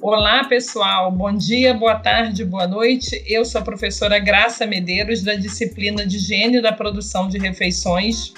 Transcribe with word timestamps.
Olá, 0.00 0.44
pessoal. 0.44 1.12
Bom 1.12 1.34
dia, 1.34 1.74
boa 1.74 1.96
tarde, 1.96 2.42
boa 2.42 2.66
noite. 2.66 3.22
Eu 3.26 3.44
sou 3.44 3.60
a 3.60 3.64
professora 3.64 4.18
Graça 4.18 4.66
Medeiros, 4.66 5.22
da 5.22 5.34
disciplina 5.34 6.06
de 6.06 6.18
Gênio 6.18 6.62
da 6.62 6.72
Produção 6.72 7.28
de 7.28 7.36
Refeições, 7.36 8.32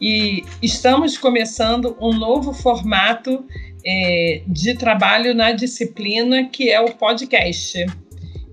e 0.00 0.42
estamos 0.62 1.18
começando 1.18 1.94
um 2.00 2.14
novo 2.14 2.54
formato 2.54 3.44
é, 3.86 4.42
de 4.46 4.74
trabalho 4.74 5.32
na 5.32 5.52
disciplina, 5.52 6.48
que 6.48 6.70
é 6.70 6.80
o 6.80 6.92
podcast. 6.92 7.86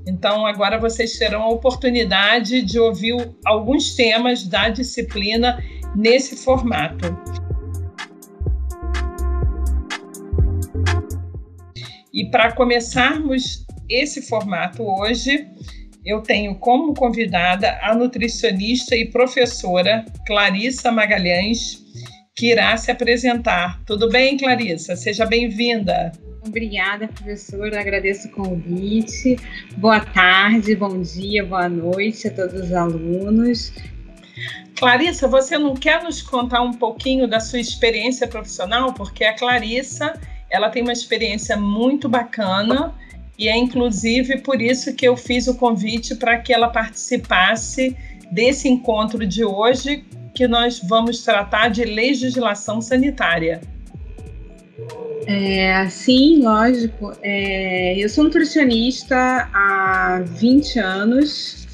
Então, 0.05 0.45
agora 0.45 0.77
vocês 0.77 1.17
terão 1.17 1.41
a 1.41 1.49
oportunidade 1.49 2.61
de 2.61 2.77
ouvir 2.77 3.15
alguns 3.43 3.95
temas 3.95 4.45
da 4.45 4.69
disciplina 4.69 5.63
nesse 5.95 6.35
formato. 6.35 7.17
E 12.13 12.25
para 12.25 12.51
começarmos 12.51 13.65
esse 13.89 14.21
formato 14.21 14.83
hoje, 14.83 15.47
eu 16.05 16.21
tenho 16.21 16.55
como 16.55 16.93
convidada 16.93 17.79
a 17.81 17.95
nutricionista 17.95 18.95
e 18.95 19.05
professora 19.05 20.05
Clarissa 20.27 20.91
Magalhães, 20.91 21.81
que 22.35 22.51
irá 22.51 22.75
se 22.77 22.89
apresentar. 22.89 23.79
Tudo 23.85 24.09
bem, 24.09 24.37
Clarissa? 24.37 24.95
Seja 24.95 25.25
bem-vinda. 25.25 26.11
Obrigada, 26.45 27.07
professora. 27.07 27.79
Agradeço 27.79 28.27
o 28.27 28.31
convite. 28.31 29.37
Boa 29.77 29.99
tarde, 29.99 30.75
bom 30.75 31.01
dia, 31.01 31.45
boa 31.45 31.69
noite 31.69 32.27
a 32.27 32.31
todos 32.31 32.59
os 32.59 32.73
alunos. 32.73 33.71
Clarissa, 34.75 35.27
você 35.27 35.57
não 35.57 35.75
quer 35.75 36.03
nos 36.03 36.21
contar 36.21 36.61
um 36.61 36.73
pouquinho 36.73 37.27
da 37.27 37.39
sua 37.39 37.59
experiência 37.59 38.27
profissional? 38.27 38.93
Porque 38.93 39.23
a 39.23 39.35
Clarissa 39.35 40.19
ela 40.49 40.69
tem 40.69 40.81
uma 40.81 40.91
experiência 40.91 41.55
muito 41.55 42.09
bacana 42.09 42.93
e 43.37 43.47
é 43.47 43.55
inclusive 43.55 44.41
por 44.41 44.61
isso 44.61 44.93
que 44.95 45.07
eu 45.07 45.15
fiz 45.15 45.47
o 45.47 45.55
convite 45.55 46.15
para 46.15 46.39
que 46.39 46.51
ela 46.51 46.69
participasse 46.69 47.95
desse 48.31 48.67
encontro 48.67 49.25
de 49.25 49.45
hoje, 49.45 50.03
que 50.33 50.47
nós 50.47 50.79
vamos 50.79 51.23
tratar 51.23 51.69
de 51.69 51.83
legislação 51.83 52.81
sanitária. 52.81 53.61
É, 55.25 55.87
sim, 55.89 56.41
lógico. 56.41 57.13
É, 57.21 57.97
eu 57.97 58.09
sou 58.09 58.23
nutricionista 58.23 59.15
há 59.53 60.21
20 60.25 60.79
anos. 60.79 61.67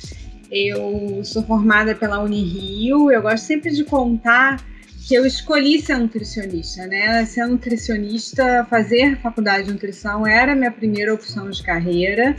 Eu 0.52 1.21
sou 1.23 1.43
formada 1.43 1.95
pela 1.95 2.19
Unirio. 2.19 3.11
Eu 3.11 3.21
gosto 3.21 3.45
sempre 3.45 3.71
de 3.71 3.83
contar 3.83 4.63
que 5.07 5.15
eu 5.15 5.25
escolhi 5.25 5.81
ser 5.81 5.97
nutricionista, 5.97 6.85
né? 6.85 7.25
Ser 7.25 7.47
nutricionista, 7.47 8.65
fazer 8.69 9.17
faculdade 9.21 9.65
de 9.65 9.73
nutrição 9.73 10.27
era 10.27 10.55
minha 10.55 10.71
primeira 10.71 11.13
opção 11.13 11.49
de 11.49 11.63
carreira. 11.63 12.35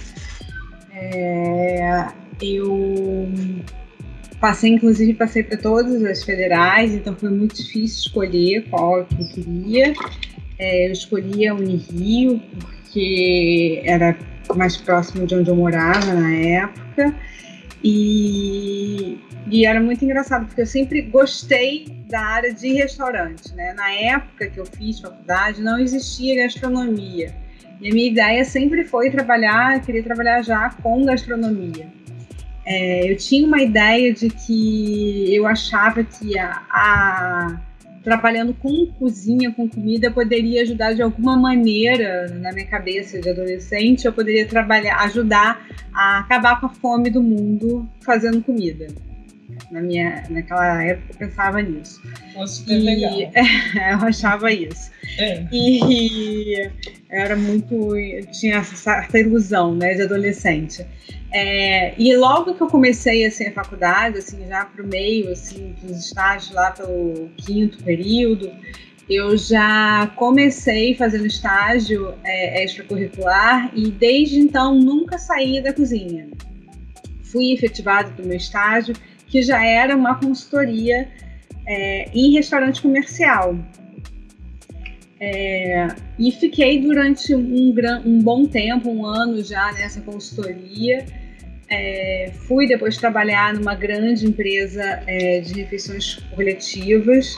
É, 0.92 2.06
eu 2.40 3.28
passei, 4.40 4.70
inclusive, 4.70 5.14
passei 5.14 5.42
para 5.42 5.58
todas 5.58 6.02
as 6.04 6.24
federais, 6.24 6.94
então 6.94 7.14
foi 7.14 7.30
muito 7.30 7.56
difícil 7.56 8.00
escolher 8.00 8.64
qual 8.70 9.04
que 9.04 9.14
eu 9.14 9.28
queria. 9.28 9.92
É, 10.58 10.88
eu 10.88 10.92
escolhi 10.92 11.46
a 11.46 11.54
Unirio 11.54 12.40
porque 12.50 13.82
era 13.84 14.16
mais 14.54 14.76
próximo 14.76 15.26
de 15.26 15.34
onde 15.34 15.50
eu 15.50 15.56
morava 15.56 16.12
na 16.12 16.34
época. 16.34 17.14
E, 17.82 19.18
e 19.50 19.64
era 19.64 19.80
muito 19.80 20.04
engraçado, 20.04 20.46
porque 20.46 20.60
eu 20.60 20.66
sempre 20.66 21.02
gostei 21.02 21.86
da 22.08 22.20
área 22.20 22.52
de 22.52 22.72
restaurante. 22.74 23.54
Né? 23.54 23.72
Na 23.74 23.90
época 23.92 24.48
que 24.48 24.58
eu 24.58 24.66
fiz 24.66 25.00
faculdade, 25.00 25.62
não 25.62 25.78
existia 25.78 26.42
gastronomia. 26.44 27.34
E 27.80 27.90
a 27.90 27.94
minha 27.94 28.10
ideia 28.10 28.44
sempre 28.44 28.84
foi 28.84 29.10
trabalhar, 29.10 29.80
queria 29.80 30.02
trabalhar 30.02 30.42
já 30.42 30.70
com 30.82 31.04
gastronomia. 31.04 31.99
É, 32.72 33.10
eu 33.10 33.16
tinha 33.16 33.44
uma 33.44 33.60
ideia 33.60 34.14
de 34.14 34.30
que 34.30 35.34
eu 35.34 35.44
achava 35.44 36.04
que 36.04 36.38
a, 36.38 36.62
a 36.70 37.60
trabalhando 38.04 38.54
com 38.54 38.86
cozinha, 38.86 39.52
com 39.52 39.68
comida, 39.68 40.08
poderia 40.08 40.62
ajudar 40.62 40.94
de 40.94 41.02
alguma 41.02 41.36
maneira, 41.36 42.28
na 42.28 42.52
minha 42.52 42.66
cabeça 42.66 43.20
de 43.20 43.28
adolescente, 43.28 44.06
eu 44.06 44.12
poderia 44.12 44.46
trabalhar, 44.46 45.00
ajudar 45.00 45.66
a 45.92 46.20
acabar 46.20 46.60
com 46.60 46.66
a 46.66 46.68
fome 46.68 47.10
do 47.10 47.20
mundo 47.20 47.88
fazendo 48.02 48.40
comida. 48.40 48.86
Na 49.70 49.80
minha, 49.80 50.24
naquela 50.28 50.82
época 50.82 51.12
eu 51.12 51.18
pensava 51.18 51.62
nisso. 51.62 52.02
Super 52.46 52.76
e, 52.76 52.80
legal. 52.80 53.32
É, 53.34 53.92
eu 53.94 53.98
achava 53.98 54.52
isso. 54.52 54.90
É. 55.18 55.46
E 55.52 56.70
era 57.08 57.36
muito. 57.36 57.92
tinha 58.32 58.56
essa 58.56 58.74
certa 58.74 59.18
ilusão 59.18 59.74
né, 59.74 59.94
de 59.94 60.02
adolescente. 60.02 60.84
É, 61.32 61.94
e 61.96 62.16
logo 62.16 62.54
que 62.54 62.60
eu 62.60 62.66
comecei 62.66 63.24
assim, 63.24 63.46
a 63.46 63.52
faculdade, 63.52 64.18
assim, 64.18 64.46
já 64.48 64.64
para 64.64 64.82
o 64.82 64.86
meio 64.86 65.30
assim, 65.30 65.74
dos 65.80 66.06
estágios, 66.06 66.52
lá 66.52 66.72
pelo 66.72 67.30
quinto 67.36 67.82
período, 67.84 68.50
eu 69.08 69.36
já 69.36 70.08
comecei 70.16 70.94
fazendo 70.94 71.26
estágio 71.26 72.14
é, 72.24 72.64
extracurricular 72.64 73.70
e 73.74 73.90
desde 73.90 74.40
então 74.40 74.74
nunca 74.74 75.18
saí 75.18 75.60
da 75.60 75.72
cozinha. 75.72 76.28
Fui 77.22 77.52
efetivado 77.52 78.10
do 78.12 78.26
meu 78.26 78.36
estágio, 78.36 78.94
que 79.30 79.42
já 79.42 79.64
era 79.64 79.96
uma 79.96 80.16
consultoria 80.16 81.08
é, 81.66 82.10
em 82.12 82.32
restaurante 82.32 82.82
comercial. 82.82 83.56
É, 85.20 85.88
e 86.18 86.32
fiquei 86.32 86.80
durante 86.80 87.34
um, 87.34 87.74
um, 88.04 88.18
bom 88.20 88.46
tempo, 88.46 88.90
um 88.90 89.06
ano 89.06 89.42
já 89.44 89.70
nessa 89.72 90.00
consultoria. 90.00 91.04
É, 91.68 92.32
fui 92.48 92.66
depois 92.66 92.96
trabalhar 92.96 93.54
numa 93.54 93.74
grande 93.74 94.26
empresa 94.26 94.82
é, 95.06 95.40
de 95.40 95.60
refeições 95.60 96.16
coletivas. 96.34 97.36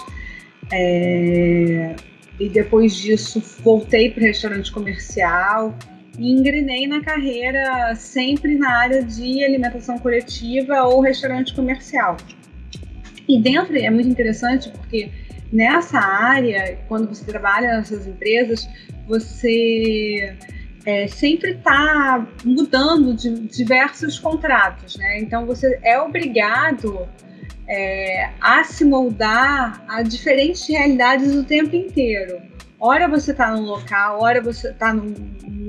É, 0.72 1.94
e 2.40 2.48
depois 2.48 2.96
disso 2.96 3.42
voltei 3.62 4.10
para 4.10 4.22
o 4.22 4.26
restaurante 4.26 4.72
comercial 4.72 5.76
e 6.18 6.30
engrenei 6.30 6.86
na 6.86 7.00
carreira 7.00 7.94
sempre 7.94 8.56
na 8.56 8.70
área 8.78 9.02
de 9.02 9.42
alimentação 9.44 9.98
coletiva 9.98 10.82
ou 10.82 11.00
restaurante 11.00 11.54
comercial. 11.54 12.16
E 13.28 13.40
dentro 13.40 13.76
é 13.76 13.90
muito 13.90 14.08
interessante 14.08 14.68
porque 14.70 15.10
nessa 15.52 15.98
área, 15.98 16.78
quando 16.88 17.08
você 17.08 17.24
trabalha 17.24 17.76
nessas 17.76 18.06
empresas, 18.06 18.68
você 19.06 20.36
é, 20.84 21.06
sempre 21.06 21.52
está 21.52 22.26
mudando 22.44 23.14
de 23.14 23.30
diversos 23.48 24.18
contratos, 24.18 24.96
né? 24.96 25.20
Então 25.20 25.46
você 25.46 25.78
é 25.82 26.00
obrigado 26.00 27.08
é, 27.68 28.30
a 28.40 28.64
se 28.64 28.84
moldar 28.84 29.84
a 29.88 30.02
diferentes 30.02 30.66
realidades 30.68 31.34
o 31.34 31.44
tempo 31.44 31.76
inteiro. 31.76 32.51
Ora 32.84 33.06
você 33.06 33.30
está 33.30 33.48
num 33.54 33.62
local, 33.62 34.20
ora 34.20 34.40
você 34.40 34.70
está 34.70 34.92
num 34.92 35.14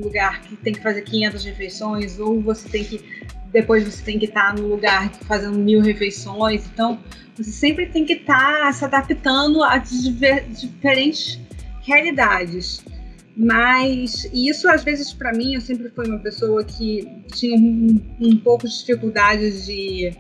lugar 0.01 0.41
que 0.41 0.56
tem 0.56 0.74
que 0.74 0.81
fazer 0.81 1.03
500 1.03 1.46
refeições, 1.46 2.19
ou 2.19 2.41
você 2.41 2.68
tem 2.68 2.84
que 2.84 3.06
depois 3.51 3.84
você 3.84 4.03
tem 4.03 4.18
que 4.18 4.25
estar 4.25 4.56
tá 4.56 4.59
no 4.59 4.68
lugar 4.68 5.13
fazendo 5.28 5.59
mil 5.59 5.79
refeições. 5.79 6.66
Então 6.73 6.97
você 7.38 7.52
sempre 7.52 7.85
tem 7.85 8.03
que 8.03 8.13
estar 8.13 8.63
tá 8.63 8.73
se 8.73 8.84
adaptando 8.84 9.63
a 9.63 9.78
diver, 9.78 10.44
diferentes 10.50 11.40
realidades. 11.84 12.84
Mas 13.38 14.28
isso, 14.34 14.68
às 14.68 14.84
vezes, 14.84 15.13
para 15.13 15.31
mim, 15.34 15.53
eu 15.53 15.62
sempre 15.62 15.90
fui 15.90 16.08
uma 16.08 16.20
pessoa 16.20 16.64
que 16.64 17.08
tinha 17.32 17.55
um, 17.55 18.02
um 18.22 18.38
pouco 18.38 18.67
de 18.67 18.76
dificuldades 18.76 19.67
de, 19.67 20.16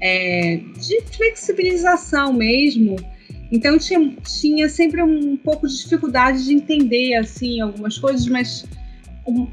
é, 0.00 0.56
de 0.56 1.02
flexibilização 1.14 2.32
mesmo. 2.32 2.96
Então, 3.50 3.78
tinha, 3.78 4.14
tinha 4.22 4.68
sempre 4.68 5.02
um 5.02 5.36
pouco 5.36 5.66
de 5.66 5.76
dificuldade 5.76 6.44
de 6.44 6.54
entender, 6.54 7.16
assim, 7.16 7.60
algumas 7.60 7.98
coisas, 7.98 8.26
mas 8.26 8.64
um, 9.26 9.48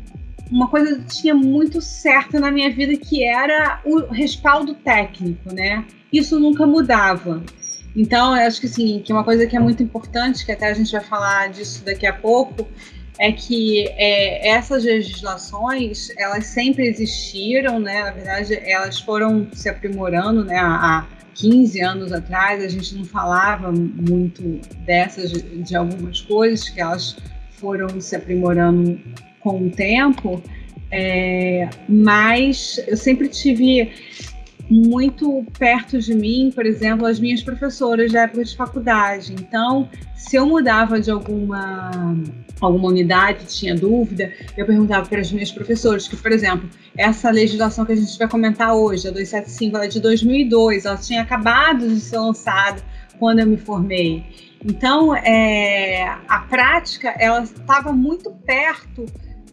uma 0.52 0.68
coisa 0.68 1.02
tinha 1.02 1.34
muito 1.34 1.82
certa 1.82 2.40
na 2.40 2.52
minha 2.52 2.72
vida, 2.72 2.96
que 2.96 3.24
era 3.24 3.82
o 3.84 4.02
respaldo 4.12 4.76
técnico, 4.76 5.54
né? 5.54 5.86
isso 6.12 6.40
nunca 6.40 6.66
mudava. 6.66 7.44
Então, 7.96 8.36
eu 8.36 8.48
acho 8.48 8.62
que 8.62 8.68
assim, 8.68 9.02
que 9.04 9.12
uma 9.12 9.24
coisa 9.24 9.46
que 9.48 9.56
é 9.56 9.60
muito 9.60 9.82
importante, 9.82 10.46
que 10.46 10.52
até 10.52 10.68
a 10.68 10.74
gente 10.74 10.92
vai 10.92 11.02
falar 11.02 11.50
disso 11.50 11.84
daqui 11.84 12.06
a 12.06 12.14
pouco, 12.14 12.68
é 13.20 13.32
que 13.32 13.88
é, 13.90 14.50
essas 14.50 14.84
legislações, 14.84 16.12
elas 16.16 16.46
sempre 16.46 16.88
existiram, 16.88 17.80
né? 17.80 18.04
Na 18.04 18.12
verdade, 18.12 18.60
elas 18.64 19.00
foram 19.00 19.48
se 19.52 19.68
aprimorando, 19.68 20.46
né? 20.46 20.58
Há 20.60 21.08
15 21.38 21.82
anos 21.82 22.12
atrás, 22.12 22.64
a 22.64 22.68
gente 22.68 22.96
não 22.96 23.06
falava 23.06 23.72
muito 23.72 24.60
dessas, 24.86 25.32
de 25.32 25.76
algumas 25.76 26.22
coisas, 26.22 26.68
que 26.70 26.82
elas 26.82 27.16
foram 27.52 28.02
se 28.02 28.16
aprimorando 28.16 29.00
com 29.40 29.68
o 29.68 29.70
tempo, 29.70 30.42
É, 30.90 31.70
mas 31.90 32.80
eu 32.88 32.96
sempre 32.96 33.28
tive 33.28 33.92
muito 34.70 35.46
perto 35.58 36.00
de 36.00 36.14
mim, 36.14 36.52
por 36.54 36.66
exemplo, 36.66 37.06
as 37.06 37.20
minhas 37.20 37.42
professoras 37.42 38.12
da 38.12 38.24
época 38.24 38.44
de 38.44 38.56
faculdade. 38.56 39.34
Então, 39.34 39.90
se 40.16 40.36
eu 40.36 40.46
mudava 40.46 41.00
de 41.00 41.10
alguma 41.10 41.92
alguma 42.60 42.88
unidade, 42.90 43.46
tinha 43.46 43.76
dúvida, 43.76 44.34
eu 44.58 44.66
perguntava 44.66 45.08
para 45.08 45.22
as 45.22 45.32
minhas 45.32 45.52
professoras, 45.52 46.08
que, 46.08 46.16
por 46.16 46.32
exemplo, 46.32 46.68
essa 46.98 47.30
legislação 47.30 47.86
que 47.86 47.92
a 47.92 47.96
gente 47.96 48.18
vai 48.18 48.28
comentar 48.28 48.74
hoje, 48.76 49.08
a 49.08 49.12
275, 49.12 49.76
ela 49.76 49.86
é 49.86 49.88
de 49.88 50.00
2002, 50.00 50.86
ela 50.86 50.98
tinha 50.98 51.22
acabado 51.22 51.88
de 51.88 52.00
ser 52.00 52.18
lançada 52.18 52.82
quando 53.20 53.40
eu 53.40 53.48
me 53.48 53.58
formei. 53.58 54.26
Então, 54.66 55.16
é, 55.16 56.04
a 56.28 56.40
prática, 56.40 57.10
ela 57.20 57.44
estava 57.44 57.94
muito 57.94 58.32
perto 58.32 59.06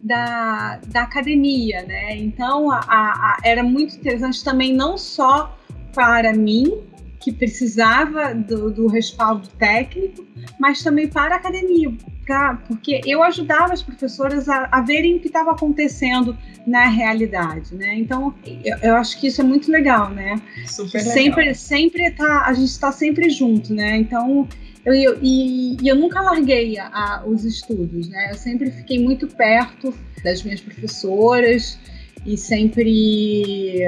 da, 0.05 0.79
da 0.87 1.01
academia, 1.01 1.81
né? 1.83 2.15
Então, 2.15 2.71
a, 2.71 2.79
a, 2.87 3.37
era 3.43 3.63
muito 3.63 3.95
interessante 3.95 4.43
também, 4.43 4.71
não 4.71 4.97
só 4.97 5.57
para 5.93 6.31
mim, 6.31 6.71
que 7.19 7.31
precisava 7.31 8.35
do, 8.35 8.69
do 8.69 8.87
respaldo 8.87 9.47
técnico, 9.57 10.23
mas 10.59 10.83
também 10.83 11.07
para 11.07 11.33
a 11.33 11.37
academia, 11.37 11.91
pra, 12.23 12.53
porque 12.67 13.01
eu 13.03 13.23
ajudava 13.23 13.73
as 13.73 13.81
professoras 13.81 14.47
a, 14.47 14.67
a 14.71 14.81
verem 14.81 15.15
o 15.15 15.19
que 15.19 15.27
estava 15.27 15.51
acontecendo 15.51 16.37
na 16.67 16.85
realidade, 16.85 17.73
né? 17.73 17.95
Então, 17.95 18.31
eu, 18.63 18.77
eu, 18.83 18.95
acho 18.95 19.19
que 19.19 19.25
isso 19.25 19.41
é 19.41 19.43
muito 19.43 19.71
legal, 19.71 20.11
né? 20.11 20.39
Super 20.67 21.01
sempre, 21.01 21.41
legal. 21.41 21.55
sempre 21.55 22.11
tá, 22.11 22.43
a 22.45 22.53
gente 22.53 22.69
está 22.69 22.91
sempre 22.91 23.27
junto, 23.31 23.73
né? 23.73 23.97
Então, 23.97 24.47
eu, 24.85 24.93
eu, 24.93 25.19
e, 25.21 25.77
e 25.81 25.87
eu 25.87 25.95
nunca 25.95 26.21
larguei 26.21 26.77
a, 26.77 26.87
a, 26.87 27.23
os 27.25 27.43
estudos, 27.43 28.07
né? 28.07 28.29
Eu 28.31 28.35
sempre 28.35 28.69
fiquei 28.69 28.99
muito 28.99 29.27
perto 29.27 29.93
das 30.23 30.43
minhas 30.43 30.61
professoras 30.61 31.79
e 32.25 32.37
sempre, 32.37 33.81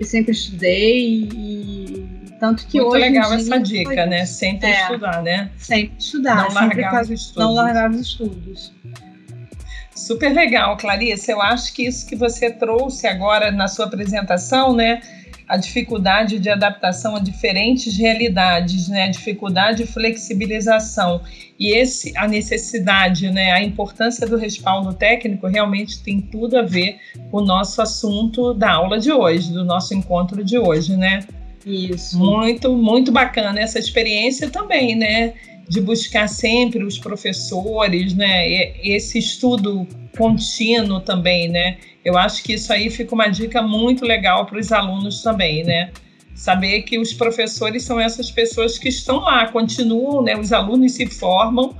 e 0.00 0.04
sempre 0.04 0.32
estudei 0.32 1.28
e 1.34 2.06
tanto 2.40 2.66
que 2.66 2.78
Muito 2.78 2.94
hoje 2.94 3.04
legal 3.04 3.32
essa 3.32 3.58
dica, 3.58 4.06
né? 4.06 4.26
Sempre 4.26 4.68
é, 4.68 4.82
estudar, 4.82 5.22
né? 5.22 5.50
Sempre 5.56 5.92
estudar. 5.98 6.36
Não 6.36 6.50
sempre 6.50 6.82
largar 6.82 7.02
os 7.02 7.10
estudos. 7.10 7.44
Não 7.44 7.54
largar 7.54 7.90
os 7.90 8.00
estudos. 8.00 8.72
Super 9.94 10.32
legal, 10.34 10.76
Clarice. 10.76 11.30
Eu 11.30 11.40
acho 11.40 11.72
que 11.72 11.86
isso 11.86 12.06
que 12.06 12.14
você 12.14 12.50
trouxe 12.50 13.06
agora 13.06 13.50
na 13.50 13.66
sua 13.66 13.86
apresentação, 13.86 14.74
né? 14.74 15.00
A 15.48 15.56
dificuldade 15.56 16.38
de 16.38 16.50
adaptação 16.50 17.16
a 17.16 17.20
diferentes 17.20 17.96
realidades, 17.96 18.88
né, 18.88 19.04
a 19.04 19.10
dificuldade 19.10 19.78
de 19.78 19.86
flexibilização 19.86 21.20
e 21.58 21.72
esse 21.74 22.12
a 22.16 22.26
necessidade, 22.26 23.30
né, 23.30 23.52
a 23.52 23.62
importância 23.62 24.26
do 24.26 24.36
respaldo 24.36 24.92
técnico 24.92 25.46
realmente 25.46 26.02
tem 26.02 26.20
tudo 26.20 26.58
a 26.58 26.62
ver 26.62 26.98
com 27.30 27.38
o 27.38 27.44
nosso 27.44 27.80
assunto 27.80 28.52
da 28.52 28.72
aula 28.72 28.98
de 28.98 29.12
hoje, 29.12 29.52
do 29.52 29.64
nosso 29.64 29.94
encontro 29.94 30.42
de 30.42 30.58
hoje, 30.58 30.96
né? 30.96 31.20
Isso. 31.64 32.16
Muito, 32.16 32.72
muito 32.72 33.10
bacana 33.10 33.60
essa 33.60 33.78
experiência 33.78 34.48
também, 34.48 34.94
né? 34.94 35.34
De 35.68 35.80
buscar 35.80 36.28
sempre 36.28 36.84
os 36.84 36.96
professores, 36.96 38.14
né? 38.14 38.48
Esse 38.82 39.18
estudo 39.18 39.86
contínuo 40.16 41.00
também, 41.00 41.48
né? 41.48 41.76
Eu 42.04 42.16
acho 42.16 42.42
que 42.42 42.54
isso 42.54 42.72
aí 42.72 42.90
fica 42.90 43.14
uma 43.14 43.28
dica 43.28 43.62
muito 43.62 44.04
legal 44.04 44.46
para 44.46 44.58
os 44.58 44.72
alunos 44.72 45.22
também, 45.22 45.64
né? 45.64 45.90
Saber 46.34 46.82
que 46.82 46.98
os 46.98 47.12
professores 47.12 47.82
são 47.82 47.98
essas 47.98 48.30
pessoas 48.30 48.78
que 48.78 48.88
estão 48.88 49.20
lá, 49.20 49.46
continuam, 49.48 50.22
né? 50.22 50.36
Os 50.36 50.52
alunos 50.52 50.92
se 50.92 51.06
formam 51.06 51.74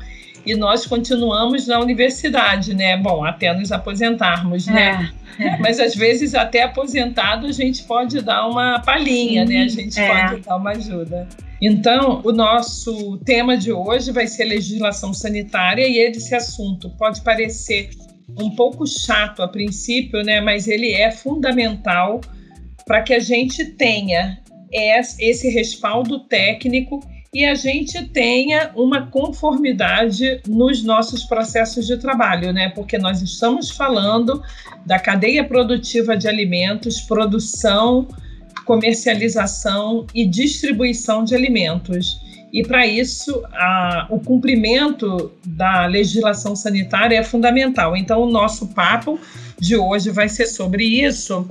e 0.44 0.54
nós 0.54 0.86
continuamos 0.86 1.66
na 1.66 1.80
universidade, 1.80 2.72
né? 2.72 2.96
Bom, 2.96 3.24
até 3.24 3.52
nos 3.52 3.72
aposentarmos, 3.72 4.66
né? 4.66 5.12
É. 5.38 5.58
Mas 5.58 5.78
às 5.78 5.94
vezes 5.94 6.34
até 6.34 6.62
aposentado 6.62 7.46
a 7.46 7.52
gente 7.52 7.82
pode 7.82 8.22
dar 8.22 8.46
uma 8.46 8.80
palhinha, 8.80 9.44
né? 9.44 9.64
A 9.64 9.68
gente 9.68 9.98
é. 10.00 10.28
pode 10.28 10.40
dar 10.42 10.56
uma 10.56 10.70
ajuda. 10.70 11.28
Então, 11.60 12.20
o 12.22 12.32
nosso 12.32 13.18
tema 13.24 13.56
de 13.56 13.72
hoje 13.72 14.12
vai 14.12 14.26
ser 14.26 14.44
legislação 14.44 15.12
sanitária 15.12 15.86
e 15.86 15.98
esse 15.98 16.34
assunto 16.34 16.90
pode 16.90 17.22
parecer 17.22 17.90
um 18.28 18.50
pouco 18.50 18.86
chato 18.86 19.42
a 19.42 19.48
princípio, 19.48 20.22
né? 20.22 20.40
Mas 20.40 20.66
ele 20.66 20.92
é 20.92 21.10
fundamental 21.10 22.20
para 22.86 23.02
que 23.02 23.14
a 23.14 23.20
gente 23.20 23.64
tenha 23.64 24.38
esse 24.72 25.48
respaldo 25.48 26.20
técnico 26.20 27.00
e 27.32 27.44
a 27.44 27.54
gente 27.54 28.02
tenha 28.08 28.70
uma 28.74 29.08
conformidade 29.08 30.40
nos 30.46 30.82
nossos 30.82 31.24
processos 31.24 31.86
de 31.86 31.98
trabalho, 31.98 32.52
né? 32.52 32.70
Porque 32.70 32.96
nós 32.96 33.20
estamos 33.20 33.70
falando 33.70 34.42
da 34.86 34.98
cadeia 34.98 35.44
produtiva 35.44 36.16
de 36.16 36.26
alimentos, 36.28 37.00
produção, 37.02 38.08
comercialização 38.64 40.06
e 40.14 40.26
distribuição 40.26 41.24
de 41.24 41.34
alimentos. 41.34 42.20
E 42.56 42.62
para 42.62 42.86
isso, 42.86 43.44
a, 43.52 44.06
o 44.08 44.18
cumprimento 44.18 45.30
da 45.44 45.84
legislação 45.84 46.56
sanitária 46.56 47.18
é 47.18 47.22
fundamental. 47.22 47.94
Então, 47.94 48.22
o 48.22 48.30
nosso 48.30 48.68
papo 48.68 49.20
de 49.60 49.76
hoje 49.76 50.08
vai 50.08 50.26
ser 50.26 50.46
sobre 50.46 50.82
isso. 50.82 51.46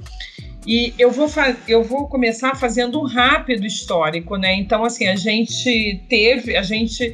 E 0.66 0.96
eu 0.98 1.12
vou, 1.12 1.30
eu 1.68 1.84
vou 1.84 2.08
começar 2.08 2.56
fazendo 2.56 3.00
um 3.00 3.06
rápido 3.06 3.68
histórico, 3.68 4.36
né? 4.36 4.56
Então, 4.56 4.84
assim, 4.84 5.06
a 5.06 5.16
gente 5.16 6.02
teve, 6.10 6.58
a 6.58 6.64
gente 6.64 7.14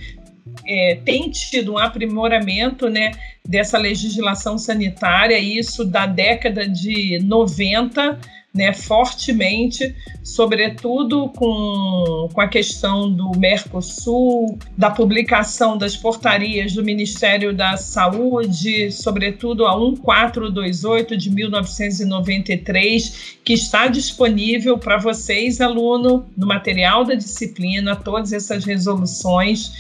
é, 0.66 0.98
tem 1.04 1.30
tido 1.30 1.74
um 1.74 1.78
aprimoramento, 1.78 2.90
né, 2.90 3.12
dessa 3.46 3.78
legislação 3.78 4.58
sanitária, 4.58 5.38
isso 5.38 5.84
da 5.84 6.06
década 6.06 6.66
de 6.66 7.20
90 7.24 8.18
né, 8.54 8.74
fortemente, 8.74 9.96
sobretudo 10.22 11.30
com, 11.30 12.28
com 12.34 12.42
a 12.42 12.50
questão 12.50 13.10
do 13.10 13.32
Mercosul, 13.38 14.60
da 14.78 14.92
publicação 14.92 15.78
das 15.78 15.96
portarias 15.96 16.74
do 16.74 16.84
Ministério 16.84 17.54
da 17.54 17.78
Saúde, 17.78 18.92
sobretudo 18.92 19.66
a 19.66 19.80
1428 19.80 21.16
de 21.16 21.30
1993, 21.30 23.38
que 23.44 23.54
está 23.54 23.88
disponível 23.88 24.78
para 24.78 24.98
vocês, 24.98 25.62
aluno, 25.62 26.26
no 26.36 26.46
material 26.46 27.06
da 27.06 27.16
disciplina, 27.16 27.96
todas 27.96 28.34
essas 28.34 28.66
resoluções. 28.66 29.72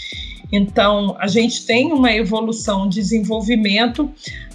Então, 0.50 1.18
a 1.20 1.28
gente 1.28 1.66
tem 1.66 1.92
uma 1.92 2.14
evolução, 2.14 2.86
um 2.86 2.90
desenvolvimento 2.90 4.10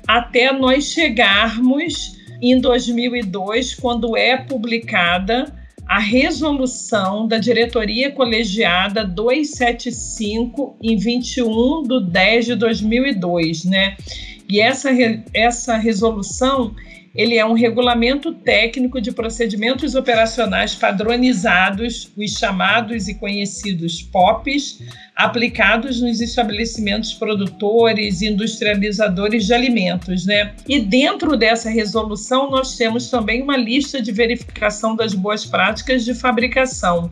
até 0.06 0.52
nós 0.52 0.84
chegarmos 0.84 2.15
em 2.41 2.61
2002, 2.61 3.75
quando 3.75 4.16
é 4.16 4.37
publicada 4.37 5.52
a 5.87 6.00
resolução 6.00 7.28
da 7.28 7.38
diretoria 7.38 8.11
colegiada 8.11 9.05
275 9.05 10.76
em 10.83 10.97
21 10.97 11.83
de 11.85 12.05
10 12.11 12.47
de 12.47 12.57
2002, 12.57 13.64
né? 13.64 13.97
E 14.49 14.61
essa, 14.61 14.90
essa 15.33 15.76
resolução 15.76 16.75
ele 17.16 17.37
é 17.37 17.46
um 17.46 17.54
regulamento 17.54 18.32
técnico 18.32 19.00
de 19.00 19.11
procedimentos 19.11 19.94
operacionais 19.94 20.75
padronizados, 20.75 22.11
os 22.16 22.32
chamados 22.32 23.08
e 23.08 23.14
conhecidos 23.14 24.02
POPs, 24.02 24.82
aplicados 25.14 26.00
nos 26.00 26.20
estabelecimentos 26.20 27.14
produtores 27.14 28.20
e 28.20 28.26
industrializadores 28.26 29.46
de 29.46 29.54
alimentos, 29.54 30.26
né? 30.26 30.54
E 30.68 30.78
dentro 30.78 31.37
dessa 31.37 31.70
resolução 31.70 32.50
nós 32.50 32.76
temos 32.76 33.08
também 33.08 33.42
uma 33.42 33.56
lista 33.56 34.00
de 34.02 34.12
verificação 34.12 34.94
das 34.94 35.14
boas 35.14 35.46
práticas 35.46 36.04
de 36.04 36.14
fabricação 36.14 37.11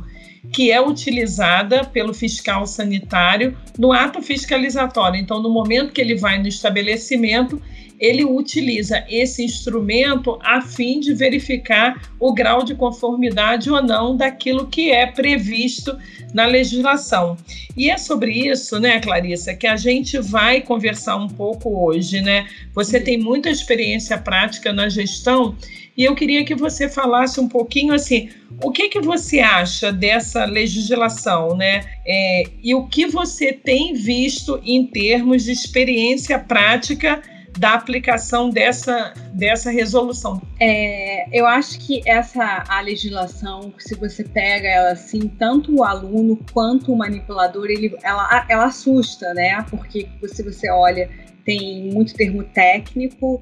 que 0.52 0.70
é 0.70 0.80
utilizada 0.80 1.84
pelo 1.84 2.12
fiscal 2.12 2.66
sanitário 2.66 3.56
no 3.78 3.92
ato 3.92 4.20
fiscalizatório. 4.20 5.18
Então, 5.18 5.42
no 5.42 5.50
momento 5.50 5.92
que 5.92 6.00
ele 6.00 6.16
vai 6.16 6.38
no 6.38 6.46
estabelecimento, 6.46 7.61
ele 7.98 8.24
utiliza 8.24 9.04
esse 9.08 9.44
instrumento 9.44 10.38
a 10.42 10.60
fim 10.60 11.00
de 11.00 11.14
verificar 11.14 12.10
o 12.18 12.32
grau 12.32 12.64
de 12.64 12.74
conformidade 12.74 13.70
ou 13.70 13.82
não 13.82 14.16
daquilo 14.16 14.66
que 14.66 14.90
é 14.90 15.06
previsto 15.06 15.96
na 16.32 16.46
legislação. 16.46 17.36
E 17.76 17.90
é 17.90 17.96
sobre 17.96 18.32
isso, 18.32 18.80
né, 18.80 19.00
Clarissa, 19.00 19.54
que 19.54 19.66
a 19.66 19.76
gente 19.76 20.18
vai 20.18 20.60
conversar 20.60 21.16
um 21.16 21.28
pouco 21.28 21.84
hoje, 21.84 22.20
né? 22.20 22.46
Você 22.74 23.00
tem 23.00 23.18
muita 23.18 23.50
experiência 23.50 24.18
prática 24.18 24.72
na 24.72 24.88
gestão 24.88 25.56
e 25.96 26.02
eu 26.02 26.14
queria 26.14 26.44
que 26.44 26.56
você 26.56 26.88
falasse 26.88 27.38
um 27.38 27.48
pouquinho 27.48 27.94
assim, 27.94 28.28
o 28.62 28.72
que 28.72 28.88
que 28.88 29.00
você 29.00 29.38
acha 29.38 29.92
dessa 29.92 30.44
legislação, 30.44 31.56
né? 31.56 31.84
É, 32.04 32.44
e 32.62 32.74
o 32.74 32.86
que 32.86 33.06
você 33.06 33.52
tem 33.52 33.94
visto 33.94 34.60
em 34.64 34.86
termos 34.86 35.44
de 35.44 35.52
experiência 35.52 36.38
prática 36.38 37.22
da 37.58 37.75
aplicação 37.75 38.50
dessa, 38.50 39.14
dessa 39.32 39.70
resolução. 39.70 40.42
É, 40.61 41.26
eu 41.32 41.46
acho 41.46 41.78
que 41.78 42.02
essa 42.06 42.64
a 42.68 42.80
legislação, 42.80 43.73
se 43.78 43.94
você 43.94 44.25
pega 44.25 44.68
ela 44.68 44.92
assim, 44.92 45.28
tanto 45.28 45.75
o 45.76 45.84
aluno 45.84 46.38
quanto 46.52 46.92
o 46.92 46.96
manipulador, 46.96 47.66
ele, 47.66 47.96
ela, 48.02 48.46
ela 48.49 48.64
assusta, 48.66 49.32
né? 49.34 49.64
Porque 49.70 50.08
se 50.26 50.42
você 50.42 50.70
olha, 50.70 51.08
tem 51.44 51.92
muito 51.92 52.14
termo 52.14 52.42
técnico, 52.42 53.40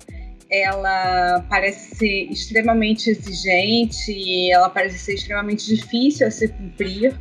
ela 0.50 1.44
parece 1.48 1.96
ser 1.96 2.24
extremamente 2.30 3.08
exigente, 3.08 4.50
ela 4.50 4.68
parece 4.68 4.98
ser 4.98 5.14
extremamente 5.14 5.66
difícil 5.66 6.26
a 6.26 6.30
se 6.30 6.48
cumprir, 6.48 7.18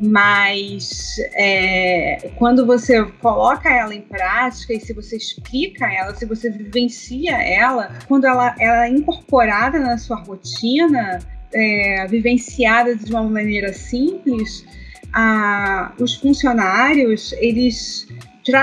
mas 0.00 1.16
é, 1.34 2.30
quando 2.36 2.64
você 2.64 3.04
coloca 3.20 3.68
ela 3.68 3.94
em 3.94 4.00
prática 4.00 4.72
e 4.72 4.80
se 4.80 4.94
você 4.94 5.16
explica 5.16 5.92
ela, 5.92 6.14
se 6.14 6.24
você 6.24 6.50
vivencia 6.50 7.36
ela, 7.36 7.98
quando 8.08 8.26
ela, 8.26 8.54
ela 8.58 8.86
é 8.86 8.88
incorporada 8.88 9.78
na 9.78 9.98
sua 9.98 10.16
rotina, 10.16 11.18
é, 11.52 12.06
vivenciada 12.08 12.96
de 12.96 13.10
uma 13.10 13.22
maneira 13.24 13.74
simples, 13.74 14.64
a, 15.12 15.92
os 15.98 16.14
funcionários 16.14 17.34
eles 17.34 18.08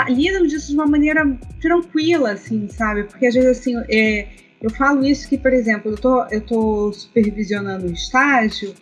lidam 0.09 0.47
disso 0.47 0.69
de 0.69 0.73
uma 0.73 0.87
maneira 0.87 1.37
tranquila, 1.61 2.31
assim, 2.31 2.67
sabe? 2.67 3.03
Porque 3.03 3.27
às 3.27 3.35
vezes 3.35 3.59
assim, 3.59 3.75
é, 3.89 4.27
eu 4.59 4.71
falo 4.71 5.05
isso 5.05 5.29
que, 5.29 5.37
por 5.37 5.53
exemplo, 5.53 5.91
eu 5.91 5.97
tô, 5.97 6.25
tô 6.47 6.91
supervisionando 6.91 7.85
o 7.85 7.91
estágio 7.91 8.73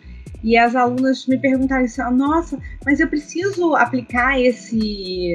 e 0.42 0.56
as 0.56 0.76
alunas 0.76 1.26
me 1.26 1.38
perguntaram 1.38 1.84
assim, 1.84 2.02
nossa, 2.14 2.58
mas 2.84 3.00
eu 3.00 3.08
preciso 3.08 3.74
aplicar 3.74 4.40
esse, 4.40 5.34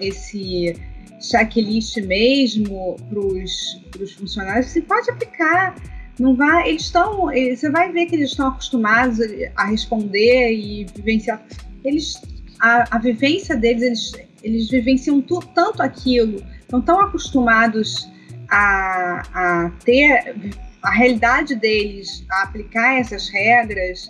esse 0.00 0.76
checklist 1.20 1.96
mesmo 1.98 2.96
para 3.08 3.18
os 3.18 4.12
funcionários? 4.18 4.66
Você 4.66 4.82
pode 4.82 5.10
aplicar, 5.10 5.74
não 6.18 6.34
vai, 6.34 6.68
eles 6.68 6.82
estão, 6.82 7.26
você 7.26 7.70
vai 7.70 7.92
ver 7.92 8.06
que 8.06 8.16
eles 8.16 8.30
estão 8.30 8.48
acostumados 8.48 9.18
a 9.56 9.66
responder 9.66 10.52
e 10.52 10.86
vivenciar, 10.94 11.42
eles, 11.84 12.20
a, 12.60 12.96
a 12.96 12.98
vivência 12.98 13.56
deles, 13.56 13.82
eles, 13.82 14.28
eles 14.42 14.70
vivenciam 14.70 15.20
tu, 15.20 15.40
tanto 15.54 15.82
aquilo, 15.82 16.42
estão 16.60 16.80
tão 16.80 17.00
acostumados 17.00 18.08
a, 18.48 19.22
a 19.34 19.70
ter 19.84 20.34
a 20.82 20.90
realidade 20.90 21.54
deles, 21.54 22.24
a 22.30 22.42
aplicar 22.44 22.98
essas 22.98 23.28
regras 23.28 24.08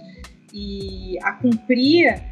e 0.53 1.19
a 1.23 1.33
cumprir 1.33 2.23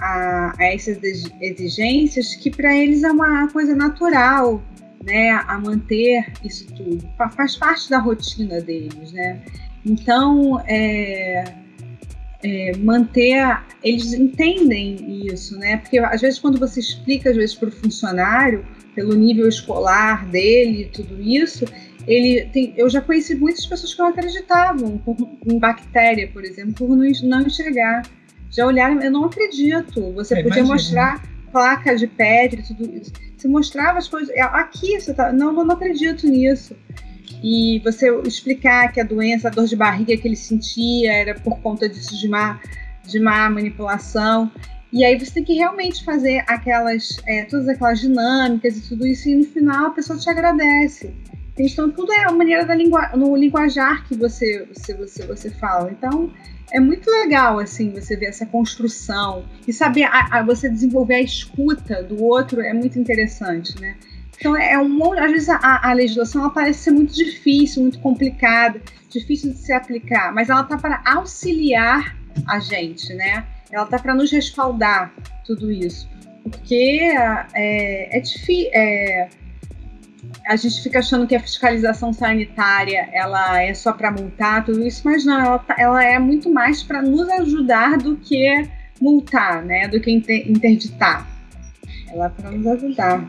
a, 0.00 0.54
a 0.58 0.64
essas 0.64 0.98
exigências 1.40 2.34
que 2.34 2.50
para 2.50 2.74
eles 2.76 3.02
é 3.02 3.10
uma 3.10 3.48
coisa 3.48 3.74
natural, 3.74 4.62
né, 5.04 5.30
a 5.30 5.58
manter 5.58 6.32
isso 6.44 6.66
tudo, 6.74 7.08
faz 7.36 7.56
parte 7.56 7.88
da 7.88 7.98
rotina 7.98 8.60
deles, 8.60 9.12
né? 9.12 9.40
Então, 9.84 10.60
é, 10.66 11.44
é, 12.42 12.76
manter, 12.78 13.60
eles 13.82 14.12
entendem 14.12 15.26
isso, 15.26 15.56
né? 15.58 15.76
Porque 15.76 15.98
às 15.98 16.20
vezes 16.20 16.38
quando 16.40 16.58
você 16.58 16.80
explica 16.80 17.30
às 17.30 17.36
vezes 17.36 17.54
para 17.54 17.68
o 17.68 17.72
funcionário, 17.72 18.66
pelo 18.96 19.14
nível 19.14 19.48
escolar 19.48 20.26
dele, 20.26 20.90
tudo 20.92 21.20
isso, 21.20 21.64
ele 22.06 22.46
tem, 22.52 22.72
eu 22.76 22.88
já 22.88 23.00
conheci 23.00 23.34
muitas 23.34 23.66
pessoas 23.66 23.92
que 23.92 23.98
não 23.98 24.08
acreditavam 24.08 25.02
em 25.44 25.58
bactéria, 25.58 26.28
por 26.28 26.44
exemplo, 26.44 26.74
por 26.74 26.88
não, 26.90 27.04
não 27.24 27.40
enxergar. 27.42 28.02
Já 28.50 28.64
olharam, 28.64 29.02
eu 29.02 29.10
não 29.10 29.24
acredito. 29.24 30.12
Você 30.12 30.42
podia 30.42 30.64
mostrar 30.64 31.22
placa 31.50 31.96
de 31.96 32.06
pedra, 32.06 32.62
tudo 32.62 32.84
isso. 32.96 33.12
Você 33.36 33.48
mostrava 33.48 33.98
as 33.98 34.08
coisas. 34.08 34.34
É, 34.34 34.40
aqui 34.42 35.00
você 35.00 35.12
tá. 35.12 35.32
Não, 35.32 35.48
eu 35.58 35.64
não 35.64 35.74
acredito 35.74 36.28
nisso. 36.28 36.76
E 37.42 37.80
você 37.84 38.08
explicar 38.22 38.92
que 38.92 39.00
a 39.00 39.04
doença, 39.04 39.48
a 39.48 39.50
dor 39.50 39.66
de 39.66 39.76
barriga 39.76 40.16
que 40.16 40.26
ele 40.26 40.36
sentia 40.36 41.12
era 41.12 41.34
por 41.34 41.58
conta 41.60 41.88
disso 41.88 42.16
de 42.18 42.28
má, 42.28 42.60
de 43.04 43.18
má 43.18 43.50
manipulação. 43.50 44.50
E 44.92 45.04
aí 45.04 45.18
você 45.18 45.32
tem 45.32 45.44
que 45.44 45.54
realmente 45.54 46.04
fazer 46.04 46.44
aquelas, 46.46 47.16
é, 47.26 47.44
todas 47.44 47.68
aquelas 47.68 48.00
dinâmicas 48.00 48.76
e 48.78 48.88
tudo 48.88 49.06
isso, 49.06 49.28
e 49.28 49.34
no 49.34 49.44
final 49.44 49.86
a 49.86 49.90
pessoa 49.90 50.18
te 50.18 50.30
agradece. 50.30 51.12
Então, 51.58 51.90
tudo 51.90 52.12
é 52.12 52.24
a 52.24 52.32
maneira 52.32 52.64
da 52.64 52.74
língua, 52.74 53.10
no 53.16 53.34
linguajar 53.34 54.06
que 54.06 54.14
você, 54.14 54.66
você, 54.72 54.94
você, 54.94 55.26
você 55.26 55.50
fala. 55.50 55.90
Então, 55.90 56.30
é 56.70 56.80
muito 56.80 57.10
legal, 57.10 57.58
assim, 57.58 57.90
você 57.90 58.16
ver 58.16 58.26
essa 58.26 58.44
construção 58.44 59.44
e 59.66 59.72
saber, 59.72 60.04
a, 60.04 60.38
a, 60.38 60.42
você 60.42 60.68
desenvolver 60.68 61.14
a 61.14 61.22
escuta 61.22 62.02
do 62.02 62.22
outro 62.22 62.60
é 62.60 62.74
muito 62.74 62.98
interessante, 62.98 63.80
né? 63.80 63.96
Então, 64.38 64.56
é, 64.56 64.72
é 64.72 64.78
um 64.78 65.12
às 65.14 65.30
vezes 65.30 65.48
a, 65.48 65.88
a 65.88 65.92
legislação 65.92 66.42
ela 66.42 66.50
parece 66.50 66.80
ser 66.80 66.90
muito 66.90 67.14
difícil, 67.14 67.82
muito 67.82 67.98
complicada, 68.00 68.80
difícil 69.08 69.52
de 69.52 69.58
se 69.58 69.72
aplicar, 69.72 70.32
mas 70.34 70.50
ela 70.50 70.60
está 70.60 70.76
para 70.76 71.02
auxiliar 71.06 72.16
a 72.46 72.58
gente, 72.58 73.14
né? 73.14 73.46
Ela 73.70 73.84
está 73.84 73.98
para 73.98 74.14
nos 74.14 74.30
respaldar 74.30 75.14
tudo 75.46 75.72
isso, 75.72 76.08
porque 76.42 77.00
é, 77.54 78.18
é 78.18 78.20
difícil. 78.20 78.70
É, 78.74 79.28
a 80.44 80.56
gente 80.56 80.82
fica 80.82 80.98
achando 80.98 81.26
que 81.26 81.34
a 81.34 81.40
fiscalização 81.40 82.12
sanitária 82.12 83.08
ela 83.12 83.60
é 83.62 83.74
só 83.74 83.92
para 83.92 84.10
multar 84.10 84.64
tudo 84.64 84.86
isso, 84.86 85.02
mas 85.04 85.24
não, 85.24 85.40
ela, 85.40 85.58
tá, 85.58 85.74
ela 85.78 86.04
é 86.04 86.18
muito 86.18 86.50
mais 86.50 86.82
para 86.82 87.02
nos 87.02 87.28
ajudar 87.28 87.98
do 87.98 88.16
que 88.16 88.68
multar, 89.00 89.64
né? 89.64 89.88
Do 89.88 90.00
que 90.00 90.10
interditar. 90.10 91.26
Ela 92.10 92.26
é 92.26 92.28
para 92.28 92.50
nos 92.50 92.66
ajudar. 92.66 93.28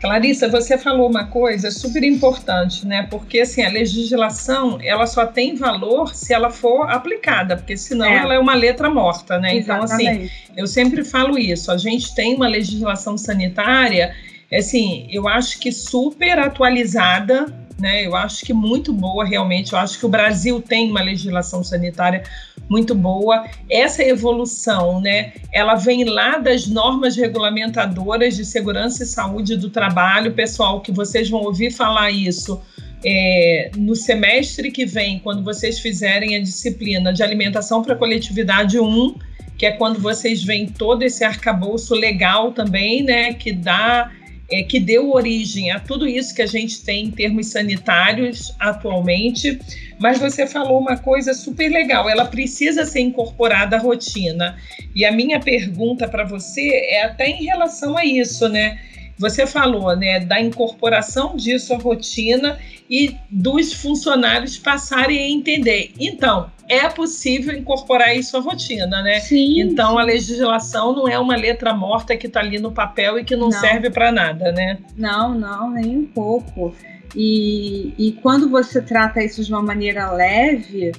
Clarissa, 0.00 0.48
você 0.48 0.76
falou 0.78 1.08
uma 1.08 1.26
coisa 1.26 1.70
super 1.70 2.02
importante, 2.02 2.86
né? 2.86 3.06
Porque 3.10 3.40
assim, 3.40 3.62
a 3.62 3.68
legislação 3.68 4.78
ela 4.82 5.06
só 5.06 5.26
tem 5.26 5.54
valor 5.54 6.14
se 6.14 6.32
ela 6.32 6.50
for 6.50 6.88
aplicada, 6.90 7.56
porque 7.56 7.76
senão 7.76 8.06
é. 8.06 8.16
ela 8.16 8.34
é 8.34 8.38
uma 8.38 8.54
letra 8.54 8.90
morta, 8.90 9.38
né? 9.38 9.56
Exatamente. 9.56 10.02
Então, 10.02 10.24
assim, 10.24 10.30
eu 10.56 10.66
sempre 10.66 11.04
falo 11.04 11.38
isso. 11.38 11.70
A 11.70 11.76
gente 11.76 12.14
tem 12.14 12.34
uma 12.34 12.48
legislação 12.48 13.16
sanitária 13.16 14.14
assim, 14.58 15.06
eu 15.10 15.26
acho 15.26 15.58
que 15.58 15.72
super 15.72 16.38
atualizada, 16.38 17.46
né? 17.78 18.06
Eu 18.06 18.14
acho 18.14 18.44
que 18.44 18.52
muito 18.52 18.92
boa, 18.92 19.24
realmente. 19.24 19.72
Eu 19.72 19.78
acho 19.78 19.98
que 19.98 20.06
o 20.06 20.08
Brasil 20.08 20.60
tem 20.60 20.90
uma 20.90 21.02
legislação 21.02 21.62
sanitária 21.64 22.22
muito 22.68 22.94
boa. 22.94 23.44
Essa 23.68 24.02
evolução, 24.02 25.00
né? 25.00 25.32
Ela 25.52 25.74
vem 25.74 26.04
lá 26.04 26.38
das 26.38 26.66
normas 26.66 27.16
regulamentadoras 27.16 28.36
de 28.36 28.44
segurança 28.44 29.02
e 29.02 29.06
saúde 29.06 29.56
do 29.56 29.70
trabalho, 29.70 30.32
pessoal, 30.32 30.80
que 30.80 30.92
vocês 30.92 31.28
vão 31.28 31.42
ouvir 31.42 31.70
falar 31.70 32.10
isso. 32.10 32.60
É, 33.04 33.70
no 33.76 33.94
semestre 33.94 34.70
que 34.70 34.86
vem, 34.86 35.18
quando 35.18 35.42
vocês 35.44 35.78
fizerem 35.78 36.36
a 36.36 36.40
disciplina 36.40 37.12
de 37.12 37.22
alimentação 37.22 37.82
para 37.82 37.94
coletividade 37.94 38.78
1, 38.80 39.14
que 39.58 39.66
é 39.66 39.72
quando 39.72 40.00
vocês 40.00 40.42
veem 40.42 40.66
todo 40.66 41.02
esse 41.02 41.22
arcabouço 41.22 41.94
legal 41.94 42.52
também, 42.52 43.02
né, 43.02 43.34
que 43.34 43.52
dá 43.52 44.10
é, 44.50 44.62
que 44.62 44.78
deu 44.78 45.10
origem 45.12 45.70
a 45.70 45.80
tudo 45.80 46.06
isso 46.06 46.34
que 46.34 46.42
a 46.42 46.46
gente 46.46 46.84
tem 46.84 47.06
em 47.06 47.10
termos 47.10 47.48
sanitários 47.48 48.54
atualmente. 48.58 49.58
Mas 49.98 50.18
você 50.18 50.46
falou 50.46 50.80
uma 50.80 50.96
coisa 50.96 51.32
super 51.32 51.70
legal, 51.70 52.08
ela 52.08 52.24
precisa 52.24 52.84
ser 52.84 53.00
incorporada 53.00 53.76
à 53.76 53.78
rotina. 53.78 54.56
E 54.94 55.04
a 55.04 55.12
minha 55.12 55.40
pergunta 55.40 56.08
para 56.08 56.24
você 56.24 56.68
é 56.88 57.04
até 57.04 57.28
em 57.28 57.44
relação 57.44 57.96
a 57.96 58.04
isso, 58.04 58.48
né? 58.48 58.78
Você 59.18 59.46
falou, 59.46 59.94
né, 59.96 60.20
da 60.20 60.40
incorporação 60.40 61.36
disso 61.36 61.72
à 61.72 61.76
rotina 61.76 62.58
e 62.90 63.16
dos 63.30 63.72
funcionários 63.72 64.58
passarem 64.58 65.18
a 65.18 65.28
entender. 65.28 65.92
Então, 65.98 66.50
é 66.68 66.88
possível 66.88 67.56
incorporar 67.56 68.16
isso 68.16 68.36
à 68.36 68.40
rotina, 68.40 69.02
né? 69.02 69.20
Sim. 69.20 69.60
Então, 69.60 69.98
a 69.98 70.02
legislação 70.02 70.94
não 70.94 71.08
é 71.08 71.18
uma 71.18 71.36
letra 71.36 71.74
morta 71.74 72.16
que 72.16 72.26
está 72.26 72.40
ali 72.40 72.58
no 72.58 72.72
papel 72.72 73.18
e 73.18 73.24
que 73.24 73.36
não, 73.36 73.48
não. 73.48 73.60
serve 73.60 73.90
para 73.90 74.10
nada, 74.10 74.50
né? 74.52 74.78
Não, 74.96 75.34
não, 75.34 75.70
nem 75.70 75.96
um 75.96 76.06
pouco. 76.06 76.74
E, 77.14 77.94
e 77.96 78.12
quando 78.20 78.48
você 78.48 78.82
trata 78.82 79.22
isso 79.22 79.44
de 79.44 79.52
uma 79.52 79.62
maneira 79.62 80.10
leve, 80.10 80.92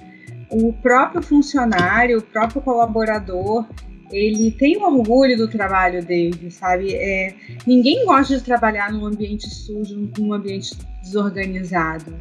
o 0.49 0.71
próprio 0.71 1.21
funcionário, 1.21 2.19
o 2.19 2.21
próprio 2.21 2.61
colaborador, 2.61 3.65
ele 4.11 4.51
tem 4.51 4.77
um 4.77 4.83
orgulho 4.83 5.37
do 5.37 5.47
trabalho 5.47 6.03
dele, 6.03 6.51
sabe? 6.51 6.93
É, 6.93 7.33
ninguém 7.65 8.05
gosta 8.05 8.37
de 8.37 8.43
trabalhar 8.43 8.91
num 8.91 9.05
ambiente 9.05 9.49
sujo, 9.49 10.09
num 10.17 10.33
ambiente 10.33 10.75
desorganizado. 11.01 12.13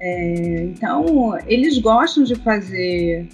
É, 0.00 0.64
então, 0.64 1.38
eles 1.46 1.78
gostam 1.78 2.24
de 2.24 2.34
fazer, 2.36 3.26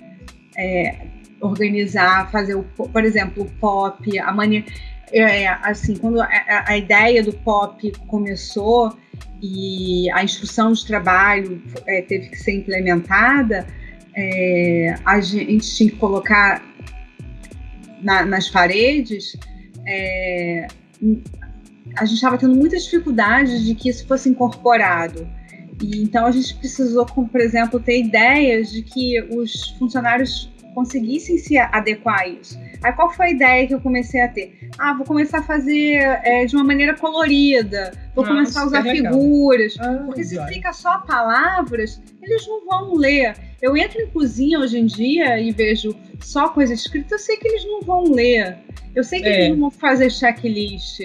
é, 0.57 1.07
organizar, 1.41 2.31
fazer, 2.31 2.55
o, 2.55 2.63
por 2.63 3.05
exemplo, 3.05 3.45
o 3.45 3.51
pop, 3.59 4.19
a 4.19 4.33
maneira. 4.33 4.67
É, 5.13 5.49
assim, 5.49 5.97
quando 5.97 6.21
a, 6.21 6.29
a, 6.69 6.79
ideia 6.79 7.21
do 7.21 7.33
pop 7.33 7.91
começou 8.07 8.97
e 9.43 10.09
a 10.13 10.23
instrução 10.23 10.73
de 10.73 10.87
trabalho 10.87 11.61
é, 11.85 12.03
teve 12.03 12.29
que 12.29 12.37
ser 12.37 12.53
implementada, 12.53 13.67
é, 14.15 14.95
a 15.05 15.21
gente 15.21 15.75
tinha 15.75 15.91
que 15.91 15.97
colocar 15.97 16.63
na, 18.03 18.25
nas 18.25 18.49
paredes, 18.49 19.37
é, 19.87 20.67
a 21.97 22.05
gente 22.05 22.17
estava 22.17 22.39
tendo 22.39 22.55
muitas 22.55 22.85
dificuldades 22.85 23.65
de 23.65 23.75
que 23.75 23.89
isso 23.89 24.07
fosse 24.07 24.29
incorporado. 24.29 25.29
E, 25.83 26.03
então 26.03 26.27
a 26.27 26.31
gente 26.31 26.55
precisou, 26.57 27.07
por 27.07 27.41
exemplo, 27.41 27.81
ter 27.81 28.01
ideias 28.01 28.71
de 28.71 28.83
que 28.83 29.21
os 29.31 29.71
funcionários 29.79 30.51
conseguissem 30.75 31.39
se 31.39 31.59
adequar 31.59 32.21
a 32.21 32.29
isso. 32.29 32.59
Aí 32.83 32.93
qual 32.93 33.13
foi 33.13 33.27
a 33.27 33.31
ideia 33.31 33.67
que 33.67 33.75
eu 33.75 33.81
comecei 33.81 34.21
a 34.21 34.29
ter? 34.29 34.71
Ah, 34.79 34.95
vou 34.95 35.05
começar 35.05 35.39
a 35.39 35.43
fazer 35.43 35.97
é, 36.25 36.45
de 36.47 36.57
uma 36.57 36.65
maneira 36.65 36.97
colorida, 36.97 37.93
vou 38.15 38.25
Nossa, 38.25 38.37
começar 38.37 38.63
a 38.63 38.67
usar 38.67 38.83
figuras, 38.83 39.77
ah, 39.81 40.03
porque 40.07 40.25
se 40.25 40.43
fica 40.47 40.73
só 40.73 40.99
palavras, 40.99 42.01
eles 42.23 42.47
não 42.47 42.67
vão 42.67 42.95
ler. 42.95 43.35
Eu 43.61 43.77
entro 43.77 44.01
em 44.01 44.07
cozinha 44.07 44.59
hoje 44.59 44.79
em 44.79 44.87
dia 44.87 45.39
e 45.39 45.53
vejo 45.53 45.95
só 46.21 46.49
coisa 46.49 46.73
escrita, 46.73 47.15
eu 47.15 47.19
sei 47.19 47.37
que 47.37 47.49
eles 47.49 47.65
não 47.65 47.83
vão 47.83 48.05
ler. 48.13 48.59
Eu 48.95 49.05
sei 49.05 49.21
que 49.21 49.29
é. 49.29 49.35
eles 49.35 49.51
não 49.51 49.61
vão 49.61 49.71
fazer 49.71 50.11
checklist. 50.11 51.01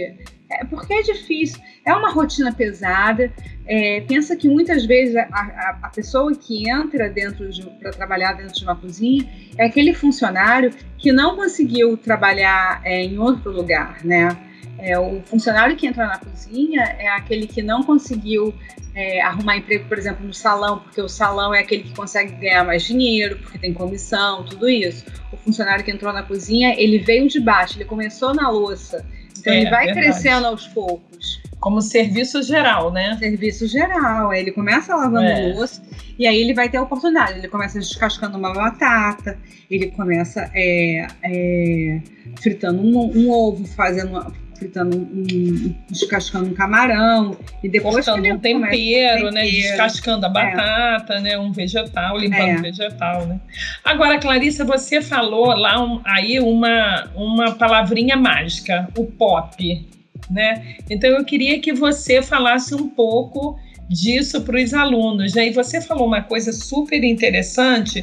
É, 0.59 0.65
porque 0.65 0.93
é 0.93 1.01
difícil. 1.01 1.59
É 1.85 1.93
uma 1.93 2.12
rotina 2.12 2.51
pesada. 2.51 3.31
É, 3.67 4.01
pensa 4.01 4.35
que 4.35 4.47
muitas 4.47 4.85
vezes 4.85 5.15
a, 5.15 5.24
a, 5.24 5.79
a 5.83 5.89
pessoa 5.89 6.33
que 6.35 6.69
entra 6.69 7.09
dentro 7.09 7.50
para 7.79 7.91
trabalhar 7.91 8.33
dentro 8.33 8.53
de 8.53 8.63
uma 8.63 8.75
cozinha 8.75 9.27
é 9.57 9.65
aquele 9.65 9.93
funcionário 9.93 10.71
que 10.97 11.12
não 11.12 11.35
conseguiu 11.35 11.97
trabalhar 11.97 12.81
é, 12.83 13.03
em 13.03 13.17
outro 13.17 13.51
lugar, 13.51 14.03
né? 14.03 14.35
É, 14.77 15.00
o 15.00 15.21
funcionário 15.25 15.75
que 15.75 15.88
entra 15.88 16.05
na 16.05 16.19
cozinha 16.19 16.81
é 17.00 17.07
aquele 17.07 17.47
que 17.47 17.62
não 17.62 17.81
conseguiu 17.83 18.53
é, 18.93 19.21
arrumar 19.21 19.57
emprego, 19.57 19.88
por 19.88 19.97
exemplo, 19.97 20.25
no 20.25 20.33
salão, 20.33 20.79
porque 20.79 21.01
o 21.01 21.07
salão 21.07 21.53
é 21.53 21.59
aquele 21.59 21.83
que 21.83 21.95
consegue 21.95 22.33
ganhar 22.35 22.63
mais 22.63 22.83
dinheiro, 22.83 23.38
porque 23.38 23.57
tem 23.57 23.74
comissão, 23.74 24.43
tudo 24.43 24.69
isso. 24.69 25.05
O 25.31 25.38
funcionário 25.38 25.83
que 25.83 25.91
entrou 25.91 26.13
na 26.13 26.24
cozinha, 26.24 26.75
ele 26.77 27.00
veio 27.00 27.27
de 27.27 27.39
baixo, 27.39 27.77
ele 27.77 27.85
começou 27.85 28.33
na 28.33 28.50
louça. 28.50 29.05
Então 29.46 29.54
é, 29.54 29.62
ele 29.62 29.70
vai 29.70 29.86
verdade. 29.86 30.08
crescendo 30.08 30.48
aos 30.48 30.68
poucos. 30.68 31.40
Como 31.60 31.80
serviço 31.82 32.42
geral, 32.42 32.92
né? 32.92 33.16
Serviço 33.18 33.68
geral. 33.68 34.34
Ele 34.34 34.52
começa 34.52 34.96
lavando 34.96 35.28
é. 35.28 35.54
louça 35.54 35.84
e 36.18 36.25
aí 36.25 36.42
ele 36.42 36.54
vai 36.54 36.68
ter 36.68 36.78
a 36.78 36.82
oportunidade. 36.82 37.38
Ele 37.38 37.48
começa 37.48 37.78
descascando 37.78 38.38
uma 38.38 38.54
batata, 38.54 39.38
ele 39.70 39.92
começa 39.92 40.50
é, 40.54 41.08
é, 41.24 42.02
fritando 42.42 42.82
um, 42.82 43.12
um, 43.16 43.30
ovo, 43.30 43.66
fazendo 43.68 44.34
fritando 44.65 44.98
um, 44.98 45.75
descascando 45.89 46.50
um 46.50 46.53
camarão 46.53 47.38
e 47.63 47.69
depois 47.69 48.05
cortando 48.05 48.25
um 48.25 48.39
tempero, 48.39 49.31
né, 49.31 49.43
descascando 49.43 50.25
a 50.25 50.29
é. 50.29 50.31
batata, 50.31 51.13
é. 51.15 51.22
né, 51.22 51.38
um 51.38 51.51
vegetal, 51.51 52.17
limpando 52.17 52.50
é. 52.50 52.55
o 52.55 52.62
vegetal, 52.62 53.25
né. 53.27 53.39
Agora, 53.84 54.17
Clarissa, 54.17 54.65
você 54.65 55.01
falou 55.01 55.48
lá 55.55 55.84
um, 55.84 56.01
aí 56.03 56.39
uma 56.39 57.10
uma 57.15 57.53
palavrinha 57.53 58.17
mágica, 58.17 58.89
o 58.98 59.05
pop, 59.05 59.88
né? 60.29 60.75
Então 60.89 61.10
eu 61.12 61.24
queria 61.24 61.60
que 61.60 61.72
você 61.72 62.22
falasse 62.22 62.74
um 62.74 62.89
pouco 62.89 63.60
disso 63.88 64.41
para 64.41 64.60
os 64.60 64.74
alunos. 64.74 65.36
Né? 65.36 65.48
E 65.48 65.51
você 65.51 65.79
falou 65.79 66.07
uma 66.07 66.22
coisa 66.22 66.51
super 66.51 67.03
interessante, 67.03 68.01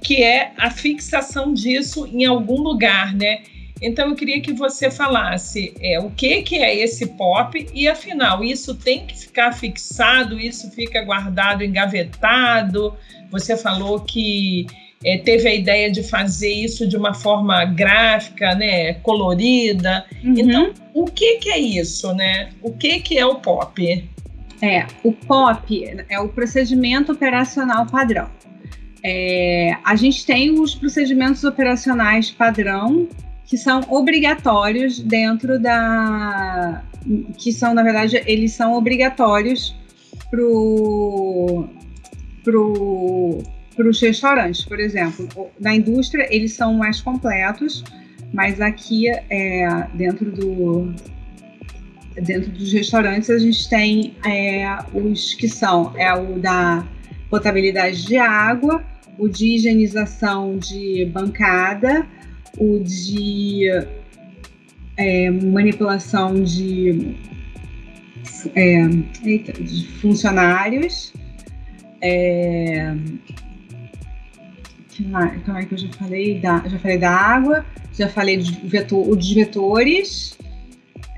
que 0.00 0.22
é 0.22 0.52
a 0.56 0.70
fixação 0.70 1.52
disso 1.52 2.06
em 2.06 2.24
algum 2.24 2.60
lugar, 2.60 3.14
né? 3.14 3.40
Então 3.84 4.08
eu 4.08 4.14
queria 4.14 4.40
que 4.40 4.52
você 4.54 4.90
falasse 4.90 5.74
é, 5.78 6.00
o 6.00 6.10
que, 6.10 6.40
que 6.40 6.56
é 6.56 6.74
esse 6.74 7.06
pop 7.08 7.66
e 7.74 7.86
afinal 7.86 8.42
isso 8.42 8.74
tem 8.74 9.06
que 9.06 9.14
ficar 9.18 9.52
fixado, 9.52 10.40
isso 10.40 10.70
fica 10.70 11.02
guardado, 11.02 11.62
engavetado. 11.62 12.94
Você 13.30 13.58
falou 13.58 14.00
que 14.00 14.66
é, 15.04 15.18
teve 15.18 15.46
a 15.46 15.54
ideia 15.54 15.90
de 15.92 16.02
fazer 16.02 16.50
isso 16.50 16.88
de 16.88 16.96
uma 16.96 17.12
forma 17.12 17.62
gráfica, 17.66 18.54
né, 18.54 18.94
colorida. 18.94 20.06
Uhum. 20.24 20.34
Então, 20.38 20.74
o 20.94 21.04
que, 21.04 21.36
que 21.36 21.50
é 21.50 21.58
isso, 21.58 22.14
né? 22.14 22.48
O 22.62 22.72
que, 22.72 23.00
que 23.00 23.18
é 23.18 23.26
o 23.26 23.34
POP? 23.34 24.08
É, 24.62 24.86
o 25.02 25.12
POP 25.12 25.84
é 26.08 26.18
o 26.18 26.28
procedimento 26.30 27.12
operacional 27.12 27.84
padrão. 27.84 28.30
É, 29.02 29.76
a 29.84 29.94
gente 29.94 30.24
tem 30.24 30.58
os 30.58 30.74
procedimentos 30.74 31.44
operacionais 31.44 32.30
padrão 32.30 33.06
que 33.46 33.58
são 33.58 33.80
obrigatórios 33.88 34.98
dentro 34.98 35.58
da. 35.58 36.82
que 37.38 37.52
são, 37.52 37.74
na 37.74 37.82
verdade, 37.82 38.22
eles 38.26 38.52
são 38.52 38.74
obrigatórios 38.74 39.76
pro, 40.30 41.68
pro, 42.42 43.42
para 43.76 43.88
os 43.88 44.00
restaurantes, 44.00 44.64
por 44.64 44.80
exemplo. 44.80 45.50
Na 45.60 45.74
indústria, 45.74 46.26
eles 46.34 46.52
são 46.52 46.74
mais 46.74 47.00
completos, 47.00 47.84
mas 48.32 48.60
aqui, 48.60 49.08
é, 49.08 49.86
dentro, 49.92 50.30
do, 50.32 50.94
dentro 52.14 52.50
dos 52.50 52.72
restaurantes, 52.72 53.28
a 53.28 53.38
gente 53.38 53.68
tem 53.68 54.16
é, 54.26 54.78
os 54.94 55.34
que 55.34 55.48
são 55.48 55.92
é 55.96 56.12
o 56.14 56.38
da 56.38 56.86
potabilidade 57.28 58.06
de 58.06 58.16
água, 58.16 58.82
o 59.18 59.28
de 59.28 59.54
higienização 59.54 60.56
de 60.56 61.04
bancada, 61.12 62.06
o 62.58 62.78
de 62.80 63.68
é, 64.96 65.30
manipulação 65.30 66.42
de, 66.42 67.16
é, 68.54 68.82
eita, 69.24 69.52
de 69.52 69.86
funcionários. 70.00 71.12
É, 72.00 72.94
então 75.00 75.56
é 75.56 75.64
que 75.64 75.74
eu 75.74 75.78
já 75.78 75.88
falei 75.94 76.38
da, 76.38 76.62
já 76.68 76.78
falei 76.78 76.98
da 76.98 77.10
água, 77.10 77.66
já 77.92 78.08
falei 78.08 78.36
de 78.36 78.52
vetor, 78.68 79.16
dos 79.16 79.32
vetores. 79.32 80.38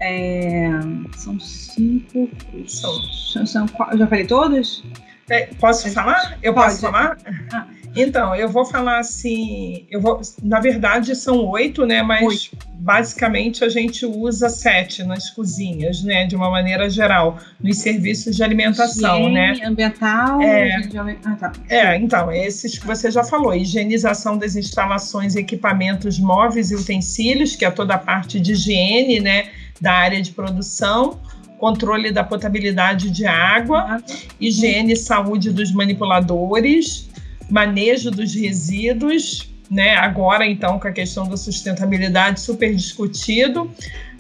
É, 0.01 0.69
são 1.17 1.39
cinco. 1.41 2.31
São, 2.67 3.47
são, 3.47 3.67
já 3.97 4.07
falei 4.07 4.27
todos? 4.27 4.85
É, 5.29 5.47
posso 5.59 5.91
falar? 5.93 6.39
Eu 6.43 6.55
Pode. 6.55 6.67
posso 6.67 6.81
falar? 6.83 7.19
Ah. 7.53 7.67
Então, 7.97 8.35
eu 8.35 8.49
vou 8.49 8.65
falar 8.65 8.99
assim, 8.99 9.87
eu 9.91 10.01
vou, 10.01 10.21
na 10.43 10.61
verdade 10.61 11.17
são 11.17 11.47
oito, 11.47 11.87
né? 11.87 12.03
Mas 12.03 12.23
oito. 12.23 12.67
basicamente 12.75 13.65
a 13.65 13.69
gente 13.71 14.05
usa 14.05 14.51
sete 14.51 15.03
nas 15.03 15.31
cozinhas, 15.31 16.03
né? 16.03 16.27
De 16.27 16.37
uma 16.37 16.51
maneira 16.51 16.91
geral, 16.91 17.39
nos 17.59 17.79
serviços 17.79 18.37
de 18.37 18.45
alimentação, 18.45 19.21
Higiene, 19.21 19.35
né? 19.35 19.67
ambiental. 19.67 20.43
É, 20.43 20.77
ah, 21.25 21.37
tá. 21.37 21.53
é, 21.71 21.97
então 21.97 22.31
esses 22.31 22.79
que 22.79 22.87
você 22.87 23.11
já 23.11 23.25
falou, 23.25 23.55
higienização 23.55 24.37
das 24.37 24.57
instalações, 24.57 25.35
equipamentos 25.35 26.19
móveis 26.19 26.71
e 26.71 26.75
utensílios, 26.75 27.57
que 27.57 27.65
é 27.65 27.71
toda 27.71 27.95
a 27.95 27.99
parte 27.99 28.39
de 28.39 28.53
higiene, 28.53 29.21
né? 29.21 29.49
Da 29.81 29.93
área 29.93 30.21
de 30.21 30.33
produção 30.33 31.19
controle 31.59 32.13
da 32.13 32.23
potabilidade 32.23 33.11
de 33.11 33.27
água, 33.27 34.03
higiene 34.39 34.93
e 34.93 34.97
saúde 34.97 35.51
dos 35.51 35.73
manipuladores, 35.73 37.09
manejo 37.51 38.11
dos 38.11 38.35
resíduos, 38.35 39.51
né? 39.71 39.97
Agora, 39.97 40.47
então, 40.47 40.79
com 40.79 40.89
a 40.89 40.93
questão 40.93 41.29
da 41.29 41.37
sustentabilidade 41.37 42.41
super 42.41 42.75
discutido, 42.75 43.71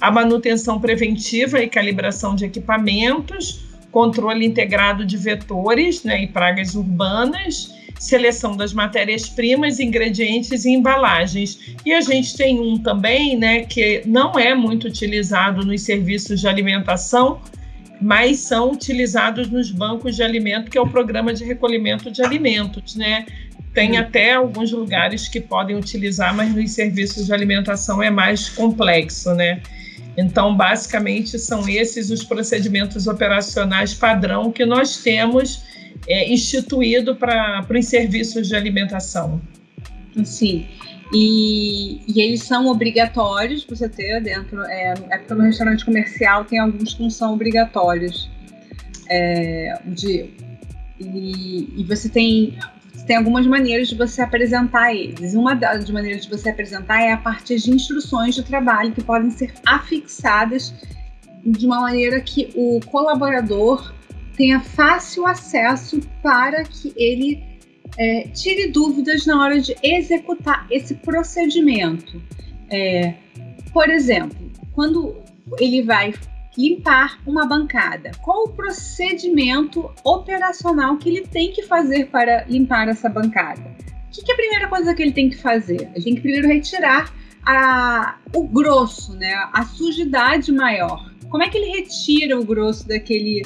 a 0.00 0.10
manutenção 0.10 0.80
preventiva 0.80 1.62
e 1.62 1.68
calibração 1.68 2.34
de 2.34 2.44
equipamentos, 2.44 3.64
controle 3.90 4.44
integrado 4.44 5.06
de 5.06 5.16
vetores 5.16 6.04
né, 6.04 6.24
e 6.24 6.26
pragas 6.26 6.74
urbanas, 6.74 7.74
seleção 7.98 8.54
das 8.54 8.74
matérias-primas, 8.74 9.80
ingredientes 9.80 10.66
e 10.66 10.70
embalagens. 10.70 11.74
E 11.84 11.92
a 11.92 12.00
gente 12.02 12.36
tem 12.36 12.60
um 12.60 12.78
também, 12.78 13.38
né, 13.38 13.62
que 13.62 14.02
não 14.04 14.38
é 14.38 14.54
muito 14.54 14.86
utilizado 14.86 15.64
nos 15.64 15.80
serviços 15.82 16.40
de 16.40 16.48
alimentação, 16.48 17.40
mas 18.00 18.40
são 18.40 18.72
utilizados 18.72 19.48
nos 19.48 19.70
bancos 19.70 20.16
de 20.16 20.22
alimento, 20.22 20.70
que 20.70 20.78
é 20.78 20.80
o 20.80 20.88
programa 20.88 21.32
de 21.32 21.44
recolhimento 21.44 22.10
de 22.10 22.22
alimentos, 22.22 22.94
né? 22.94 23.26
Tem 23.72 23.98
até 23.98 24.34
alguns 24.34 24.72
lugares 24.72 25.28
que 25.28 25.40
podem 25.40 25.76
utilizar, 25.76 26.34
mas 26.34 26.54
nos 26.54 26.70
serviços 26.70 27.26
de 27.26 27.32
alimentação 27.32 28.02
é 28.02 28.10
mais 28.10 28.48
complexo, 28.48 29.34
né? 29.34 29.60
Então, 30.16 30.56
basicamente, 30.56 31.38
são 31.38 31.68
esses 31.68 32.10
os 32.10 32.24
procedimentos 32.24 33.06
operacionais 33.06 33.92
padrão 33.92 34.50
que 34.50 34.64
nós 34.64 34.96
temos 35.02 35.62
é, 36.08 36.32
instituído 36.32 37.14
para 37.14 37.66
os 37.68 37.86
serviços 37.86 38.48
de 38.48 38.56
alimentação. 38.56 39.40
Sim. 40.24 40.66
E, 41.12 42.00
e, 42.08 42.20
eles 42.20 42.42
são 42.42 42.66
obrigatórios 42.66 43.64
você 43.64 43.88
ter 43.88 44.20
dentro. 44.22 44.62
É, 44.62 44.94
é 45.10 45.18
porque 45.18 45.34
no 45.34 45.42
restaurante 45.42 45.84
comercial 45.84 46.44
tem 46.44 46.58
alguns 46.58 46.94
que 46.94 47.02
não 47.02 47.10
são 47.10 47.34
obrigatórios. 47.34 48.28
É, 49.08 49.78
de, 49.84 50.30
e, 50.98 51.72
e, 51.76 51.84
você 51.84 52.08
tem, 52.08 52.58
tem 53.06 53.16
algumas 53.16 53.46
maneiras 53.46 53.88
de 53.88 53.94
você 53.94 54.20
apresentar 54.20 54.92
eles. 54.92 55.34
Uma 55.34 55.54
das 55.54 55.88
maneiras 55.90 56.24
de 56.24 56.30
você 56.30 56.50
apresentar 56.50 57.00
é 57.00 57.12
a 57.12 57.16
partir 57.16 57.56
de 57.58 57.70
instruções 57.70 58.34
de 58.34 58.42
trabalho 58.42 58.92
que 58.92 59.02
podem 59.02 59.30
ser 59.30 59.54
afixadas 59.64 60.74
de 61.44 61.66
uma 61.66 61.80
maneira 61.80 62.20
que 62.20 62.52
o 62.56 62.80
colaborador 62.86 63.94
tenha 64.36 64.60
fácil 64.60 65.26
acesso 65.26 66.00
para 66.20 66.64
que 66.64 66.92
ele 66.96 67.42
é, 67.96 68.28
tire 68.28 68.68
dúvidas 68.68 69.26
na 69.26 69.42
hora 69.42 69.60
de 69.60 69.76
executar 69.82 70.66
esse 70.70 70.94
procedimento. 70.94 72.20
É, 72.70 73.14
por 73.72 73.88
exemplo, 73.88 74.36
quando 74.72 75.16
ele 75.58 75.82
vai 75.82 76.14
limpar 76.56 77.20
uma 77.26 77.46
bancada, 77.46 78.12
qual 78.22 78.44
o 78.44 78.48
procedimento 78.48 79.90
operacional 80.02 80.96
que 80.96 81.08
ele 81.08 81.26
tem 81.26 81.52
que 81.52 81.62
fazer 81.62 82.06
para 82.06 82.44
limpar 82.44 82.88
essa 82.88 83.08
bancada? 83.08 83.76
que, 84.16 84.22
que 84.22 84.30
é 84.30 84.34
a 84.34 84.36
primeira 84.36 84.68
coisa 84.68 84.94
que 84.94 85.02
ele 85.02 85.12
tem 85.12 85.28
que 85.28 85.36
fazer? 85.36 85.90
Ele 85.94 86.04
tem 86.04 86.14
que 86.14 86.20
primeiro 86.20 86.48
retirar 86.48 87.12
a, 87.44 88.16
o 88.34 88.44
grosso, 88.44 89.14
né? 89.14 89.34
A 89.52 89.64
sujidade 89.64 90.50
maior. 90.52 91.12
Como 91.28 91.42
é 91.42 91.48
que 91.48 91.58
ele 91.58 91.76
retira 91.76 92.38
o 92.38 92.44
grosso 92.44 92.86
daquele 92.88 93.42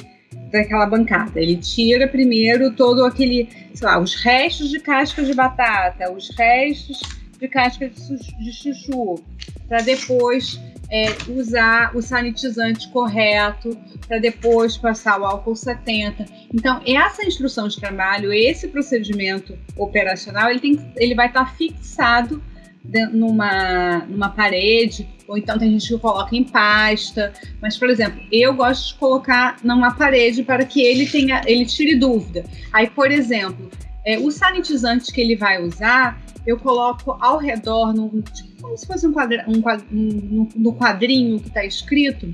daquela 0.51 0.85
bancada? 0.85 1.39
Ele 1.39 1.55
tira 1.55 2.07
primeiro 2.07 2.71
todo 2.71 3.05
aquele, 3.05 3.49
sei 3.73 3.87
lá, 3.87 3.99
os 3.99 4.15
restos 4.15 4.69
de 4.69 4.79
casca 4.79 5.23
de 5.23 5.33
batata, 5.33 6.11
os 6.11 6.29
restos 6.37 6.99
de 7.39 7.47
casca 7.47 7.89
de, 7.89 8.17
de 8.17 8.51
chuchu, 8.53 9.23
para 9.67 9.81
depois 9.81 10.59
é, 10.91 11.05
usar 11.29 11.95
o 11.95 12.01
sanitizante 12.01 12.89
correto, 12.89 13.75
para 14.07 14.19
depois 14.19 14.77
passar 14.77 15.21
o 15.21 15.25
álcool 15.25 15.55
70. 15.55 16.25
Então, 16.53 16.81
essa 16.85 17.25
instrução 17.25 17.69
de 17.69 17.79
trabalho, 17.79 18.33
esse 18.33 18.67
procedimento 18.67 19.57
operacional, 19.77 20.49
ele, 20.49 20.59
tem, 20.59 20.93
ele 20.97 21.15
vai 21.15 21.27
estar 21.27 21.45
tá 21.45 21.51
fixado 21.51 22.43
numa, 22.83 23.99
numa 24.07 24.29
parede, 24.29 25.07
ou 25.27 25.37
então 25.37 25.57
tem 25.57 25.71
gente 25.71 25.87
que 25.87 25.97
coloca 25.99 26.35
em 26.35 26.43
pasta. 26.43 27.31
Mas, 27.61 27.77
por 27.77 27.89
exemplo, 27.89 28.21
eu 28.31 28.53
gosto 28.53 28.89
de 28.89 28.95
colocar 28.95 29.57
numa 29.63 29.93
parede 29.93 30.43
para 30.43 30.65
que 30.65 30.81
ele 30.81 31.05
tenha, 31.05 31.41
ele 31.45 31.65
tire 31.65 31.95
dúvida. 31.95 32.43
Aí, 32.73 32.89
por 32.89 33.11
exemplo, 33.11 33.69
é, 34.05 34.17
o 34.17 34.31
sanitizante 34.31 35.11
que 35.11 35.21
ele 35.21 35.35
vai 35.35 35.61
usar, 35.61 36.19
eu 36.45 36.57
coloco 36.57 37.17
ao 37.19 37.37
redor, 37.37 37.93
no, 37.93 38.21
tipo, 38.21 38.61
como 38.61 38.77
se 38.77 38.85
fosse 38.85 39.07
um, 39.07 39.13
quadra, 39.13 39.45
um, 39.47 39.61
um 39.91 40.49
no 40.55 40.73
quadrinho 40.73 41.39
que 41.39 41.47
está 41.47 41.63
escrito, 41.63 42.31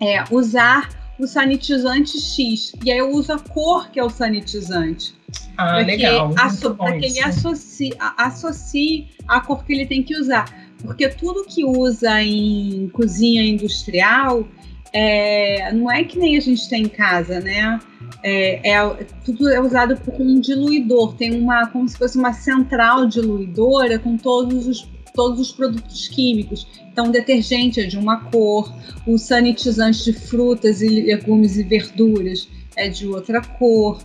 é, 0.00 0.24
usar 0.30 0.99
o 1.20 1.26
sanitizante 1.26 2.18
X. 2.18 2.72
E 2.84 2.90
aí 2.90 2.98
eu 2.98 3.10
uso 3.10 3.32
a 3.32 3.38
cor 3.38 3.90
que 3.90 4.00
é 4.00 4.04
o 4.04 4.10
sanitizante. 4.10 5.14
Ah, 5.56 5.78
legal. 5.78 6.32
Para 6.76 6.98
que 6.98 7.06
ele 7.06 7.20
associe, 7.20 7.92
associe 8.16 9.08
a 9.28 9.40
cor 9.40 9.64
que 9.64 9.72
ele 9.72 9.86
tem 9.86 10.02
que 10.02 10.16
usar. 10.16 10.46
Porque 10.82 11.08
tudo 11.08 11.44
que 11.44 11.64
usa 11.64 12.22
em 12.22 12.88
cozinha 12.88 13.44
industrial 13.44 14.48
é, 14.92 15.72
não 15.72 15.90
é 15.90 16.02
que 16.04 16.18
nem 16.18 16.36
a 16.36 16.40
gente 16.40 16.68
tem 16.68 16.82
em 16.82 16.88
casa, 16.88 17.38
né? 17.40 17.78
É, 18.22 18.72
é, 18.72 19.06
tudo 19.24 19.48
é 19.48 19.60
usado 19.60 19.96
por 19.98 20.14
um 20.20 20.40
diluidor, 20.40 21.14
tem 21.14 21.40
uma 21.40 21.66
como 21.68 21.88
se 21.88 21.96
fosse 21.96 22.18
uma 22.18 22.32
central 22.32 23.06
diluidora 23.06 23.98
com 23.98 24.16
todos 24.16 24.66
os, 24.66 24.88
todos 25.14 25.38
os 25.38 25.52
produtos 25.52 26.08
químicos. 26.08 26.66
Então, 27.00 27.10
detergente 27.10 27.80
é 27.80 27.86
de 27.86 27.96
uma 27.96 28.24
cor, 28.30 28.70
o 29.06 29.16
sanitizante 29.16 30.04
de 30.04 30.12
frutas 30.12 30.82
e 30.82 30.86
legumes 30.86 31.56
e 31.56 31.62
verduras 31.62 32.46
é 32.76 32.90
de 32.90 33.06
outra 33.06 33.40
cor, 33.40 34.02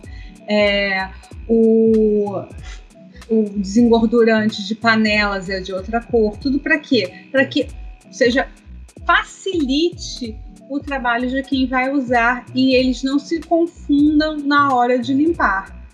é, 0.48 1.10
o, 1.46 2.42
o 3.28 3.42
desengordurante 3.54 4.66
de 4.66 4.74
panelas 4.74 5.50
é 5.50 5.60
de 5.60 5.74
outra 5.74 6.00
cor. 6.00 6.38
Tudo 6.38 6.58
para 6.58 6.78
quê? 6.78 7.26
Para 7.30 7.44
que 7.44 7.68
seja 8.10 8.48
facilite 9.04 10.34
o 10.70 10.80
trabalho 10.80 11.28
de 11.28 11.42
quem 11.42 11.66
vai 11.66 11.92
usar 11.92 12.46
e 12.54 12.74
eles 12.74 13.02
não 13.02 13.18
se 13.18 13.40
confundam 13.40 14.38
na 14.38 14.74
hora 14.74 14.98
de 14.98 15.12
limpar. 15.12 15.85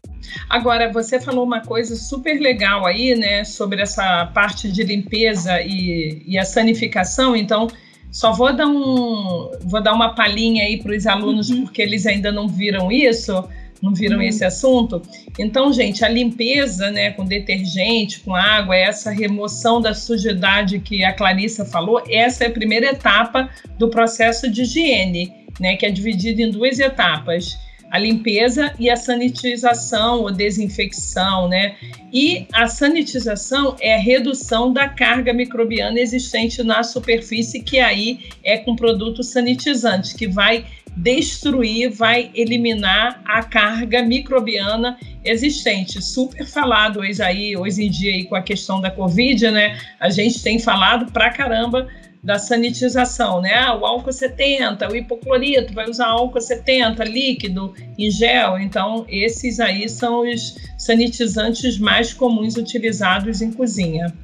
Agora, 0.48 0.92
você 0.92 1.20
falou 1.20 1.44
uma 1.44 1.60
coisa 1.60 1.96
super 1.96 2.40
legal 2.40 2.86
aí, 2.86 3.14
né, 3.14 3.44
sobre 3.44 3.80
essa 3.80 4.26
parte 4.26 4.70
de 4.70 4.82
limpeza 4.82 5.60
e, 5.60 6.22
e 6.26 6.38
a 6.38 6.44
sanificação. 6.44 7.34
Então, 7.34 7.68
só 8.10 8.32
vou 8.32 8.52
dar 8.54 8.66
um, 8.66 9.50
vou 9.64 9.82
dar 9.82 9.92
uma 9.92 10.14
palhinha 10.14 10.64
aí 10.64 10.82
para 10.82 10.94
os 10.94 11.06
alunos, 11.06 11.50
uhum. 11.50 11.64
porque 11.64 11.80
eles 11.80 12.06
ainda 12.06 12.30
não 12.30 12.48
viram 12.48 12.90
isso 12.92 13.48
não 13.82 13.92
viram 13.92 14.18
uhum. 14.18 14.22
esse 14.22 14.44
assunto? 14.44 15.02
Então, 15.36 15.72
gente, 15.72 16.04
a 16.04 16.08
limpeza, 16.08 16.90
né, 16.92 17.10
com 17.10 17.24
detergente, 17.24 18.20
com 18.20 18.32
água, 18.34 18.76
essa 18.76 19.10
remoção 19.10 19.80
da 19.80 19.92
sujidade 19.92 20.78
que 20.78 21.04
a 21.04 21.12
Clarissa 21.12 21.64
falou, 21.64 22.00
essa 22.08 22.44
é 22.44 22.46
a 22.46 22.52
primeira 22.52 22.86
etapa 22.86 23.50
do 23.76 23.88
processo 23.88 24.48
de 24.48 24.62
higiene, 24.62 25.32
né, 25.58 25.74
que 25.74 25.84
é 25.84 25.90
dividido 25.90 26.40
em 26.40 26.50
duas 26.50 26.78
etapas 26.78 27.58
a 27.92 27.98
limpeza 27.98 28.72
e 28.78 28.88
a 28.88 28.96
sanitização 28.96 30.22
ou 30.22 30.32
desinfecção, 30.32 31.46
né? 31.46 31.76
E 32.10 32.46
a 32.50 32.66
sanitização 32.66 33.76
é 33.82 33.96
a 33.96 33.98
redução 33.98 34.72
da 34.72 34.88
carga 34.88 35.30
microbiana 35.34 36.00
existente 36.00 36.62
na 36.62 36.82
superfície, 36.82 37.60
que 37.60 37.78
aí 37.78 38.30
é 38.42 38.56
com 38.56 38.74
produto 38.74 39.22
sanitizante, 39.22 40.14
que 40.14 40.26
vai 40.26 40.64
destruir, 40.96 41.90
vai 41.90 42.30
eliminar 42.34 43.20
a 43.26 43.42
carga 43.42 44.02
microbiana 44.02 44.96
existente. 45.22 46.00
Super 46.00 46.46
falado 46.46 47.00
hoje 47.00 47.22
aí, 47.22 47.54
hoje 47.54 47.84
em 47.84 47.90
dia 47.90 48.12
aí 48.14 48.24
com 48.24 48.34
a 48.34 48.42
questão 48.42 48.80
da 48.80 48.90
Covid, 48.90 49.50
né? 49.50 49.78
A 50.00 50.08
gente 50.08 50.42
tem 50.42 50.58
falado 50.58 51.12
pra 51.12 51.28
caramba 51.28 51.88
da 52.22 52.38
sanitização, 52.38 53.40
né? 53.40 53.52
Ah, 53.54 53.74
o 53.74 53.84
álcool 53.84 54.12
70, 54.12 54.88
o 54.88 54.94
hipoclorito, 54.94 55.72
vai 55.72 55.90
usar 55.90 56.06
álcool 56.06 56.40
70 56.40 57.02
líquido 57.04 57.74
em 57.98 58.10
gel. 58.10 58.58
Então, 58.60 59.04
esses 59.08 59.58
aí 59.58 59.88
são 59.88 60.20
os 60.20 60.56
sanitizantes 60.78 61.78
mais 61.78 62.14
comuns 62.14 62.56
utilizados 62.56 63.42
em 63.42 63.50
cozinha. 63.50 64.14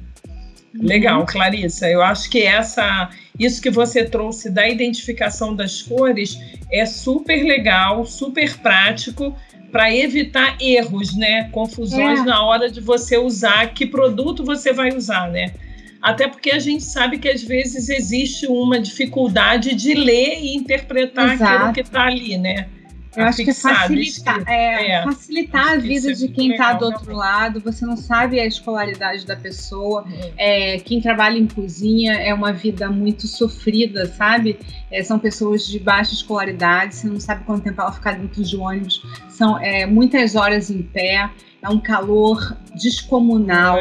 Legal, 0.73 1.25
Clarissa. 1.25 1.89
Eu 1.89 2.01
acho 2.01 2.29
que 2.29 2.43
essa, 2.43 3.09
isso 3.37 3.61
que 3.61 3.69
você 3.69 4.05
trouxe 4.05 4.49
da 4.49 4.69
identificação 4.69 5.53
das 5.53 5.81
cores 5.81 6.39
é 6.71 6.85
super 6.85 7.43
legal, 7.43 8.05
super 8.05 8.55
prático 8.59 9.35
para 9.71 9.93
evitar 9.93 10.57
erros, 10.61 11.15
né? 11.15 11.49
Confusões 11.51 12.19
é. 12.21 12.23
na 12.23 12.43
hora 12.45 12.69
de 12.71 12.79
você 12.79 13.17
usar 13.17 13.73
que 13.73 13.85
produto 13.85 14.43
você 14.43 14.71
vai 14.71 14.95
usar, 14.95 15.29
né? 15.29 15.53
Até 16.01 16.27
porque 16.27 16.51
a 16.51 16.59
gente 16.59 16.83
sabe 16.83 17.17
que 17.17 17.27
às 17.27 17.43
vezes 17.43 17.89
existe 17.89 18.47
uma 18.47 18.79
dificuldade 18.79 19.75
de 19.75 19.93
ler 19.93 20.39
e 20.39 20.55
interpretar 20.55 21.33
Exato. 21.33 21.55
aquilo 21.55 21.73
que 21.73 21.81
está 21.81 22.03
ali, 22.03 22.37
né? 22.37 22.67
Eu 23.15 23.25
acho 23.25 23.43
que 23.43 23.49
é 23.49 23.53
facilitar, 23.53 24.43
é, 24.47 24.91
é, 24.91 25.03
facilitar 25.03 25.71
a 25.71 25.75
vida 25.77 26.13
de 26.13 26.27
quem 26.27 26.51
está 26.51 26.73
do 26.73 26.85
outro 26.85 27.13
lado. 27.15 27.59
Você 27.59 27.85
não 27.85 27.97
sabe 27.97 28.39
a 28.39 28.45
escolaridade 28.45 29.25
da 29.25 29.35
pessoa. 29.35 30.05
É. 30.37 30.75
é, 30.75 30.79
quem 30.79 31.01
trabalha 31.01 31.37
em 31.37 31.47
cozinha 31.47 32.13
é 32.13 32.33
uma 32.33 32.53
vida 32.53 32.89
muito 32.89 33.27
sofrida, 33.27 34.05
sabe? 34.05 34.59
É, 34.91 35.03
são 35.03 35.17
pessoas 35.17 35.65
de 35.67 35.79
baixa 35.79 36.13
escolaridade. 36.13 36.95
Você 36.95 37.07
não 37.07 37.19
sabe 37.19 37.43
quanto 37.45 37.63
tempo 37.63 37.81
ela 37.81 37.91
ficar 37.91 38.13
dentro 38.13 38.43
de 38.43 38.55
ônibus. 38.55 39.03
São 39.27 39.57
é, 39.59 39.85
muitas 39.87 40.35
horas 40.35 40.69
em 40.69 40.83
pé. 40.83 41.29
É 41.61 41.67
um 41.67 41.79
calor 41.79 42.55
descomunal. 42.75 43.77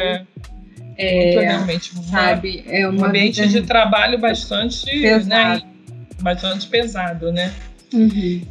É. 0.99 1.41
Realmente, 1.41 1.93
sabe? 2.11 2.65
É 2.67 2.89
um 2.89 3.05
ambiente 3.05 3.47
de 3.47 3.63
trabalho 3.63 4.19
bastante, 4.19 4.85
né, 4.87 5.15
pesado. 5.15 5.29
Né, 5.29 5.63
bastante 6.21 6.67
pesado, 6.67 7.33
né? 7.33 7.53
Uhum. 7.95 8.43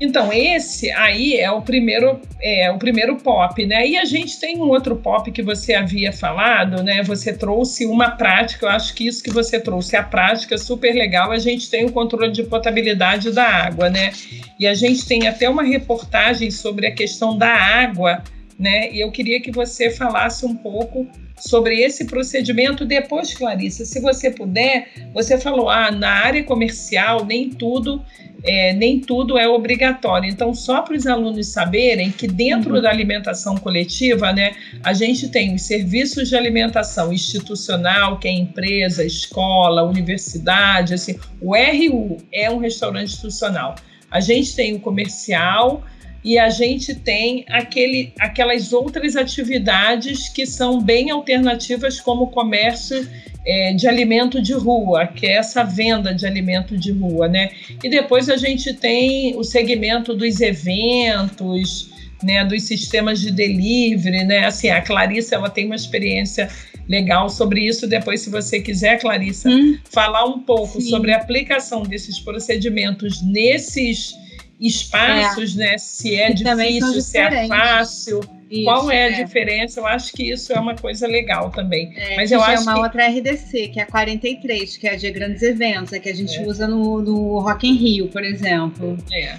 Então, 0.00 0.32
esse 0.32 0.90
aí 0.92 1.36
é 1.36 1.50
o 1.50 1.60
primeiro 1.60 2.18
é 2.40 2.70
o 2.70 2.78
primeiro 2.78 3.16
pop, 3.16 3.66
né? 3.66 3.86
E 3.86 3.98
a 3.98 4.06
gente 4.06 4.40
tem 4.40 4.56
um 4.56 4.68
outro 4.70 4.96
pop 4.96 5.30
que 5.30 5.42
você 5.42 5.74
havia 5.74 6.10
falado, 6.10 6.82
né? 6.82 7.02
Você 7.02 7.34
trouxe 7.34 7.84
uma 7.84 8.12
prática, 8.12 8.64
eu 8.64 8.70
acho 8.70 8.94
que 8.94 9.06
isso 9.06 9.22
que 9.22 9.30
você 9.30 9.60
trouxe, 9.60 9.96
a 9.96 10.02
prática 10.02 10.56
super 10.56 10.94
legal. 10.94 11.30
A 11.30 11.38
gente 11.38 11.68
tem 11.68 11.84
o 11.84 11.92
controle 11.92 12.32
de 12.32 12.42
potabilidade 12.44 13.30
da 13.30 13.44
água, 13.44 13.90
né? 13.90 14.10
E 14.58 14.66
a 14.66 14.72
gente 14.72 15.04
tem 15.06 15.28
até 15.28 15.50
uma 15.50 15.62
reportagem 15.62 16.50
sobre 16.50 16.86
a 16.86 16.94
questão 16.94 17.36
da 17.36 17.52
água, 17.52 18.22
né? 18.60 18.92
E 18.92 19.00
eu 19.00 19.10
queria 19.10 19.40
que 19.40 19.50
você 19.50 19.90
falasse 19.90 20.44
um 20.44 20.54
pouco 20.54 21.08
sobre 21.38 21.80
esse 21.80 22.04
procedimento 22.04 22.84
depois, 22.84 23.32
Clarissa. 23.32 23.86
Se 23.86 23.98
você 24.00 24.30
puder, 24.30 24.88
você 25.14 25.38
falou, 25.38 25.70
ah, 25.70 25.90
na 25.90 26.10
área 26.10 26.44
comercial 26.44 27.24
nem 27.24 27.48
tudo 27.48 28.04
é, 28.42 28.72
nem 28.72 29.00
tudo 29.00 29.38
é 29.38 29.48
obrigatório. 29.48 30.28
Então, 30.28 30.54
só 30.54 30.82
para 30.82 30.96
os 30.96 31.06
alunos 31.06 31.48
saberem 31.48 32.10
que 32.10 32.26
dentro 32.26 32.74
uhum. 32.74 32.82
da 32.82 32.90
alimentação 32.90 33.56
coletiva, 33.56 34.32
né, 34.32 34.54
a 34.82 34.92
gente 34.92 35.28
tem 35.28 35.54
os 35.54 35.62
serviços 35.62 36.28
de 36.28 36.36
alimentação 36.36 37.12
institucional, 37.12 38.18
que 38.18 38.28
é 38.28 38.32
empresa, 38.32 39.04
escola, 39.04 39.82
universidade, 39.82 40.94
assim, 40.94 41.18
o 41.40 41.54
RU 41.54 42.18
é 42.32 42.50
um 42.50 42.58
restaurante 42.58 43.08
institucional. 43.08 43.74
A 44.10 44.20
gente 44.20 44.54
tem 44.56 44.74
o 44.74 44.80
comercial, 44.80 45.84
e 46.22 46.38
a 46.38 46.50
gente 46.50 46.94
tem 46.94 47.44
aquele, 47.48 48.12
aquelas 48.18 48.72
outras 48.72 49.16
atividades 49.16 50.28
que 50.28 50.44
são 50.44 50.80
bem 50.80 51.10
alternativas, 51.10 51.98
como 51.98 52.24
o 52.24 52.26
comércio 52.26 53.08
é, 53.46 53.72
de 53.72 53.88
alimento 53.88 54.40
de 54.42 54.52
rua, 54.52 55.06
que 55.06 55.26
é 55.26 55.36
essa 55.36 55.64
venda 55.64 56.14
de 56.14 56.26
alimento 56.26 56.76
de 56.76 56.92
rua, 56.92 57.26
né? 57.26 57.50
E 57.82 57.88
depois 57.88 58.28
a 58.28 58.36
gente 58.36 58.74
tem 58.74 59.34
o 59.36 59.42
segmento 59.42 60.14
dos 60.14 60.40
eventos, 60.40 61.90
né, 62.22 62.44
dos 62.44 62.64
sistemas 62.64 63.18
de 63.18 63.30
delivery, 63.30 64.24
né? 64.24 64.44
Assim, 64.44 64.68
a 64.68 64.82
Clarissa 64.82 65.36
ela 65.36 65.48
tem 65.48 65.64
uma 65.64 65.76
experiência 65.76 66.50
legal 66.86 67.30
sobre 67.30 67.62
isso. 67.62 67.86
Depois, 67.86 68.20
se 68.20 68.30
você 68.30 68.60
quiser, 68.60 69.00
Clarissa, 69.00 69.48
hum, 69.48 69.78
falar 69.90 70.26
um 70.26 70.40
pouco 70.40 70.80
sim. 70.80 70.90
sobre 70.90 71.12
a 71.12 71.16
aplicação 71.16 71.82
desses 71.82 72.18
procedimentos 72.18 73.22
nesses 73.22 74.14
espaços, 74.60 75.56
é. 75.56 75.58
né? 75.58 75.78
Se 75.78 76.14
é 76.14 76.32
difícil, 76.32 77.00
se 77.00 77.18
é 77.18 77.48
fácil. 77.48 78.20
Isso, 78.50 78.64
Qual 78.64 78.90
é 78.90 79.04
a 79.04 79.10
é. 79.10 79.22
diferença? 79.22 79.78
Eu 79.80 79.86
acho 79.86 80.12
que 80.12 80.28
isso 80.28 80.52
é 80.52 80.58
uma 80.58 80.74
coisa 80.74 81.06
legal 81.06 81.50
também. 81.50 81.92
É, 81.96 82.16
Mas 82.16 82.32
eu 82.32 82.42
acho 82.42 82.62
é 82.62 82.64
uma 82.64 82.74
que... 82.74 82.80
outra 82.80 83.06
RDC, 83.06 83.68
que 83.68 83.78
é 83.78 83.84
a 83.84 83.86
43, 83.86 84.76
que 84.76 84.88
é 84.88 84.94
a 84.94 84.96
de 84.96 85.10
grandes 85.10 85.42
eventos, 85.42 85.92
é 85.92 86.00
que 86.00 86.08
a 86.08 86.14
gente 86.14 86.36
é. 86.36 86.42
usa 86.42 86.66
no, 86.66 87.00
no 87.00 87.38
Rock 87.38 87.68
in 87.68 87.74
Rio, 87.74 88.08
por 88.08 88.24
exemplo. 88.24 88.98
É. 89.12 89.36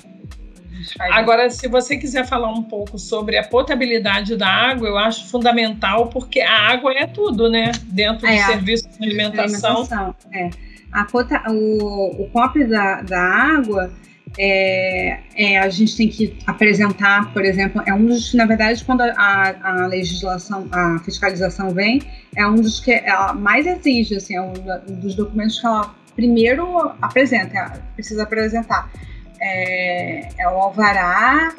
Agora, 1.12 1.50
se 1.50 1.68
você 1.68 1.98
quiser 1.98 2.26
falar 2.26 2.52
um 2.52 2.64
pouco 2.64 2.98
sobre 2.98 3.38
a 3.38 3.44
potabilidade 3.44 4.36
da 4.36 4.48
água, 4.48 4.88
eu 4.88 4.98
acho 4.98 5.28
fundamental, 5.28 6.08
porque 6.08 6.40
a 6.40 6.70
água 6.72 6.94
é 6.94 7.06
tudo, 7.06 7.50
né? 7.50 7.72
Dentro 7.84 8.22
do 8.22 8.34
é, 8.34 8.46
serviço 8.46 8.88
de 8.98 9.06
alimentação. 9.06 9.70
alimentação 9.70 10.16
é. 10.34 10.50
a 10.92 11.04
pota, 11.04 11.44
o, 11.50 12.24
o 12.24 12.30
copo 12.30 12.66
da, 12.66 13.02
da 13.02 13.22
água 13.22 13.92
é, 14.38 15.20
é, 15.36 15.60
a 15.60 15.70
gente 15.70 15.96
tem 15.98 16.08
que 16.08 16.38
apresentar, 16.48 17.34
por 17.34 17.44
exemplo, 17.44 17.82
é 17.86 17.94
um 17.94 18.06
dos, 18.06 18.34
na 18.34 18.46
verdade, 18.46 18.84
quando 18.86 19.02
a, 19.02 19.56
a 19.62 19.88
legislação, 19.88 20.68
a 20.72 21.00
fiscalização 21.00 21.72
vem, 21.72 22.02
é 22.36 22.46
um 22.48 22.56
dos 22.56 22.80
que 22.80 22.92
ela 22.92 23.34
mais 23.34 23.68
exige, 23.68 24.16
assim, 24.16 24.36
é 24.36 24.42
um 24.42 24.54
dos 25.00 25.16
documentos 25.16 25.60
que 25.60 25.66
ela 25.66 25.94
primeiro 26.16 26.92
apresenta, 27.02 27.82
precisa 27.96 28.24
apresentar. 28.24 28.90
É, 29.40 30.30
é 30.40 30.48
o 30.48 30.52
alvará, 30.52 31.54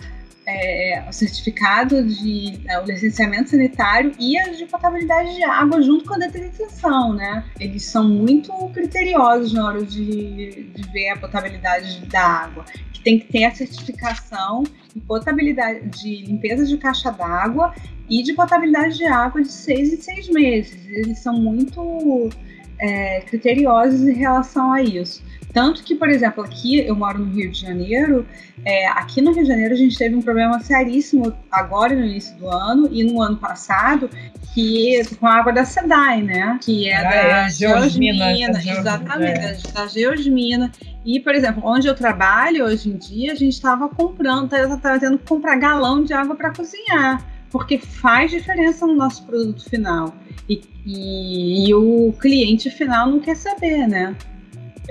é, 0.52 1.04
o 1.08 1.12
certificado 1.12 2.02
de 2.04 2.60
é, 2.68 2.78
o 2.78 2.84
licenciamento 2.84 3.50
sanitário 3.50 4.12
e 4.18 4.38
a 4.38 4.50
de 4.50 4.64
potabilidade 4.66 5.34
de 5.34 5.42
água 5.42 5.82
junto 5.82 6.04
com 6.04 6.14
a 6.14 6.18
determinação, 6.18 7.14
né? 7.14 7.44
Eles 7.58 7.84
são 7.84 8.08
muito 8.08 8.52
criteriosos 8.70 9.52
na 9.52 9.66
hora 9.66 9.84
de, 9.84 10.64
de 10.64 10.92
ver 10.92 11.10
a 11.10 11.16
potabilidade 11.16 12.04
da 12.06 12.22
água, 12.22 12.64
que 12.92 13.02
tem 13.02 13.18
que 13.18 13.26
ter 13.32 13.44
a 13.44 13.54
certificação 13.54 14.64
de 14.94 15.00
potabilidade 15.00 15.88
de 15.88 16.24
limpeza 16.26 16.64
de 16.64 16.76
caixa 16.76 17.10
d'água 17.10 17.74
e 18.08 18.22
de 18.22 18.34
potabilidade 18.34 18.98
de 18.98 19.06
água 19.06 19.42
de 19.42 19.50
seis 19.50 19.92
em 19.92 20.00
seis 20.00 20.28
meses. 20.28 20.86
Eles 20.86 21.18
são 21.18 21.34
muito 21.34 22.30
é, 22.78 23.20
criteriosos 23.22 24.02
em 24.02 24.14
relação 24.14 24.72
a 24.72 24.82
isso. 24.82 25.22
Tanto 25.52 25.82
que, 25.82 25.94
por 25.94 26.08
exemplo, 26.08 26.42
aqui 26.42 26.78
eu 26.78 26.96
moro 26.96 27.18
no 27.18 27.30
Rio 27.30 27.50
de 27.50 27.60
Janeiro, 27.60 28.26
é, 28.64 28.86
aqui 28.88 29.20
no 29.20 29.32
Rio 29.32 29.42
de 29.42 29.48
Janeiro 29.48 29.74
a 29.74 29.76
gente 29.76 29.98
teve 29.98 30.14
um 30.14 30.22
problema 30.22 30.58
seríssimo 30.60 31.32
agora 31.50 31.94
no 31.94 32.04
início 32.04 32.34
do 32.38 32.48
ano 32.48 32.88
e 32.90 33.04
no 33.04 33.20
ano 33.20 33.36
passado, 33.36 34.08
que 34.54 35.02
com 35.20 35.26
a 35.26 35.34
água 35.34 35.52
da 35.52 35.64
SEDAI, 35.64 36.22
né? 36.22 36.58
Que 36.62 36.88
é 36.88 36.96
ah, 36.96 37.02
da 37.02 37.14
é, 37.46 37.50
geosmina, 37.50 38.34
geosmina 38.34 38.80
exatamente, 38.80 39.68
é. 39.68 39.72
da 39.72 39.86
geosmina. 39.86 40.72
E, 41.04 41.20
por 41.20 41.34
exemplo, 41.34 41.62
onde 41.64 41.86
eu 41.86 41.94
trabalho 41.94 42.64
hoje 42.64 42.88
em 42.88 42.96
dia, 42.96 43.32
a 43.32 43.34
gente 43.34 43.54
estava 43.54 43.88
comprando, 43.88 44.52
estava 44.52 44.98
tendo 44.98 45.18
que 45.18 45.26
comprar 45.26 45.56
galão 45.56 46.02
de 46.02 46.14
água 46.14 46.34
para 46.34 46.50
cozinhar 46.50 47.32
porque 47.52 47.78
faz 47.78 48.30
diferença 48.30 48.86
no 48.86 48.94
nosso 48.94 49.24
produto 49.26 49.68
final. 49.68 50.14
E, 50.48 50.62
e, 50.86 51.68
e, 51.68 51.74
o 51.74 52.12
cliente 52.18 52.70
final 52.70 53.10
não 53.10 53.20
quer 53.20 53.36
saber, 53.36 53.86
né? 53.86 54.16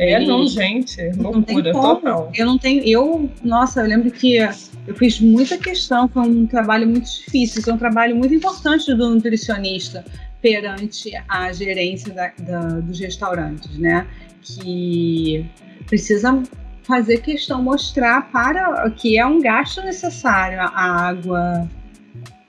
É, 0.02 0.20
não, 0.26 0.48
gente, 0.48 1.00
loucura 1.16 1.72
total. 1.72 2.32
Eu 2.36 2.48
não 2.48 2.58
tenho, 2.58 2.84
eu, 2.84 3.30
nossa, 3.44 3.82
eu 3.82 3.88
lembro 3.88 4.10
que 4.10 4.36
eu 4.36 4.96
fiz 4.96 5.22
muita 5.22 5.60
questão, 5.60 6.10
foi 6.10 6.24
um 6.24 6.48
trabalho 6.48 6.88
muito 6.88 7.06
difícil, 7.06 7.62
é 7.68 7.72
um 7.72 7.78
trabalho 7.78 8.16
muito 8.16 8.34
importante 8.34 8.92
do 8.96 9.12
nutricionista 9.12 10.04
perante 10.42 11.12
a 11.30 11.54
gerência 11.54 12.12
da, 12.12 12.32
da, 12.40 12.80
dos 12.80 13.00
restaurantes, 13.00 13.78
né? 13.78 14.08
Que 14.42 15.46
precisa 15.86 16.42
fazer 16.82 17.22
questão, 17.22 17.62
mostrar 17.62 18.32
para 18.32 18.90
que 18.90 19.20
é 19.20 19.26
um 19.26 19.40
gasto 19.40 19.84
necessário 19.84 20.60
a 20.60 21.10
água, 21.10 21.70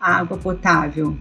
a 0.00 0.16
água 0.20 0.38
potável. 0.38 1.18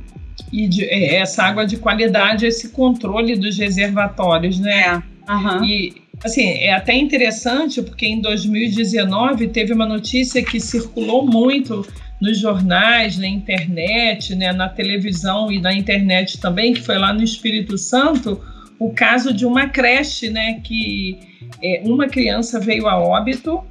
E 0.49 0.65
de, 0.65 0.85
é, 0.85 1.15
essa 1.17 1.43
água 1.43 1.65
de 1.65 1.75
qualidade, 1.75 2.45
esse 2.45 2.69
controle 2.69 3.35
dos 3.35 3.57
reservatórios, 3.57 4.57
né? 4.61 5.03
É. 5.27 5.33
Uhum. 5.33 5.63
E 5.65 6.00
Assim, 6.23 6.49
é 6.59 6.73
até 6.73 6.93
interessante 6.93 7.81
porque 7.81 8.05
em 8.05 8.21
2019 8.21 9.47
teve 9.47 9.73
uma 9.73 9.87
notícia 9.87 10.43
que 10.43 10.59
circulou 10.59 11.25
muito 11.25 11.85
nos 12.21 12.37
jornais, 12.37 13.17
na 13.17 13.27
internet, 13.27 14.35
né, 14.35 14.53
na 14.53 14.69
televisão 14.69 15.51
e 15.51 15.59
na 15.59 15.73
internet 15.73 16.39
também, 16.39 16.73
que 16.73 16.81
foi 16.81 16.97
lá 16.99 17.11
no 17.11 17.23
Espírito 17.23 17.77
Santo, 17.79 18.39
o 18.77 18.91
caso 18.91 19.33
de 19.33 19.45
uma 19.45 19.67
creche, 19.67 20.29
né, 20.29 20.59
que 20.63 21.17
é, 21.63 21.81
uma 21.83 22.07
criança 22.07 22.59
veio 22.59 22.87
a 22.87 22.99
óbito, 22.99 23.63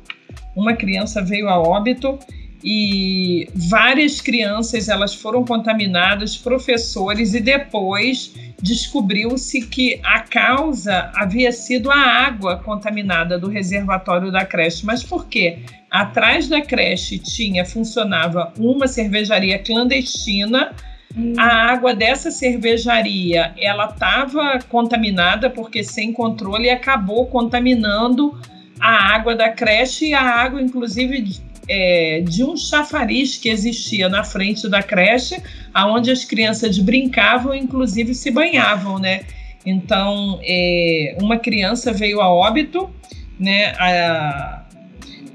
uma 0.56 0.74
criança 0.74 1.22
veio 1.22 1.48
a 1.48 1.60
óbito 1.60 2.18
e 2.62 3.48
várias 3.54 4.20
crianças 4.20 4.88
elas 4.88 5.14
foram 5.14 5.44
contaminadas, 5.44 6.36
professores 6.36 7.34
e 7.34 7.40
depois 7.40 8.34
descobriu-se 8.62 9.66
que 9.66 9.98
a 10.04 10.20
causa 10.20 11.10
havia 11.14 11.50
sido 11.52 11.90
a 11.90 11.96
água 11.96 12.58
contaminada 12.58 13.38
do 13.38 13.48
reservatório 13.48 14.30
da 14.30 14.44
creche. 14.44 14.84
Mas 14.84 15.02
por 15.02 15.26
quê? 15.26 15.60
Atrás 15.90 16.48
da 16.48 16.60
creche 16.60 17.18
tinha 17.18 17.64
funcionava 17.64 18.52
uma 18.58 18.86
cervejaria 18.86 19.58
clandestina. 19.58 20.72
Hum. 21.16 21.32
A 21.38 21.72
água 21.72 21.94
dessa 21.94 22.30
cervejaria 22.30 23.52
ela 23.58 23.86
estava 23.86 24.60
contaminada 24.68 25.48
porque 25.50 25.82
sem 25.82 26.12
controle 26.12 26.70
acabou 26.70 27.26
contaminando 27.26 28.38
a 28.78 29.14
água 29.14 29.34
da 29.34 29.50
creche 29.50 30.08
e 30.08 30.14
a 30.14 30.22
água, 30.22 30.62
inclusive, 30.62 31.40
é, 31.72 32.20
de 32.22 32.42
um 32.42 32.56
chafariz 32.56 33.36
que 33.36 33.48
existia 33.48 34.08
na 34.08 34.24
frente 34.24 34.68
da 34.68 34.82
creche, 34.82 35.40
aonde 35.72 36.10
as 36.10 36.24
crianças 36.24 36.76
brincavam, 36.80 37.54
inclusive 37.54 38.12
se 38.12 38.28
banhavam, 38.32 38.98
né? 38.98 39.20
Então, 39.64 40.40
é, 40.42 41.16
uma 41.20 41.38
criança 41.38 41.92
veio 41.92 42.20
a 42.20 42.28
óbito, 42.28 42.90
né? 43.38 43.66
A, 43.78 44.64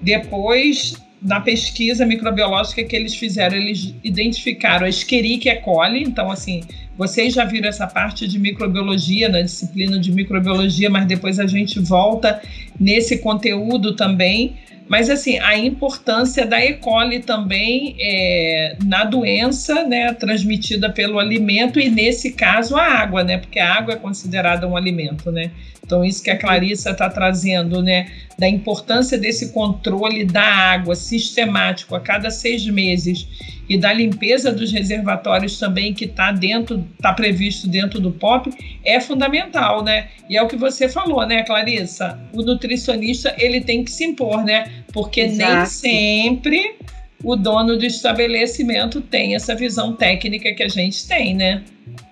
depois 0.02 1.02
da 1.22 1.40
pesquisa 1.40 2.06
microbiológica 2.06 2.84
que 2.84 2.96
eles 2.96 3.16
fizeram, 3.16 3.56
eles 3.56 3.96
identificaram 4.04 4.86
a 4.86 4.90
Escherichia 4.90 5.62
coli. 5.62 6.04
Então, 6.04 6.30
assim, 6.30 6.62
vocês 6.98 7.34
já 7.34 7.46
viram 7.46 7.70
essa 7.70 7.88
parte 7.88 8.28
de 8.28 8.38
microbiologia 8.38 9.30
na 9.30 9.42
disciplina 9.42 9.98
de 9.98 10.12
microbiologia, 10.12 10.90
mas 10.90 11.06
depois 11.06 11.40
a 11.40 11.48
gente 11.48 11.80
volta 11.80 12.42
nesse 12.78 13.20
conteúdo 13.20 13.96
também. 13.96 14.58
Mas, 14.88 15.10
assim, 15.10 15.40
a 15.40 15.58
importância 15.58 16.46
da 16.46 16.64
E. 16.64 16.74
coli 16.74 17.20
também 17.20 17.96
é, 18.00 18.78
na 18.84 19.04
doença 19.04 19.84
né, 19.84 20.14
transmitida 20.14 20.92
pelo 20.92 21.18
alimento 21.18 21.80
e, 21.80 21.90
nesse 21.90 22.34
caso, 22.34 22.76
a 22.76 22.84
água, 22.84 23.24
né? 23.24 23.40
Porque 23.40 23.60
a 23.60 23.74
água 23.74 23.96
é 23.96 23.98
considerada 23.98 24.68
um 24.68 24.78
alimento, 24.78 25.32
né? 25.32 25.50
Então, 25.84 26.06
isso 26.06 26.24
que 26.24 26.30
a 26.30 26.38
Clarissa 26.38 26.92
está 26.92 27.10
trazendo, 27.10 27.82
né? 27.82 28.12
Da 28.38 28.48
importância 28.48 29.18
desse 29.18 29.52
controle 29.52 30.24
da 30.24 30.44
água 30.44 30.96
sistemático 30.96 31.96
a 31.96 32.00
cada 32.00 32.30
seis 32.30 32.66
meses 32.68 33.28
e 33.68 33.78
da 33.78 33.92
limpeza 33.92 34.52
dos 34.52 34.72
reservatórios 34.72 35.58
também 35.60 35.94
que 35.94 36.06
está 36.06 36.32
dentro, 36.32 36.86
está 36.96 37.14
previsto 37.14 37.68
dentro 37.68 38.00
do 38.00 38.12
POP, 38.12 38.52
é 38.84 39.00
fundamental, 39.00 39.84
né? 39.84 40.10
E 40.30 40.38
é 40.38 40.42
o 40.42 40.48
que 40.48 40.56
você 40.56 40.88
falou, 40.88 41.26
né, 41.26 41.44
Clarissa? 41.44 42.20
O 42.34 42.42
nutricionista 42.42 43.34
ele 43.38 43.62
tem 43.62 43.84
que 43.84 43.92
se 43.92 44.06
impor, 44.06 44.44
né? 44.44 44.72
Porque 44.94 45.22
Exato. 45.22 45.54
nem 45.54 45.66
sempre 45.66 46.76
o 47.24 47.36
dono 47.36 47.78
do 47.78 47.86
estabelecimento 47.86 49.02
tem 49.02 49.36
essa 49.36 49.56
visão 49.56 49.94
técnica 49.94 50.54
que 50.54 50.64
a 50.64 50.68
gente 50.68 51.08
tem, 51.08 51.34
né? 51.34 51.64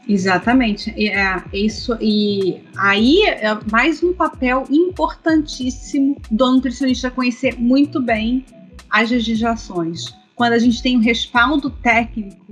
Exatamente. 0.10 0.92
É, 1.08 1.42
isso, 1.54 1.96
e 2.02 2.58
aí 2.76 3.24
é 3.26 3.58
mais 3.72 4.04
um 4.04 4.12
papel 4.12 4.66
importantíssimo 4.70 6.18
do 6.30 6.52
nutricionista 6.52 7.10
conhecer 7.12 7.58
muito 7.58 8.02
bem 8.02 8.44
as 8.90 9.12
legislações 9.12 10.23
quando 10.36 10.54
a 10.54 10.60
gente 10.60 10.82
tem 10.82 10.98
um 10.98 11.02
respaldo 11.02 11.70
técnico, 11.70 12.46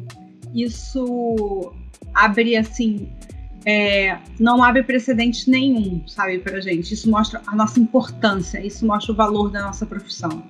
isso 0.54 1.74
abre 2.14 2.56
assim. 2.56 3.10
É, 3.64 4.18
não 4.40 4.64
abre 4.64 4.82
precedente 4.82 5.50
nenhum, 5.50 6.02
sabe, 6.08 6.40
para 6.40 6.60
gente. 6.60 6.94
Isso 6.94 7.10
mostra 7.10 7.42
a 7.46 7.56
nossa 7.56 7.80
importância, 7.80 8.64
isso 8.66 8.86
mostra 8.86 9.14
o 9.14 9.16
valor 9.16 9.52
da 9.52 9.62
nossa 9.62 9.86
profissão. 9.86 10.44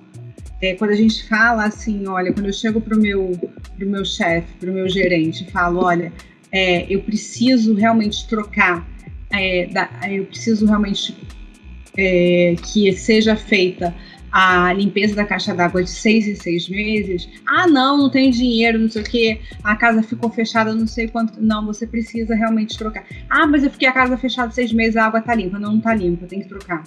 É, 0.62 0.74
quando 0.74 0.92
a 0.92 0.96
gente 0.96 1.28
fala 1.28 1.64
assim, 1.64 2.06
olha, 2.06 2.32
quando 2.32 2.46
eu 2.46 2.52
chego 2.52 2.80
para 2.80 2.96
o 2.96 3.00
meu, 3.00 3.32
pro 3.76 3.86
meu 3.86 4.04
chefe, 4.04 4.54
para 4.60 4.70
o 4.70 4.72
meu 4.72 4.88
gerente, 4.88 5.50
falo, 5.50 5.84
olha, 5.84 6.12
é, 6.52 6.86
eu 6.88 7.02
preciso 7.02 7.74
realmente 7.74 8.26
trocar, 8.28 8.86
é, 9.30 9.66
da, 9.66 9.90
eu 10.08 10.24
preciso 10.26 10.64
realmente 10.64 11.16
é, 11.96 12.54
que 12.62 12.92
seja 12.92 13.36
feita 13.36 13.94
a 14.32 14.72
limpeza 14.72 15.14
da 15.14 15.26
caixa 15.26 15.54
d'água 15.54 15.84
de 15.84 15.90
seis 15.90 16.26
em 16.26 16.34
seis 16.34 16.68
meses. 16.68 17.28
Ah, 17.46 17.66
não, 17.66 17.98
não 17.98 18.10
tem 18.10 18.30
dinheiro, 18.30 18.78
não 18.78 18.88
sei 18.88 19.02
o 19.02 19.04
quê. 19.04 19.40
A 19.62 19.76
casa 19.76 20.02
ficou 20.02 20.30
fechada, 20.30 20.74
não 20.74 20.86
sei 20.86 21.06
quanto. 21.06 21.40
Não, 21.40 21.66
você 21.66 21.86
precisa 21.86 22.34
realmente 22.34 22.78
trocar. 22.78 23.04
Ah, 23.28 23.46
mas 23.46 23.62
eu 23.62 23.70
fiquei 23.70 23.86
a 23.88 23.92
casa 23.92 24.16
fechada 24.16 24.50
seis 24.50 24.72
meses, 24.72 24.96
a 24.96 25.04
água 25.04 25.20
tá 25.20 25.34
limpa. 25.34 25.58
Não, 25.58 25.74
não 25.74 25.80
tá 25.80 25.94
limpa, 25.94 26.26
tem 26.26 26.40
que 26.40 26.48
trocar. 26.48 26.82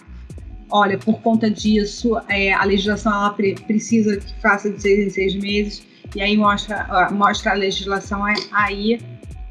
olha, 0.70 0.98
por 0.98 1.22
conta 1.22 1.50
disso, 1.50 2.20
é, 2.28 2.52
a 2.54 2.64
legislação 2.64 3.12
ela 3.14 3.30
pre 3.30 3.56
precisa 3.56 4.18
que 4.18 4.42
faça 4.42 4.70
de 4.70 4.82
seis 4.82 5.08
em 5.08 5.10
seis 5.10 5.36
meses, 5.36 5.86
e 6.16 6.22
aí 6.22 6.36
mostra, 6.36 7.10
mostra 7.12 7.52
a 7.52 7.54
legislação 7.54 8.24
aí, 8.52 9.00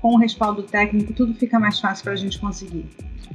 com 0.01 0.15
o 0.15 0.19
respaldo 0.19 0.63
técnico, 0.63 1.13
tudo 1.13 1.35
fica 1.35 1.59
mais 1.59 1.79
fácil 1.79 2.05
para 2.05 2.13
a 2.13 2.17
gente 2.17 2.39
conseguir. 2.39 2.85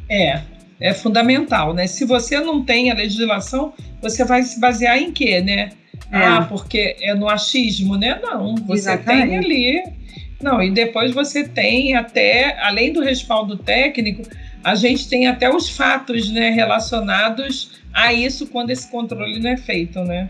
É, 0.10 0.44
é 0.80 0.94
fundamental, 0.94 1.74
né? 1.74 1.88
Se 1.88 2.06
você 2.06 2.40
não 2.40 2.64
tem 2.64 2.90
a 2.90 2.94
legislação, 2.94 3.74
você 4.02 4.24
vai 4.24 4.44
se 4.44 4.60
basear 4.60 4.98
em 4.98 5.12
quê, 5.12 5.42
né? 5.42 5.70
É. 6.12 6.18
Ah, 6.18 6.46
porque 6.50 6.96
é 7.02 7.14
no 7.14 7.28
achismo, 7.28 7.98
né? 7.98 8.20
Não, 8.22 8.56
você 8.56 8.92
Exatamente. 8.92 9.28
tem 9.28 9.38
ali. 9.38 9.84
Não, 10.42 10.64
e 10.64 10.72
depois 10.72 11.14
você 11.14 11.48
tem 11.48 11.96
até, 11.96 12.58
além 12.62 12.94
do 12.94 13.02
respaldo 13.02 13.58
técnico, 13.58 14.24
a 14.64 14.74
gente 14.74 15.08
tem 15.10 15.28
até 15.28 15.54
os 15.54 15.70
fatos 15.70 16.30
né, 16.32 16.50
relacionados 16.50 17.80
a 17.94 18.14
isso 18.14 18.48
quando 18.48 18.70
esse 18.70 18.90
controle 18.90 19.40
não 19.40 19.50
é 19.50 19.58
feito, 19.58 20.00
né? 20.04 20.30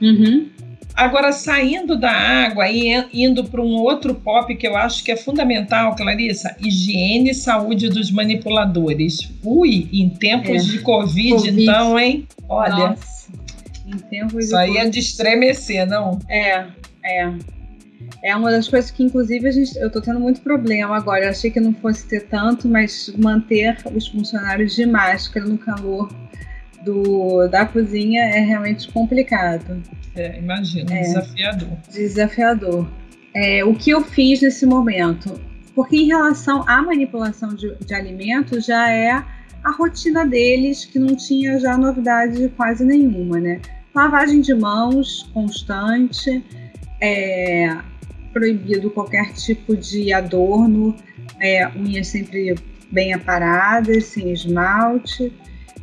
Uhum. 0.00 0.48
Agora, 0.94 1.32
saindo 1.32 1.96
da 1.98 2.10
água 2.10 2.68
e 2.68 2.92
indo 3.12 3.44
para 3.44 3.62
um 3.62 3.74
outro 3.74 4.14
pop 4.14 4.54
que 4.54 4.66
eu 4.66 4.76
acho 4.76 5.02
que 5.02 5.10
é 5.10 5.16
fundamental, 5.16 5.94
Clarissa, 5.96 6.54
higiene 6.60 7.30
e 7.30 7.34
saúde 7.34 7.88
dos 7.88 8.10
manipuladores. 8.10 9.30
Ui, 9.42 9.88
em 9.92 10.10
tempos 10.10 10.68
é. 10.68 10.70
de 10.70 10.78
COVID, 10.80 11.30
COVID, 11.30 11.62
então, 11.62 11.98
hein? 11.98 12.26
Olha. 12.48 12.90
Nossa. 12.90 13.32
Em 13.86 13.98
tempos 13.98 14.46
Isso 14.46 14.56
aí 14.56 14.76
é 14.76 14.88
de 14.88 15.00
estremecer, 15.00 15.86
não? 15.86 16.18
É, 16.28 16.66
é. 17.04 17.32
É 18.22 18.36
uma 18.36 18.50
das 18.50 18.68
coisas 18.68 18.90
que, 18.90 19.02
inclusive, 19.02 19.48
a 19.48 19.50
gente, 19.50 19.76
eu 19.76 19.86
estou 19.86 20.00
tendo 20.02 20.20
muito 20.20 20.40
problema 20.42 20.96
agora. 20.96 21.24
Eu 21.24 21.30
achei 21.30 21.50
que 21.50 21.58
não 21.58 21.72
fosse 21.74 22.06
ter 22.06 22.26
tanto, 22.28 22.68
mas 22.68 23.12
manter 23.16 23.76
os 23.94 24.08
funcionários 24.08 24.76
de 24.76 24.86
máscara 24.86 25.46
no 25.46 25.58
calor 25.58 26.08
do, 26.84 27.46
da 27.48 27.64
cozinha 27.66 28.22
é 28.22 28.40
realmente 28.40 28.90
complicado. 28.90 29.82
É, 30.14 30.38
imagino, 30.38 30.92
é, 30.92 31.00
desafiador. 31.00 31.68
Desafiador. 31.90 32.88
É, 33.34 33.64
o 33.64 33.74
que 33.74 33.90
eu 33.90 34.02
fiz 34.02 34.42
nesse 34.42 34.66
momento? 34.66 35.40
Porque 35.74 35.96
em 35.96 36.06
relação 36.06 36.68
à 36.68 36.82
manipulação 36.82 37.54
de, 37.54 37.74
de 37.76 37.94
alimentos, 37.94 38.66
já 38.66 38.90
é 38.90 39.10
a 39.10 39.70
rotina 39.70 40.26
deles, 40.26 40.84
que 40.84 40.98
não 40.98 41.14
tinha 41.16 41.58
já 41.58 41.76
novidade 41.78 42.48
quase 42.56 42.84
nenhuma, 42.84 43.40
né? 43.40 43.60
Lavagem 43.94 44.40
de 44.40 44.54
mãos 44.54 45.30
constante, 45.32 46.44
é, 47.00 47.76
proibido 48.32 48.90
qualquer 48.90 49.32
tipo 49.32 49.76
de 49.76 50.12
adorno, 50.12 50.96
é, 51.40 51.66
unhas 51.68 52.08
sempre 52.08 52.54
bem 52.90 53.14
aparadas, 53.14 54.04
sem 54.04 54.32
esmalte. 54.32 55.32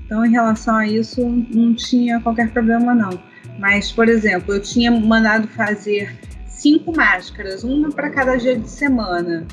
Então, 0.09 0.25
em 0.25 0.31
relação 0.31 0.75
a 0.75 0.87
isso, 0.87 1.23
não 1.53 1.75
tinha 1.75 2.19
qualquer 2.19 2.49
problema, 2.49 2.95
não. 2.95 3.11
Mas, 3.59 3.91
por 3.91 4.09
exemplo, 4.09 4.55
eu 4.55 4.59
tinha 4.59 4.89
mandado 4.89 5.47
fazer 5.49 6.17
cinco 6.47 6.91
máscaras, 6.97 7.63
uma 7.63 7.91
para 7.91 8.09
cada 8.09 8.35
dia 8.35 8.57
de 8.57 8.67
semana, 8.67 9.45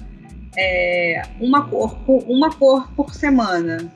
é, 0.56 1.20
uma, 1.38 1.68
cor, 1.68 1.98
uma 2.26 2.50
cor 2.50 2.90
por 2.94 3.12
semana. 3.12 3.92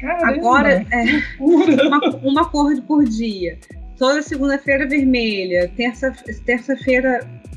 Caramba, 0.00 0.26
Agora, 0.26 0.86
é, 0.90 1.22
uma, 1.38 1.98
uma 2.22 2.48
cor 2.48 2.80
por 2.80 3.04
dia. 3.04 3.58
Toda 3.98 4.22
segunda-feira 4.22 4.88
vermelha, 4.88 5.70
terça-feira 5.76 6.40
terça 6.46 6.74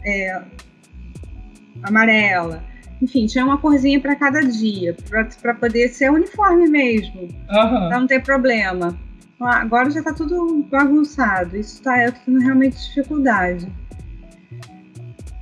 é, 0.03 0.41
amarela. 1.81 2.61
Enfim, 3.03 3.25
tinha 3.25 3.43
uma 3.43 3.57
corzinha 3.57 3.99
para 3.99 4.15
cada 4.15 4.39
dia, 4.39 4.95
para 5.41 5.53
poder 5.55 5.89
ser 5.89 6.09
uniforme 6.09 6.69
mesmo. 6.69 7.23
Uhum. 7.23 7.87
Pra 7.89 7.99
não 7.99 8.07
ter 8.07 8.23
problema. 8.23 8.97
Agora 9.41 9.89
já 9.91 9.99
está 9.99 10.13
tudo 10.13 10.65
bagunçado. 10.71 11.57
Isso 11.57 11.75
está 11.75 12.01
eu 12.01 12.13
tendo 12.13 12.39
realmente 12.39 12.77
dificuldade. 12.77 13.67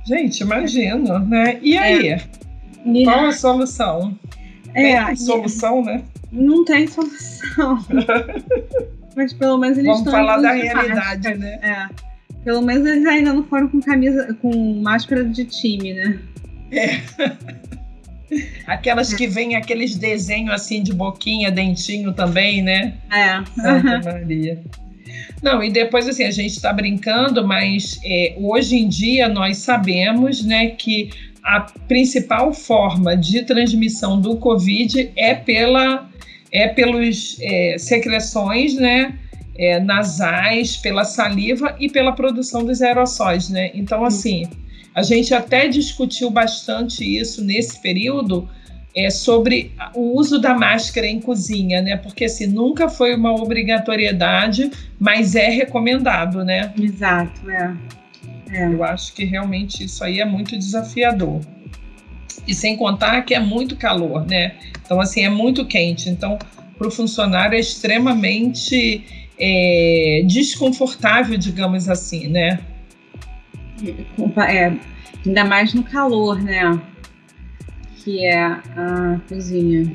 Gente, 0.04 0.40
imagino, 0.40 1.20
né? 1.20 1.60
E 1.62 1.78
aí? 1.78 2.08
É. 2.08 2.26
Qual 3.04 3.26
a 3.26 3.32
solução? 3.32 4.18
É, 4.74 5.04
tem 5.04 5.16
solução, 5.16 5.84
né? 5.84 6.02
Não 6.32 6.64
tem 6.64 6.88
solução. 6.88 7.78
Mas 9.14 9.32
pelo 9.34 9.56
menos 9.58 9.78
eles 9.78 9.86
Vamos 9.88 10.00
estão. 10.04 10.12
falar 10.14 10.38
da 10.38 10.50
realidade, 10.50 11.28
máscara. 11.28 11.36
né? 11.36 11.58
É. 11.62 11.88
Pelo 12.42 12.62
menos 12.62 12.84
eles 12.88 13.06
ainda 13.06 13.32
não 13.32 13.44
foram 13.44 13.68
com 13.68 13.80
camisa, 13.80 14.36
com 14.42 14.80
máscara 14.82 15.22
de 15.24 15.44
time, 15.44 15.94
né? 15.94 16.18
É. 16.72 17.00
Aquelas 18.66 19.12
que 19.12 19.26
vêm 19.26 19.56
aqueles 19.56 19.94
desenhos 19.94 20.54
assim 20.54 20.82
de 20.82 20.92
boquinha, 20.92 21.50
dentinho 21.50 22.12
também, 22.12 22.62
né? 22.62 22.94
É. 23.10 23.44
Santa 23.60 24.00
Maria. 24.12 24.62
Não, 25.42 25.62
e 25.62 25.70
depois 25.70 26.08
assim, 26.08 26.24
a 26.24 26.30
gente 26.30 26.52
está 26.52 26.72
brincando, 26.72 27.46
mas 27.46 28.00
é, 28.04 28.34
hoje 28.38 28.76
em 28.76 28.88
dia 28.88 29.28
nós 29.28 29.58
sabemos 29.58 30.42
né, 30.44 30.68
que 30.68 31.10
a 31.42 31.60
principal 31.60 32.54
forma 32.54 33.16
de 33.16 33.42
transmissão 33.42 34.20
do 34.20 34.36
Covid 34.36 35.10
é 35.16 35.34
pela 35.34 36.08
é 36.52 36.68
pelos 36.68 37.38
é, 37.40 37.76
secreções, 37.78 38.74
né? 38.74 39.18
É, 39.56 39.78
nasais, 39.80 40.76
pela 40.76 41.04
saliva 41.04 41.76
e 41.78 41.88
pela 41.88 42.12
produção 42.12 42.64
dos 42.64 42.80
aerossóis, 42.80 43.50
né? 43.50 43.70
Então, 43.74 44.04
assim, 44.04 44.48
a 44.94 45.02
gente 45.02 45.34
até 45.34 45.68
discutiu 45.68 46.30
bastante 46.30 47.04
isso 47.04 47.42
nesse 47.44 47.80
período 47.80 48.48
é, 48.94 49.08
sobre 49.08 49.72
o 49.94 50.18
uso 50.18 50.38
da 50.38 50.54
máscara 50.54 51.06
em 51.06 51.20
cozinha, 51.20 51.80
né? 51.80 51.96
Porque 51.96 52.26
assim, 52.26 52.46
nunca 52.46 52.88
foi 52.88 53.14
uma 53.14 53.32
obrigatoriedade, 53.32 54.70
mas 54.98 55.34
é 55.34 55.48
recomendado, 55.48 56.44
né? 56.44 56.72
Exato, 56.78 57.50
é. 57.50 57.74
é. 58.50 58.66
Eu 58.66 58.84
acho 58.84 59.14
que 59.14 59.24
realmente 59.24 59.84
isso 59.84 60.04
aí 60.04 60.20
é 60.20 60.24
muito 60.24 60.58
desafiador. 60.58 61.40
E 62.46 62.54
sem 62.54 62.76
contar 62.76 63.22
que 63.22 63.34
é 63.34 63.40
muito 63.40 63.76
calor, 63.76 64.26
né? 64.26 64.56
Então, 64.84 65.00
assim, 65.00 65.24
é 65.24 65.30
muito 65.30 65.64
quente. 65.64 66.10
Então, 66.10 66.38
para 66.76 66.88
o 66.88 66.90
funcionário 66.90 67.56
é 67.56 67.60
extremamente 67.60 69.30
é, 69.38 70.22
desconfortável, 70.26 71.38
digamos 71.38 71.88
assim, 71.88 72.28
né? 72.28 72.58
É, 74.48 74.72
ainda 75.26 75.44
mais 75.44 75.74
no 75.74 75.82
calor, 75.82 76.40
né? 76.40 76.80
Que 77.96 78.24
é 78.26 78.42
a 78.42 79.20
cozinha. 79.28 79.92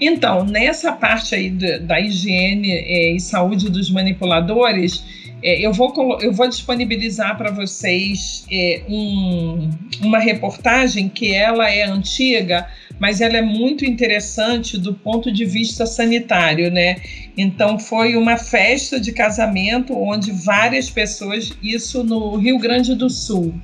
Então, 0.00 0.44
nessa 0.44 0.92
parte 0.92 1.34
aí 1.34 1.50
da 1.50 2.00
higiene 2.00 2.70
é, 2.70 3.14
e 3.14 3.20
saúde 3.20 3.68
dos 3.68 3.90
manipuladores, 3.90 5.27
é, 5.42 5.60
eu, 5.64 5.72
vou, 5.72 6.18
eu 6.20 6.32
vou 6.32 6.48
disponibilizar 6.48 7.36
para 7.36 7.50
vocês 7.50 8.44
é, 8.50 8.82
um, 8.88 9.70
uma 10.02 10.18
reportagem 10.18 11.08
que 11.08 11.32
ela 11.32 11.70
é 11.70 11.84
antiga, 11.84 12.66
mas 12.98 13.20
ela 13.20 13.36
é 13.36 13.42
muito 13.42 13.84
interessante 13.84 14.76
do 14.76 14.92
ponto 14.92 15.30
de 15.30 15.44
vista 15.44 15.86
sanitário, 15.86 16.70
né? 16.70 16.96
Então 17.36 17.78
foi 17.78 18.16
uma 18.16 18.36
festa 18.36 18.98
de 18.98 19.12
casamento 19.12 19.96
onde 19.96 20.32
várias 20.32 20.90
pessoas, 20.90 21.52
isso 21.62 22.02
no 22.02 22.36
Rio 22.36 22.58
Grande 22.58 22.94
do 22.96 23.08
Sul, 23.08 23.54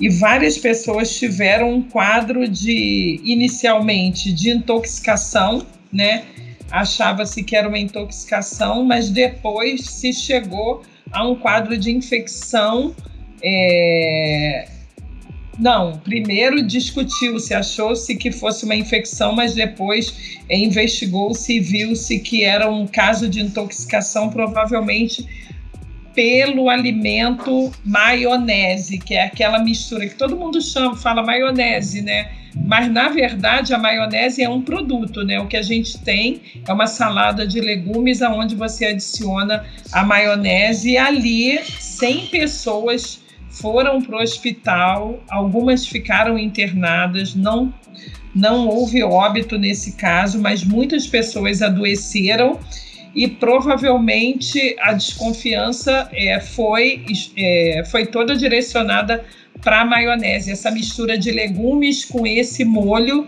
e 0.00 0.08
várias 0.08 0.58
pessoas 0.58 1.16
tiveram 1.16 1.74
um 1.74 1.82
quadro 1.82 2.48
de 2.48 3.20
inicialmente 3.22 4.32
de 4.32 4.50
intoxicação, 4.50 5.64
né? 5.92 6.24
Achava-se 6.70 7.42
que 7.42 7.56
era 7.56 7.68
uma 7.68 7.78
intoxicação, 7.78 8.84
mas 8.84 9.10
depois 9.10 9.82
se 9.82 10.12
chegou 10.12 10.82
a 11.10 11.26
um 11.26 11.34
quadro 11.34 11.76
de 11.76 11.90
infecção 11.90 12.94
é, 13.42 14.68
não, 15.58 15.98
primeiro 15.98 16.62
discutiu-se, 16.62 17.52
achou-se 17.52 18.14
que 18.14 18.30
fosse 18.30 18.64
uma 18.64 18.76
infecção, 18.76 19.32
mas 19.32 19.54
depois 19.54 20.38
investigou-se 20.48 21.52
e 21.52 21.58
viu-se 21.58 22.20
que 22.20 22.44
era 22.44 22.70
um 22.70 22.86
caso 22.86 23.28
de 23.28 23.40
intoxicação, 23.40 24.30
provavelmente 24.30 25.26
pelo 26.18 26.68
alimento 26.68 27.70
maionese, 27.84 28.98
que 28.98 29.14
é 29.14 29.26
aquela 29.26 29.60
mistura 29.60 30.04
que 30.08 30.16
todo 30.16 30.36
mundo 30.36 30.60
chama, 30.60 30.96
fala 30.96 31.22
maionese, 31.22 32.02
né? 32.02 32.32
Mas 32.66 32.90
na 32.90 33.08
verdade 33.08 33.72
a 33.72 33.78
maionese 33.78 34.42
é 34.42 34.48
um 34.48 34.60
produto, 34.60 35.22
né? 35.22 35.38
O 35.38 35.46
que 35.46 35.56
a 35.56 35.62
gente 35.62 35.96
tem 36.00 36.42
é 36.66 36.72
uma 36.72 36.88
salada 36.88 37.46
de 37.46 37.60
legumes 37.60 38.20
aonde 38.20 38.56
você 38.56 38.86
adiciona 38.86 39.64
a 39.92 40.02
maionese 40.02 40.90
e 40.90 40.98
ali 40.98 41.62
100 41.62 42.26
pessoas 42.26 43.22
foram 43.48 44.02
para 44.02 44.16
o 44.16 44.20
hospital, 44.20 45.22
algumas 45.28 45.86
ficaram 45.86 46.36
internadas, 46.36 47.32
não, 47.36 47.72
não 48.34 48.66
houve 48.66 49.04
óbito 49.04 49.56
nesse 49.56 49.92
caso, 49.92 50.40
mas 50.40 50.64
muitas 50.64 51.06
pessoas 51.06 51.62
adoeceram 51.62 52.58
e 53.14 53.26
provavelmente 53.26 54.76
a 54.80 54.92
desconfiança 54.92 56.08
é, 56.12 56.40
foi, 56.40 57.04
é, 57.36 57.82
foi 57.90 58.06
toda 58.06 58.36
direcionada 58.36 59.24
para 59.62 59.80
a 59.80 59.84
maionese, 59.84 60.52
essa 60.52 60.70
mistura 60.70 61.18
de 61.18 61.30
legumes 61.30 62.04
com 62.04 62.26
esse 62.26 62.64
molho 62.64 63.26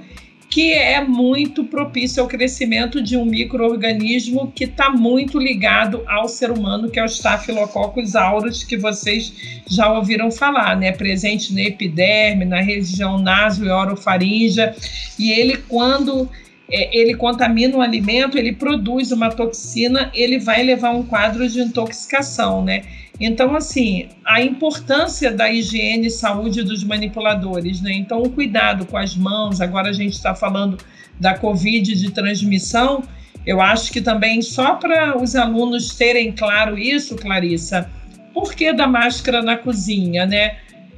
que 0.50 0.72
é 0.72 1.02
muito 1.02 1.62
propício 1.62 2.20
ao 2.20 2.28
crescimento 2.28 3.00
de 3.00 3.16
um 3.16 3.24
microorganismo 3.24 4.50
que 4.52 4.64
está 4.64 4.90
muito 4.90 5.38
ligado 5.38 6.02
ao 6.08 6.28
ser 6.28 6.50
humano, 6.50 6.90
que 6.90 6.98
é 6.98 7.04
o 7.04 7.08
Staphylococcus 7.08 8.16
aureus, 8.16 8.64
que 8.64 8.76
vocês 8.76 9.32
já 9.68 9.92
ouviram 9.92 10.28
falar, 10.28 10.76
né? 10.76 10.90
Presente 10.90 11.54
na 11.54 11.62
epiderme, 11.62 12.44
na 12.44 12.60
região 12.60 13.16
naso 13.16 13.64
e 13.64 13.70
orofaríngea, 13.70 14.74
e 15.16 15.30
ele 15.30 15.56
quando 15.56 16.28
é, 16.70 16.96
ele 16.96 17.14
contamina 17.14 17.76
o 17.76 17.80
alimento, 17.80 18.38
ele 18.38 18.52
produz 18.52 19.10
uma 19.12 19.30
toxina, 19.30 20.10
ele 20.14 20.38
vai 20.38 20.62
levar 20.62 20.90
um 20.90 21.02
quadro 21.02 21.48
de 21.48 21.60
intoxicação, 21.60 22.64
né? 22.64 22.82
Então, 23.20 23.54
assim, 23.54 24.08
a 24.24 24.40
importância 24.40 25.30
da 25.30 25.52
higiene 25.52 26.06
e 26.06 26.10
saúde 26.10 26.62
dos 26.62 26.82
manipuladores, 26.82 27.80
né? 27.82 27.92
Então, 27.92 28.22
o 28.22 28.30
cuidado 28.30 28.86
com 28.86 28.96
as 28.96 29.14
mãos, 29.14 29.60
agora 29.60 29.90
a 29.90 29.92
gente 29.92 30.14
está 30.14 30.34
falando 30.34 30.78
da 31.18 31.36
Covid 31.36 31.94
de 31.94 32.10
transmissão, 32.12 33.02
eu 33.44 33.60
acho 33.60 33.92
que 33.92 34.00
também, 34.00 34.40
só 34.40 34.74
para 34.74 35.20
os 35.20 35.34
alunos 35.34 35.94
terem 35.94 36.32
claro 36.32 36.78
isso, 36.78 37.16
Clarissa, 37.16 37.90
por 38.32 38.54
que 38.54 38.72
da 38.72 38.86
máscara 38.86 39.42
na 39.42 39.56
cozinha, 39.56 40.24
né? 40.24 40.56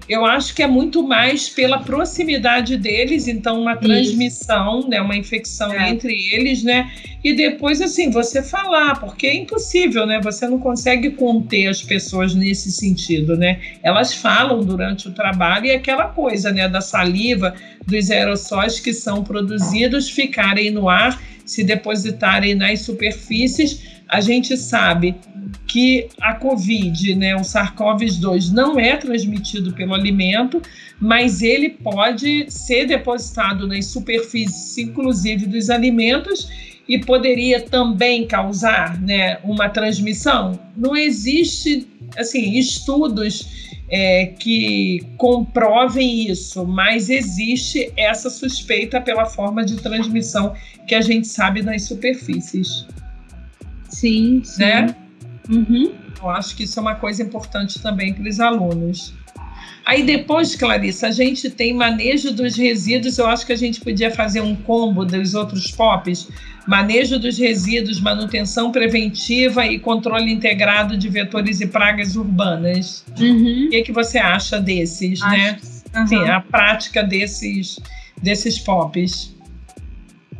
Eu 0.08 0.24
acho 0.24 0.54
que 0.54 0.62
é 0.62 0.66
muito 0.66 1.02
mais 1.02 1.48
pela 1.48 1.78
proximidade 1.78 2.76
deles, 2.76 3.28
então 3.28 3.60
uma 3.60 3.76
transmissão, 3.76 4.80
Isso. 4.80 4.88
né, 4.88 5.00
uma 5.00 5.16
infecção 5.16 5.72
é. 5.72 5.90
entre 5.90 6.12
eles, 6.32 6.62
né? 6.62 6.90
E 7.22 7.32
depois 7.32 7.80
assim, 7.80 8.10
você 8.10 8.42
falar, 8.42 8.98
porque 8.98 9.26
é 9.28 9.36
impossível, 9.36 10.04
né? 10.04 10.20
Você 10.22 10.46
não 10.48 10.58
consegue 10.58 11.10
conter 11.10 11.68
as 11.68 11.82
pessoas 11.82 12.34
nesse 12.34 12.72
sentido, 12.72 13.36
né? 13.36 13.60
Elas 13.82 14.12
falam 14.12 14.64
durante 14.64 15.08
o 15.08 15.12
trabalho 15.12 15.66
e 15.66 15.70
aquela 15.70 16.06
coisa, 16.06 16.50
né, 16.50 16.68
da 16.68 16.80
saliva, 16.80 17.54
dos 17.86 18.10
aerossóis 18.10 18.80
que 18.80 18.92
são 18.92 19.22
produzidos 19.22 20.10
ficarem 20.10 20.70
no 20.70 20.88
ar, 20.88 21.20
se 21.44 21.62
depositarem 21.62 22.54
nas 22.54 22.80
superfícies 22.80 23.91
a 24.12 24.20
gente 24.20 24.58
sabe 24.58 25.14
que 25.66 26.06
a 26.20 26.34
COVID, 26.34 27.14
né, 27.14 27.34
o 27.34 27.40
SARS-CoV-2, 27.40 28.52
não 28.52 28.78
é 28.78 28.94
transmitido 28.94 29.72
pelo 29.72 29.94
alimento, 29.94 30.60
mas 31.00 31.40
ele 31.40 31.70
pode 31.70 32.44
ser 32.50 32.84
depositado 32.86 33.66
nas 33.66 33.86
superfícies, 33.86 34.76
inclusive 34.76 35.46
dos 35.46 35.70
alimentos, 35.70 36.50
e 36.86 36.98
poderia 36.98 37.62
também 37.62 38.26
causar 38.26 39.00
né, 39.00 39.38
uma 39.42 39.70
transmissão. 39.70 40.60
Não 40.76 40.94
existe 40.94 41.88
assim 42.18 42.58
estudos 42.58 43.72
é, 43.88 44.26
que 44.26 45.06
comprovem 45.16 46.28
isso, 46.30 46.66
mas 46.66 47.08
existe 47.08 47.90
essa 47.96 48.28
suspeita 48.28 49.00
pela 49.00 49.24
forma 49.24 49.64
de 49.64 49.76
transmissão 49.76 50.54
que 50.86 50.94
a 50.94 51.00
gente 51.00 51.26
sabe 51.28 51.62
nas 51.62 51.84
superfícies. 51.84 52.86
Sim, 54.02 54.42
sim. 54.42 54.62
Né? 54.62 54.96
Uhum. 55.48 55.92
Eu 56.20 56.28
acho 56.28 56.56
que 56.56 56.64
isso 56.64 56.76
é 56.76 56.82
uma 56.82 56.96
coisa 56.96 57.22
importante 57.22 57.80
também 57.80 58.12
para 58.12 58.28
os 58.28 58.40
alunos. 58.40 59.14
Aí 59.84 60.02
depois, 60.02 60.56
Clarissa, 60.56 61.06
a 61.06 61.10
gente 61.12 61.48
tem 61.48 61.72
manejo 61.72 62.32
dos 62.32 62.56
resíduos. 62.56 63.16
Eu 63.18 63.28
acho 63.28 63.46
que 63.46 63.52
a 63.52 63.56
gente 63.56 63.80
podia 63.80 64.10
fazer 64.10 64.40
um 64.40 64.56
combo 64.56 65.04
dos 65.04 65.34
outros 65.34 65.70
POPs: 65.70 66.28
manejo 66.66 67.16
dos 67.16 67.38
resíduos, 67.38 68.00
manutenção 68.00 68.72
preventiva 68.72 69.64
e 69.66 69.78
controle 69.78 70.32
integrado 70.32 70.96
de 70.96 71.08
vetores 71.08 71.60
e 71.60 71.66
pragas 71.68 72.16
urbanas. 72.16 73.04
Uhum. 73.20 73.66
O 73.66 73.70
que, 73.70 73.76
é 73.76 73.82
que 73.82 73.92
você 73.92 74.18
acha 74.18 74.60
desses, 74.60 75.22
acho, 75.22 75.30
né? 75.30 75.60
Uhum. 75.94 76.06
Sim, 76.08 76.28
a 76.28 76.40
prática 76.40 77.04
desses, 77.04 77.78
desses 78.20 78.58
POPs. 78.58 79.32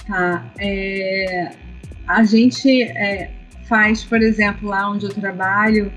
Tá. 0.08 0.44
É, 0.58 1.52
a 2.08 2.24
gente. 2.24 2.82
É 2.82 3.30
faz, 3.68 4.04
por 4.04 4.20
exemplo, 4.20 4.68
lá 4.68 4.90
onde 4.90 5.06
eu 5.06 5.10
trabalho, 5.10 5.92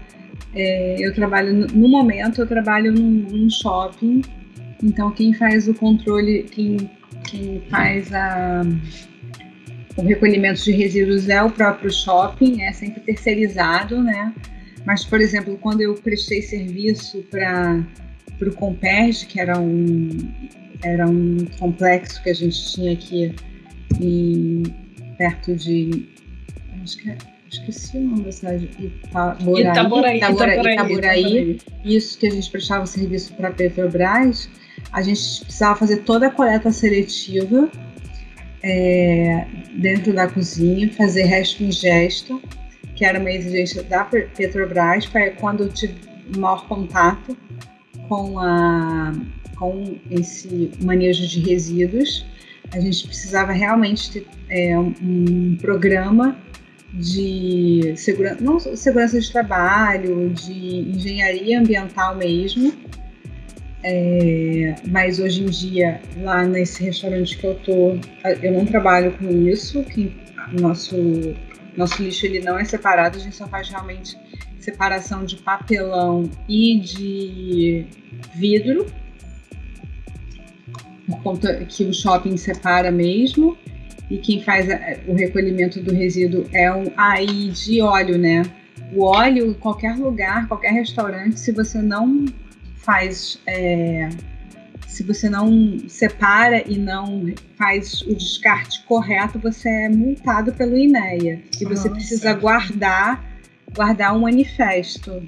é, 0.53 0.95
eu 0.99 1.13
trabalho, 1.13 1.53
no 1.53 1.87
momento, 1.87 2.41
eu 2.41 2.47
trabalho 2.47 2.91
num, 2.91 3.09
num, 3.29 3.49
shopping, 3.49 4.21
então 4.83 5.11
quem 5.11 5.33
faz 5.33 5.67
o 5.67 5.73
controle, 5.73 6.43
quem, 6.43 6.89
quem 7.23 7.61
faz 7.69 8.13
a, 8.13 8.61
o 9.97 10.01
recolhimento 10.01 10.63
de 10.63 10.71
resíduos 10.71 11.29
é 11.29 11.41
o 11.41 11.49
próprio 11.49 11.91
shopping, 11.91 12.61
é 12.61 12.71
sempre 12.71 13.01
terceirizado, 13.01 14.01
né? 14.01 14.33
Mas, 14.85 15.03
por 15.03 15.19
exemplo, 15.19 15.57
quando 15.57 15.81
eu 15.81 15.95
prestei 15.95 16.41
serviço 16.41 17.23
para 17.31 17.83
o 18.41 18.53
Comperj, 18.53 19.25
que 19.25 19.39
era 19.39 19.59
um, 19.59 20.09
era 20.83 21.07
um 21.07 21.37
complexo 21.57 22.21
que 22.21 22.29
a 22.29 22.33
gente 22.33 22.73
tinha 22.73 22.93
aqui 22.93 23.33
em, 23.99 24.63
perto 25.17 25.55
de. 25.55 26.07
Acho 26.83 26.97
que 26.97 27.09
é 27.09 27.17
esqueci 27.49 27.97
o 27.97 28.01
nome 28.01 28.23
da 28.23 28.31
cidade, 28.31 28.69
Itaboraí, 28.79 29.67
Itaboraí, 29.67 30.17
Itaboraí, 30.17 30.73
Itaboraí, 30.73 31.59
isso 31.83 32.17
que 32.17 32.27
a 32.27 32.31
gente 32.31 32.49
prestava 32.49 32.85
serviço 32.85 33.33
para 33.35 33.51
Petrobras, 33.51 34.49
a 34.91 35.01
gente 35.01 35.43
precisava 35.43 35.75
fazer 35.77 35.97
toda 35.97 36.27
a 36.27 36.31
coleta 36.31 36.71
seletiva 36.71 37.69
é, 38.63 39.45
dentro 39.73 40.13
da 40.13 40.27
cozinha, 40.27 40.91
fazer 40.93 41.23
resto 41.23 41.63
ingesto, 41.63 42.41
que 42.95 43.05
era 43.05 43.19
uma 43.19 43.31
exigência 43.31 43.83
da 43.83 44.03
Petrobras, 44.03 45.05
para 45.05 45.31
quando 45.31 45.63
eu 45.63 45.69
tive 45.69 45.95
maior 46.37 46.67
contato 46.67 47.37
com, 48.07 48.39
a, 48.39 49.13
com 49.57 49.97
esse 50.09 50.71
manejo 50.81 51.27
de 51.27 51.39
resíduos, 51.41 52.25
a 52.71 52.79
gente 52.79 53.07
precisava 53.07 53.51
realmente 53.51 54.11
ter 54.11 54.27
é, 54.49 54.77
um 54.77 55.57
programa 55.61 56.37
de 56.95 57.93
segurança, 57.97 58.37
não 58.41 58.59
segurança 58.59 59.19
de 59.19 59.31
trabalho, 59.31 60.29
de 60.29 60.79
engenharia 60.95 61.59
ambiental 61.59 62.15
mesmo. 62.15 62.73
É, 63.83 64.75
mas 64.87 65.19
hoje 65.19 65.43
em 65.43 65.45
dia, 65.45 66.01
lá 66.17 66.43
nesse 66.43 66.83
restaurante 66.83 67.37
que 67.37 67.45
eu 67.45 67.55
tô, 67.55 67.99
eu 68.41 68.51
não 68.51 68.65
trabalho 68.65 69.11
com 69.11 69.29
isso, 69.47 69.83
que 69.83 70.15
nosso, 70.59 70.95
nosso 71.77 72.01
lixo 72.01 72.25
ele 72.25 72.39
não 72.39 72.57
é 72.57 72.63
separado, 72.63 73.17
a 73.17 73.19
gente 73.19 73.35
só 73.35 73.47
faz 73.47 73.69
realmente 73.69 74.17
separação 74.59 75.23
de 75.23 75.35
papelão 75.35 76.27
e 76.49 76.79
de 76.79 77.85
vidro, 78.33 78.87
por 81.05 81.21
conta 81.21 81.53
que 81.65 81.83
o 81.83 81.93
shopping 81.93 82.37
separa 82.37 82.89
mesmo 82.91 83.55
e 84.09 84.17
quem 84.17 84.41
faz 84.41 84.67
o 85.07 85.13
recolhimento 85.13 85.81
do 85.81 85.93
resíduo 85.93 86.45
é 86.53 86.71
o 86.71 86.91
AI 86.95 87.25
de 87.25 87.81
óleo, 87.81 88.17
né? 88.17 88.43
O 88.93 89.03
óleo, 89.03 89.47
em 89.47 89.53
qualquer 89.53 89.95
lugar, 89.95 90.47
qualquer 90.47 90.73
restaurante, 90.73 91.39
se 91.39 91.51
você 91.51 91.81
não 91.81 92.25
faz, 92.75 93.39
é, 93.47 94.09
se 94.87 95.03
você 95.03 95.27
não 95.27 95.79
separa 95.89 96.63
e 96.67 96.77
não 96.77 97.33
faz 97.57 98.01
o 98.03 98.13
descarte 98.13 98.83
correto, 98.83 99.39
você 99.39 99.69
é 99.69 99.89
multado 99.89 100.53
pelo 100.53 100.77
INEA. 100.77 101.41
E 101.59 101.65
você 101.65 101.89
Nossa. 101.89 101.89
precisa 101.89 102.33
guardar, 102.33 103.25
guardar 103.73 104.15
um 104.15 104.21
manifesto. 104.21 105.27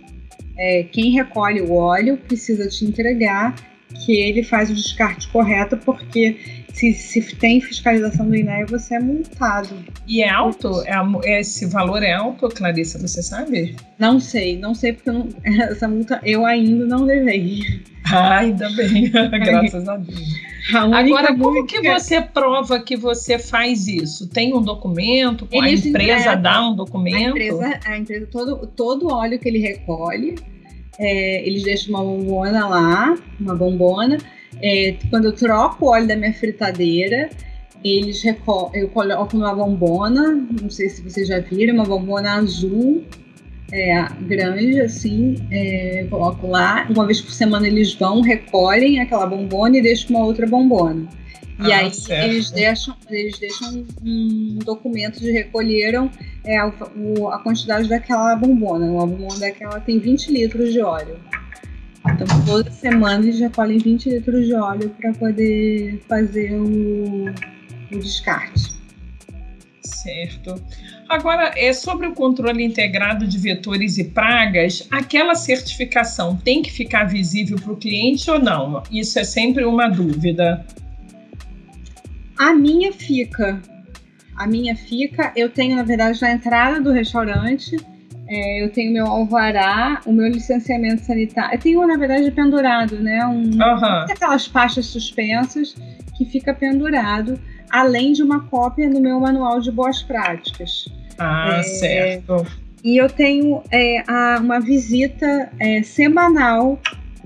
É, 0.55 0.83
quem 0.83 1.11
recolhe 1.11 1.61
o 1.61 1.73
óleo 1.73 2.17
precisa 2.17 2.67
te 2.67 2.85
entregar 2.85 3.55
que 4.05 4.15
ele 4.15 4.43
faz 4.43 4.69
o 4.69 4.73
descarte 4.73 5.27
correto, 5.29 5.77
porque 5.77 6.37
se, 6.73 6.93
se 6.93 7.35
tem 7.35 7.59
fiscalização 7.59 8.27
do 8.27 8.35
INEA, 8.35 8.65
você 8.65 8.95
é 8.95 8.99
multado. 8.99 9.69
E 10.07 10.21
é 10.21 10.29
alto? 10.29 10.83
É, 10.85 11.39
esse 11.39 11.65
valor 11.65 12.03
é 12.03 12.13
alto, 12.13 12.47
Clarissa? 12.49 12.99
Você 12.99 13.21
sabe? 13.23 13.75
Não 13.97 14.19
sei, 14.19 14.57
não 14.57 14.75
sei 14.75 14.93
porque 14.93 15.11
não, 15.11 15.27
essa 15.43 15.87
multa 15.87 16.19
eu 16.23 16.45
ainda 16.45 16.85
não 16.85 17.03
levei. 17.03 17.61
Ah, 18.05 18.39
ainda 18.39 18.69
bem, 18.71 19.09
graças 19.11 19.87
a 19.87 19.97
Deus. 19.97 20.47
A 20.73 20.99
Agora, 20.99 21.35
como 21.37 21.65
que 21.65 21.81
você 21.81 22.21
prova 22.21 22.79
que 22.79 22.97
você 22.97 23.39
faz 23.39 23.87
isso? 23.87 24.27
Tem 24.27 24.53
um 24.53 24.61
documento? 24.61 25.47
Eles 25.51 25.85
a 25.85 25.89
empresa 25.89 26.35
dá 26.35 26.67
um 26.67 26.75
documento? 26.75 27.15
A 27.15 27.29
empresa, 27.29 27.79
a 27.85 27.97
empresa 27.97 28.27
todo, 28.27 28.67
todo 28.67 29.13
óleo 29.13 29.39
que 29.39 29.47
ele 29.47 29.59
recolhe, 29.59 30.35
é, 30.99 31.47
eles 31.47 31.63
deixam 31.63 31.91
uma 31.91 32.03
bombona 32.03 32.67
lá, 32.67 33.17
uma 33.39 33.55
bombona, 33.55 34.17
é, 34.61 34.95
quando 35.09 35.25
eu 35.25 35.33
troco 35.33 35.85
o 35.85 35.89
óleo 35.89 36.07
da 36.07 36.15
minha 36.15 36.33
fritadeira, 36.33 37.29
eles 37.83 38.23
eu 38.73 38.89
coloco 38.89 39.37
uma 39.37 39.53
bombona, 39.53 40.35
não 40.61 40.69
sei 40.69 40.89
se 40.89 41.01
vocês 41.01 41.27
já 41.27 41.39
viram, 41.39 41.75
uma 41.75 41.85
bombona 41.85 42.33
azul 42.33 43.03
é, 43.71 44.05
grande, 44.21 44.79
assim, 44.79 45.35
é, 45.51 46.03
eu 46.03 46.07
coloco 46.07 46.47
lá. 46.47 46.87
Uma 46.89 47.05
vez 47.05 47.21
por 47.21 47.31
semana 47.31 47.67
eles 47.67 47.93
vão, 47.93 48.21
recolhem 48.21 48.99
aquela 48.99 49.25
bombona 49.25 49.77
e 49.77 49.81
deixam 49.81 50.11
uma 50.11 50.25
outra 50.25 50.47
bombona. 50.47 51.07
E 51.59 51.71
ah, 51.71 51.79
aí 51.79 51.91
eles 52.25 52.51
deixam, 52.51 52.95
eles 53.09 53.39
deixam 53.39 53.83
um 54.03 54.59
documento 54.63 55.19
de 55.19 55.31
recolheram 55.31 56.09
é, 56.45 56.57
a, 56.57 56.67
a 56.67 57.39
quantidade 57.39 57.89
daquela 57.89 58.35
bombona. 58.35 58.85
Uma 58.85 59.07
bombona 59.07 59.39
daquela 59.39 59.79
tem 59.79 59.97
20 59.99 60.31
litros 60.31 60.71
de 60.71 60.81
óleo. 60.81 61.17
Então, 62.13 62.45
toda 62.45 62.71
semana 62.71 63.23
eles 63.23 63.39
recolhem 63.39 63.77
20 63.77 64.09
litros 64.09 64.45
de 64.45 64.53
óleo 64.53 64.89
para 64.99 65.13
poder 65.13 66.01
fazer 66.07 66.53
o, 66.53 67.25
o 67.91 67.99
descarte. 67.99 68.77
Certo. 69.81 70.61
Agora, 71.09 71.53
é 71.55 71.71
sobre 71.73 72.07
o 72.07 72.13
controle 72.13 72.63
integrado 72.63 73.25
de 73.25 73.37
vetores 73.37 73.97
e 73.97 74.05
pragas, 74.05 74.87
aquela 74.91 75.35
certificação 75.35 76.35
tem 76.35 76.61
que 76.61 76.71
ficar 76.71 77.05
visível 77.05 77.57
para 77.57 77.73
o 77.73 77.77
cliente 77.77 78.29
ou 78.29 78.39
não? 78.39 78.83
Isso 78.91 79.17
é 79.17 79.23
sempre 79.23 79.63
uma 79.63 79.87
dúvida. 79.87 80.65
A 82.37 82.53
minha 82.53 82.91
fica. 82.91 83.61
A 84.35 84.45
minha 84.45 84.75
fica, 84.75 85.33
eu 85.35 85.49
tenho, 85.49 85.75
na 85.75 85.83
verdade, 85.83 86.21
na 86.21 86.31
entrada 86.31 86.79
do 86.79 86.91
restaurante, 86.91 87.75
é, 88.29 88.63
eu 88.63 88.69
tenho 88.69 88.91
meu 88.91 89.05
alvará, 89.05 90.01
o 90.05 90.11
meu 90.11 90.27
licenciamento 90.27 91.03
sanitário. 91.03 91.55
Eu 91.55 91.59
tenho, 91.59 91.87
na 91.87 91.97
verdade, 91.97 92.29
pendurado, 92.31 92.99
né? 92.99 93.25
Um, 93.25 93.43
uhum. 93.43 93.85
Aquelas 94.09 94.45
faixas 94.45 94.85
suspensas 94.87 95.75
que 96.17 96.25
fica 96.25 96.53
pendurado, 96.53 97.39
além 97.69 98.11
de 98.11 98.21
uma 98.21 98.45
cópia 98.47 98.89
no 98.89 98.99
meu 98.99 99.19
manual 99.19 99.59
de 99.61 99.71
boas 99.71 100.01
práticas. 100.03 100.87
Ah, 101.17 101.57
é, 101.59 101.63
certo. 101.63 102.45
E 102.83 102.97
eu 102.97 103.09
tenho 103.09 103.61
é, 103.71 104.03
a, 104.07 104.39
uma 104.39 104.59
visita 104.59 105.49
é, 105.59 105.81
semanal 105.83 106.79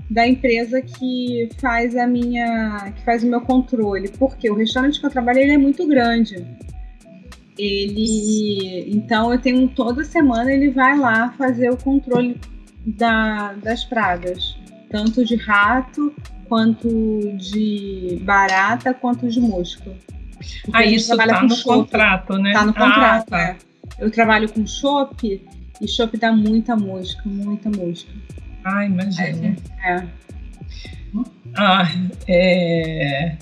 da 0.08 0.26
empresa 0.26 0.80
que 0.82 1.48
faz 1.58 1.96
a 1.96 2.06
minha, 2.06 2.92
que 2.94 3.02
faz 3.02 3.24
o 3.24 3.26
meu 3.26 3.40
controle, 3.40 4.08
porque 4.18 4.50
o 4.50 4.54
restaurante 4.54 5.00
que 5.00 5.06
eu 5.06 5.10
trabalho 5.10 5.38
ele 5.38 5.52
é 5.52 5.58
muito 5.58 5.86
grande. 5.86 6.44
Ele, 7.58 8.90
então 8.90 9.32
eu 9.32 9.38
tenho 9.38 9.68
toda 9.68 10.04
semana 10.04 10.50
ele 10.50 10.70
vai 10.70 10.98
lá 10.98 11.32
fazer 11.36 11.70
o 11.70 11.76
controle 11.76 12.40
da, 12.86 13.52
das 13.54 13.84
pragas, 13.84 14.56
tanto 14.90 15.24
de 15.24 15.36
rato 15.36 16.14
quanto 16.48 16.88
de 17.36 18.18
barata 18.22 18.94
quanto 18.94 19.28
de 19.28 19.40
mosca. 19.40 19.90
ah, 20.72 20.84
isso 20.84 21.12
está 21.12 21.42
no 21.42 21.62
contrato, 21.62 22.38
né? 22.38 22.50
Está 22.50 22.64
no 22.64 22.74
contrato, 22.74 23.26
ah, 23.28 23.30
tá. 23.30 23.40
é. 23.40 23.56
Eu 23.98 24.10
trabalho 24.10 24.50
com 24.50 24.66
chopp 24.66 25.42
e 25.80 25.88
chopp 25.88 26.16
dá 26.16 26.32
muita 26.32 26.74
mosca, 26.74 27.22
muita 27.26 27.70
mosca. 27.70 28.10
Ah, 28.64 28.84
imagina. 28.84 29.56
É. 29.84 29.90
é. 29.90 30.06
Ah, 31.54 31.88
é. 32.26 33.36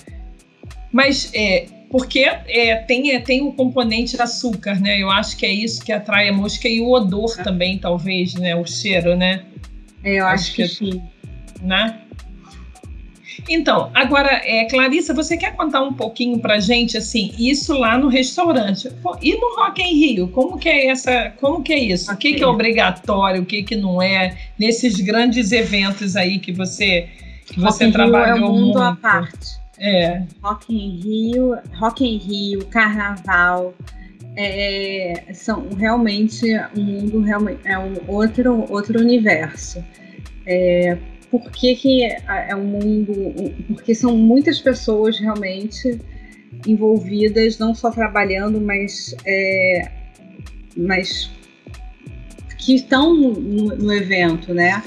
Mas 0.91 1.31
é, 1.33 1.67
porque 1.91 2.19
é, 2.19 2.75
tem, 2.77 3.11
é, 3.11 3.19
tem 3.19 3.41
o 3.41 3.51
componente 3.51 4.15
de 4.15 4.21
açúcar, 4.21 4.79
né? 4.79 4.97
Eu 4.97 5.11
acho 5.11 5.35
que 5.35 5.45
é 5.45 5.51
isso 5.51 5.83
que 5.83 5.91
atrai 5.91 6.29
a 6.29 6.33
mosca 6.33 6.67
e 6.67 6.79
o 6.79 6.89
odor 6.89 7.35
é. 7.37 7.43
também, 7.43 7.77
talvez, 7.77 8.33
né? 8.35 8.55
O 8.55 8.65
cheiro, 8.65 9.17
né? 9.17 9.43
É, 10.01 10.19
eu 10.19 10.25
acho, 10.25 10.45
acho 10.45 10.55
que, 10.55 10.63
que 10.63 10.69
sim. 10.69 11.01
Né? 11.61 11.99
Então, 13.49 13.91
agora, 13.93 14.41
é, 14.45 14.65
Clarissa, 14.65 15.13
você 15.13 15.35
quer 15.35 15.55
contar 15.55 15.81
um 15.81 15.93
pouquinho 15.93 16.39
pra 16.39 16.59
gente, 16.59 16.97
assim, 16.97 17.33
isso 17.37 17.73
lá 17.73 17.97
no 17.97 18.07
restaurante? 18.07 18.89
E 19.21 19.35
no 19.35 19.55
Rock 19.55 19.81
em 19.81 19.93
Rio, 19.95 20.27
como 20.29 20.57
que 20.57 20.69
é 20.69 20.87
essa, 20.87 21.33
como 21.41 21.61
que 21.61 21.73
é 21.73 21.79
isso? 21.79 22.05
Okay. 22.05 22.15
O 22.15 22.17
que, 22.17 22.39
que 22.39 22.43
é 22.43 22.47
obrigatório, 22.47 23.41
o 23.41 23.45
que, 23.45 23.63
que 23.63 23.75
não 23.75 24.01
é, 24.01 24.37
nesses 24.57 24.99
grandes 25.01 25.51
eventos 25.51 26.15
aí 26.15 26.39
que 26.39 26.51
você, 26.51 27.09
que 27.47 27.59
você 27.59 27.85
Rock 27.85 27.93
trabalhou 27.93 28.37
é 28.37 28.49
um 28.49 28.53
mundo 28.53 28.63
muito. 28.63 28.79
à 28.79 28.95
parte. 28.95 29.60
É. 29.81 30.23
Rock 30.43 30.73
em 30.73 30.99
Rio, 30.99 31.57
Rock 31.73 32.05
em 32.05 32.17
Rio, 32.17 32.65
Carnaval, 32.67 33.73
é, 34.37 35.25
são 35.33 35.67
realmente 35.69 36.45
um 36.77 36.83
mundo 36.83 37.21
realmente 37.21 37.61
é 37.65 37.77
um 37.77 37.95
outro 38.07 38.71
outro 38.71 38.99
universo. 38.99 39.83
É, 40.45 40.97
por 41.31 41.49
que, 41.49 41.75
que 41.75 42.03
é 42.03 42.55
um 42.55 42.63
mundo. 42.63 43.13
Porque 43.69 43.95
são 43.95 44.15
muitas 44.15 44.59
pessoas 44.59 45.17
realmente 45.17 45.99
envolvidas, 46.67 47.57
não 47.57 47.73
só 47.73 47.89
trabalhando, 47.89 48.59
mas, 48.59 49.15
é, 49.25 49.89
mas 50.75 51.31
que 52.57 52.75
estão 52.75 53.15
no, 53.15 53.75
no 53.75 53.93
evento, 53.93 54.53
né? 54.53 54.83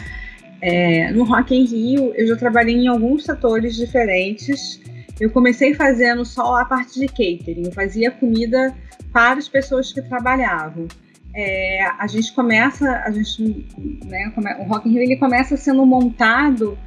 É, 0.67 1.13
no 1.13 1.25
Rock 1.25 1.55
in 1.55 1.65
Rio, 1.65 2.13
eu 2.15 2.27
já 2.27 2.37
trabalhei 2.37 2.75
em 2.75 2.89
alguns 2.89 3.25
setores 3.25 3.77
diferentes. 3.77 4.81
Eu 5.21 5.31
comecei 5.31 5.75
fazendo 5.75 6.25
só 6.25 6.57
a 6.57 6.65
parte 6.65 6.99
de 6.99 7.07
catering, 7.07 7.65
eu 7.67 7.73
fazia 7.73 8.11
comida 8.11 8.75
para 9.13 9.39
as 9.39 9.49
pessoas 9.49 9.93
que 9.93 10.03
trabalhavam 10.03 10.89
é, 11.35 11.85
a 11.99 12.07
gente 12.07 12.33
começa, 12.33 13.03
a 13.05 13.11
gente, 13.11 13.67
né, 14.05 14.33
o 14.61 14.63
Rock 14.65 14.89
in 14.89 14.93
Rio 14.93 15.03
ele 15.03 15.17
começa 15.17 15.57
sendo 15.57 15.85
montado 15.85 16.79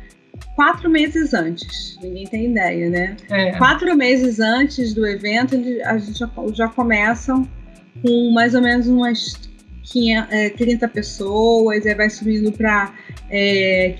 quatro 0.55 0.89
meses 0.89 1.33
antes. 1.33 1.99
Ninguém 2.01 2.25
tem 2.25 2.45
ideia, 2.51 2.89
né? 2.89 3.17
É. 3.29 3.51
Quatro 3.57 3.93
meses 3.95 4.39
antes 4.39 4.93
do 4.93 5.05
evento, 5.05 5.55
a 5.85 5.97
gente 5.97 6.17
já, 6.17 6.29
já 6.53 6.67
começam 6.69 7.47
com 8.01 8.31
mais 8.31 8.55
ou 8.55 8.61
menos 8.61 8.87
umas 8.87 9.46
500, 9.89 10.33
é, 10.33 10.49
30 10.49 10.87
pessoas, 10.89 11.85
aí 11.85 11.95
vai 11.95 12.09
subindo 12.09 12.51
para 12.51 12.93
é, 13.29 13.95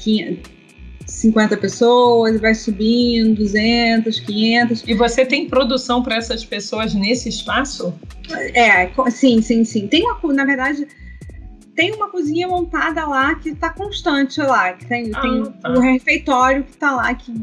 50 1.06 1.58
pessoas, 1.58 2.40
vai 2.40 2.54
subindo, 2.54 3.36
200, 3.38 4.20
500. 4.20 4.84
E 4.88 4.94
você 4.94 5.26
tem 5.26 5.48
produção 5.48 6.04
para 6.04 6.16
essas 6.16 6.44
pessoas 6.44 6.94
nesse 6.94 7.30
espaço? 7.30 7.94
É, 8.54 8.90
sim, 9.10 9.42
sim, 9.42 9.64
sim. 9.64 9.88
Tem 9.88 10.04
uma, 10.04 10.34
na 10.34 10.46
verdade, 10.46 10.88
tem 11.76 11.94
uma 11.94 12.10
cozinha 12.10 12.48
montada 12.48 13.06
lá 13.08 13.36
que 13.36 13.50
está 13.50 13.70
constante 13.70 14.42
lá, 14.42 14.74
que 14.74 14.86
tem, 14.86 15.12
ah, 15.14 15.22
tem 15.22 15.44
tá. 15.62 15.70
um 15.72 15.80
refeitório 15.80 16.64
que 16.64 16.72
está 16.72 16.92
lá, 16.92 17.14
que, 17.14 17.34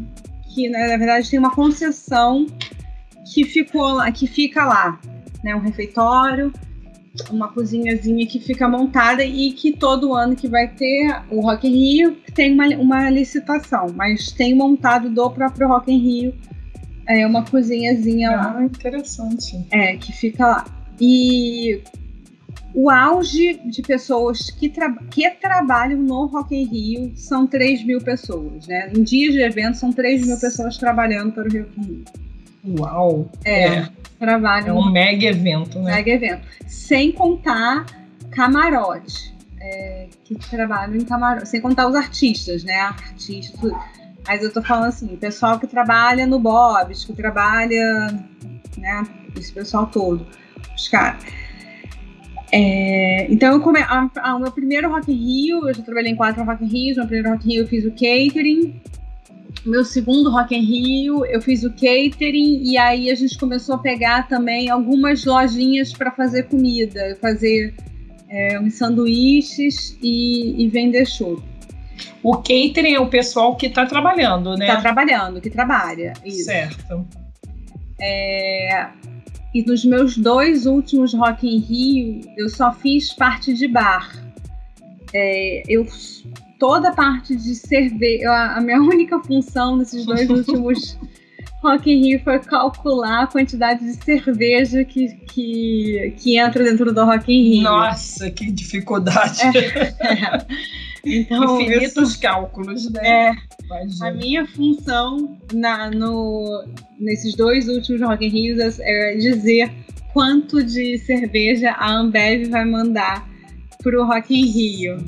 que 0.55 0.69
na 0.69 0.97
verdade 0.99 1.31
tem 1.31 1.39
uma 1.39 1.55
concessão 1.55 2.47
que 3.33 3.45
ficou 3.45 3.95
lá, 3.95 4.13
que 4.13 4.27
fica 4.27 4.67
lá, 4.67 5.01
né? 5.43 5.57
Um 5.57 5.61
refeitório 5.61 6.53
uma 7.31 7.49
cozinhazinha 7.49 8.27
que 8.27 8.41
fica 8.41 8.69
montada 8.69 9.25
e 9.25 9.53
que 9.53 9.73
todo 9.73 10.15
ano 10.15 10.35
que 10.35 10.49
vai 10.49 10.69
ter 10.69 11.23
o 11.31 11.41
Rock 11.41 11.67
in 11.69 11.71
Rio 11.71 12.17
tem 12.35 12.53
uma, 12.53 12.67
uma 12.77 13.11
licitação, 13.11 13.87
mas 13.95 14.33
tem 14.33 14.55
montado 14.55 15.09
do 15.09 15.31
próprio 15.31 15.69
Rock 15.69 15.93
in 15.93 15.99
Rio 15.99 16.35
é 17.07 17.27
uma 17.27 17.45
cozinhazinha 17.45 18.31
ah, 18.31 18.55
lá. 18.55 18.65
interessante. 18.65 19.65
É, 19.71 19.97
que 19.97 20.13
fica 20.13 20.47
lá. 20.47 20.65
E 21.01 21.81
o 22.75 22.91
auge 22.91 23.61
de 23.65 23.83
pessoas 23.83 24.51
que, 24.51 24.69
tra 24.69 24.93
que 25.11 25.29
trabalham 25.31 26.01
no 26.01 26.27
Rock 26.27 26.55
in 26.55 26.65
Rio 26.65 27.13
são 27.15 27.47
3 27.47 27.85
mil 27.85 28.01
pessoas, 28.01 28.67
né? 28.67 28.91
Em 28.95 29.03
dias 29.03 29.35
de 29.35 29.41
evento 29.41 29.77
são 29.77 29.93
3 29.93 30.27
mil 30.27 30.39
pessoas 30.39 30.77
trabalhando 30.77 31.33
para 31.33 31.45
o 31.45 31.57
in 31.57 31.67
Rio. 31.79 32.05
Uau! 32.67 33.31
É. 33.45 33.65
é 33.65 33.89
trabalham. 34.19 34.77
É 34.77 34.81
um 34.81 34.91
mega 34.91 35.27
evento, 35.27 35.79
né? 35.79 35.97
Mega 35.97 36.11
evento. 36.11 36.47
Sem 36.67 37.13
contar 37.13 37.87
camarote, 38.31 39.35
é, 39.61 40.09
que 40.25 40.35
trabalham 40.35 40.97
em 40.97 41.05
camarote. 41.05 41.49
Sem 41.49 41.61
contar 41.61 41.89
os 41.89 41.95
artistas, 41.95 42.65
né? 42.65 42.77
Artistas. 42.77 43.73
Mas 44.27 44.43
eu 44.43 44.53
tô 44.53 44.63
falando 44.63 44.89
assim, 44.89 45.07
pessoal 45.17 45.59
que 45.59 45.67
trabalha 45.67 46.27
no 46.27 46.39
Bob's, 46.39 47.05
que 47.05 47.13
trabalha, 47.13 48.07
né? 48.79 49.03
Esse 49.37 49.53
pessoal 49.53 49.87
todo. 49.87 50.27
Os 50.75 50.89
caras. 50.89 51.23
É, 52.51 53.27
então, 53.33 53.53
eu 53.53 53.61
come, 53.61 53.81
a, 53.81 54.09
a, 54.17 54.37
o 54.37 54.39
meu 54.39 54.53
primeiro 54.53 54.89
Rock 54.89 55.13
in 55.13 55.17
Rio, 55.17 55.69
eu 55.69 55.75
já 55.75 55.83
trabalhei 55.83 56.13
em 56.13 56.17
quatro 56.17 56.45
Rock 56.45 56.65
in 56.65 56.69
Rio, 56.69 56.97
no 56.97 57.07
primeiro 57.07 57.31
Rock 57.31 57.47
in 57.47 57.53
Rio 57.53 57.63
eu 57.65 57.67
fiz 57.67 57.85
o 57.85 57.91
catering, 57.91 58.81
meu 59.65 59.85
segundo 59.85 60.31
Rock 60.31 60.55
in 60.55 60.61
Rio, 60.61 61.25
eu 61.27 61.41
fiz 61.41 61.65
o 61.65 61.71
catering 61.71 62.63
e 62.63 62.77
aí 62.77 63.11
a 63.11 63.15
gente 63.15 63.39
começou 63.39 63.77
a 63.77 63.79
pegar 63.79 64.29
também 64.29 64.69
algumas 64.69 65.25
lojinhas 65.25 65.93
para 65.93 66.11
fazer 66.11 66.45
comida, 66.45 67.17
fazer 67.21 67.75
é, 68.29 68.61
uns 68.61 68.75
sanduíches 68.75 69.97
e, 70.03 70.63
e 70.63 70.69
vender 70.69 71.07
chopp. 71.07 71.43
O 72.23 72.37
catering 72.37 72.95
é 72.95 73.01
o 73.01 73.09
pessoal 73.09 73.57
que 73.57 73.67
está 73.67 73.87
trabalhando, 73.87 74.57
né? 74.57 74.67
Está 74.67 74.81
trabalhando, 74.81 75.41
que 75.41 75.51
trabalha. 75.51 76.13
Isso. 76.25 76.45
Certo. 76.45 77.07
É, 78.01 78.89
e 79.55 79.63
nos 79.63 79.85
meus 79.85 80.17
dois 80.17 80.67
últimos 80.67 81.15
Rock 81.15 81.47
in 81.47 81.59
Rio, 81.59 82.21
eu 82.37 82.49
só 82.49 82.73
fiz 82.73 83.13
parte 83.13 83.55
de 83.55 83.69
bar. 83.69 84.11
É, 85.13 85.63
eu 85.69 85.87
toda 86.65 86.89
a 86.89 86.93
parte 86.93 87.37
de 87.37 87.55
cerveja. 87.55 88.31
A 88.31 88.61
minha 88.63 88.81
única 88.81 89.21
função 89.21 89.77
nesses 89.77 90.07
dois 90.07 90.31
últimos 90.31 90.99
Rock 91.63 91.91
in 91.91 92.03
Rio 92.03 92.21
foi 92.25 92.39
calcular 92.39 93.25
a 93.25 93.27
quantidade 93.27 93.85
de 93.85 94.03
cerveja 94.03 94.83
que, 94.83 95.09
que, 95.27 96.15
que 96.17 96.39
entra 96.39 96.65
dentro 96.65 96.93
do 96.93 97.05
Rock 97.05 97.31
in 97.31 97.57
Rio. 97.57 97.63
Nossa, 97.65 98.31
que 98.31 98.51
dificuldade! 98.51 99.43
É, 99.43 100.13
é. 100.13 100.47
Então, 101.07 101.61
Infinitos 101.61 102.13
isso, 102.13 102.21
cálculos, 102.21 102.91
né? 102.91 103.07
É, 103.07 103.33
a 104.01 104.11
minha 104.11 104.47
função 104.47 105.39
na, 105.53 105.91
no, 105.91 106.65
nesses 106.99 107.35
dois 107.35 107.69
últimos 107.69 108.01
Rock 108.01 108.25
in 108.25 108.31
Rio 108.31 108.57
é 108.81 109.15
dizer 109.19 109.71
quanto 110.15 110.65
de 110.65 110.97
cerveja 110.97 111.73
a 111.73 111.93
Ambev 111.93 112.49
vai 112.49 112.65
mandar 112.65 113.29
para 113.83 114.01
o 114.01 114.07
Rock 114.07 114.35
in 114.35 114.47
Rio. 114.47 115.05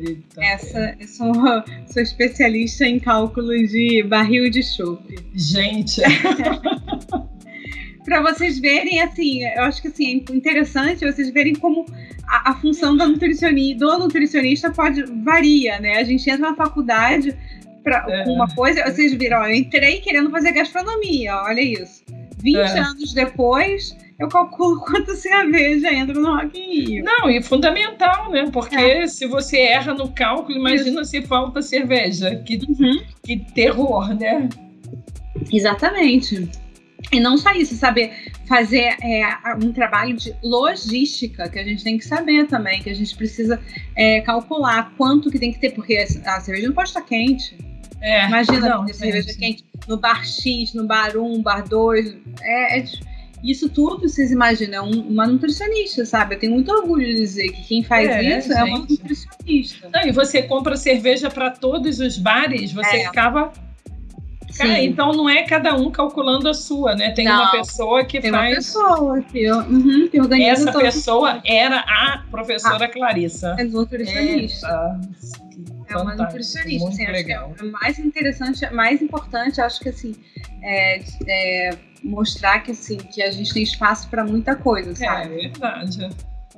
Eita, 0.00 0.42
Essa, 0.42 0.96
eu 0.98 1.06
sou, 1.06 1.32
sou 1.86 2.02
especialista 2.02 2.86
em 2.86 2.98
cálculos 2.98 3.70
de 3.70 4.02
barril 4.02 4.50
de 4.50 4.62
chope. 4.62 5.16
Gente! 5.34 6.00
para 8.04 8.22
vocês 8.22 8.58
verem, 8.58 9.00
assim, 9.00 9.44
eu 9.44 9.62
acho 9.62 9.80
que 9.80 9.88
assim, 9.88 10.24
é 10.28 10.32
interessante 10.32 11.04
vocês 11.04 11.30
verem 11.30 11.54
como 11.54 11.86
a, 12.26 12.50
a 12.50 12.54
função 12.56 12.96
da 12.96 13.06
nutricionista, 13.06 13.86
do 13.86 13.98
nutricionista 13.98 14.70
pode 14.70 15.04
varia, 15.22 15.78
né? 15.78 15.98
A 15.98 16.04
gente 16.04 16.28
entra 16.28 16.50
na 16.50 16.56
faculdade 16.56 17.36
para 17.84 18.04
é. 18.08 18.24
uma 18.24 18.48
coisa, 18.54 18.84
vocês 18.84 19.14
viram, 19.14 19.44
eu 19.46 19.54
entrei 19.54 20.00
querendo 20.00 20.30
fazer 20.30 20.52
gastronomia, 20.52 21.36
olha 21.36 21.60
isso. 21.60 22.02
20 22.42 22.56
é. 22.56 22.78
anos 22.78 23.12
depois, 23.12 23.96
eu 24.20 24.28
calculo 24.28 24.80
quanto 24.84 25.16
cerveja 25.16 25.92
entra 25.92 26.14
no 26.14 26.36
Rock 26.36 26.58
in 26.58 26.84
Rio. 26.84 27.04
Não, 27.04 27.30
e 27.30 27.42
fundamental, 27.42 28.30
né? 28.30 28.48
Porque 28.52 28.76
é. 28.76 29.06
se 29.06 29.26
você 29.26 29.58
erra 29.58 29.94
no 29.94 30.12
cálculo, 30.12 30.58
imagina 30.58 31.00
Isso. 31.00 31.10
se 31.10 31.22
falta 31.22 31.62
cerveja. 31.62 32.36
Que, 32.36 32.60
uhum. 32.68 33.00
que 33.24 33.38
terror, 33.38 34.14
né? 34.14 34.48
Exatamente. 35.50 36.48
E 37.10 37.18
não 37.18 37.38
só 37.38 37.52
isso, 37.52 37.74
saber 37.74 38.12
fazer 38.46 38.96
é, 39.02 39.22
um 39.60 39.72
trabalho 39.72 40.14
de 40.14 40.34
logística, 40.42 41.48
que 41.48 41.58
a 41.58 41.64
gente 41.64 41.82
tem 41.82 41.96
que 41.96 42.04
saber 42.04 42.46
também, 42.46 42.82
que 42.82 42.90
a 42.90 42.94
gente 42.94 43.16
precisa 43.16 43.58
é, 43.96 44.20
calcular 44.20 44.92
quanto 44.96 45.30
que 45.30 45.38
tem 45.38 45.52
que 45.52 45.58
ter, 45.58 45.70
porque 45.70 45.96
a 45.96 46.40
cerveja 46.40 46.68
não 46.68 46.74
pode 46.74 46.90
estar 46.90 47.00
quente. 47.00 47.56
É, 48.00 48.26
Imagina 48.26 48.68
não, 48.68 48.86
ter 48.86 48.94
cerveja 48.94 49.34
quente 49.36 49.64
no 49.88 49.96
bar 49.96 50.24
X, 50.24 50.74
no 50.74 50.86
bar 50.86 51.16
1, 51.16 51.42
bar 51.42 51.66
2. 51.66 52.16
É, 52.42 52.78
é, 52.78 52.84
isso 53.42 53.68
tudo, 53.68 54.08
vocês 54.08 54.30
imaginam, 54.30 54.78
é 54.78 54.80
uma 54.80 55.26
nutricionista, 55.26 56.04
sabe? 56.04 56.34
Eu 56.34 56.38
tenho 56.38 56.52
muito 56.52 56.70
orgulho 56.70 57.06
de 57.06 57.14
dizer 57.14 57.48
que 57.48 57.62
quem 57.64 57.82
faz 57.82 58.08
é, 58.08 58.38
isso 58.38 58.48
gente. 58.48 58.58
é 58.58 58.64
uma 58.64 58.78
nutricionista. 58.78 59.88
Não, 59.92 60.02
e 60.02 60.12
você 60.12 60.42
compra 60.42 60.76
cerveja 60.76 61.30
para 61.30 61.50
todos 61.50 62.00
os 62.00 62.18
bares, 62.18 62.72
você 62.72 62.96
é. 62.96 63.04
ficava 63.06 63.52
Cara, 64.56 64.82
então 64.82 65.12
não 65.12 65.28
é 65.28 65.42
cada 65.44 65.74
um 65.74 65.90
calculando 65.90 66.48
a 66.48 66.54
sua, 66.54 66.94
né? 66.94 67.12
Tem 67.12 67.24
não, 67.24 67.40
uma 67.40 67.50
pessoa 67.52 68.04
que 68.04 68.20
tem 68.20 68.30
faz. 68.30 68.74
Uma 68.74 68.90
pessoa 68.90 69.22
que, 69.22 69.50
uhum, 69.50 70.08
que 70.08 70.20
organiza. 70.20 70.68
Essa 70.70 70.78
pessoa 70.78 71.40
era 71.44 71.78
a 71.78 72.24
professora 72.30 72.84
ah, 72.84 72.88
Clarissa. 72.88 73.56
É 73.58 73.64
nutricionista. 73.64 75.00
É 75.06 75.79
uma 75.96 76.14
nutricionista. 76.14 76.88
Assim, 76.88 77.06
acho 77.06 77.24
que 77.24 77.32
é 77.32 77.62
mais 77.64 77.98
interessante, 77.98 78.72
mais 78.72 79.02
importante, 79.02 79.60
acho 79.60 79.80
que 79.80 79.88
assim, 79.88 80.14
é, 80.62 81.02
é 81.26 81.70
mostrar 82.02 82.60
que 82.60 82.72
assim, 82.72 82.96
que 82.96 83.22
a 83.22 83.30
gente 83.30 83.52
tem 83.52 83.62
espaço 83.62 84.08
para 84.08 84.24
muita 84.24 84.56
coisa, 84.56 84.94
sabe? 84.94 85.34
É 85.34 85.48
verdade. 85.48 86.08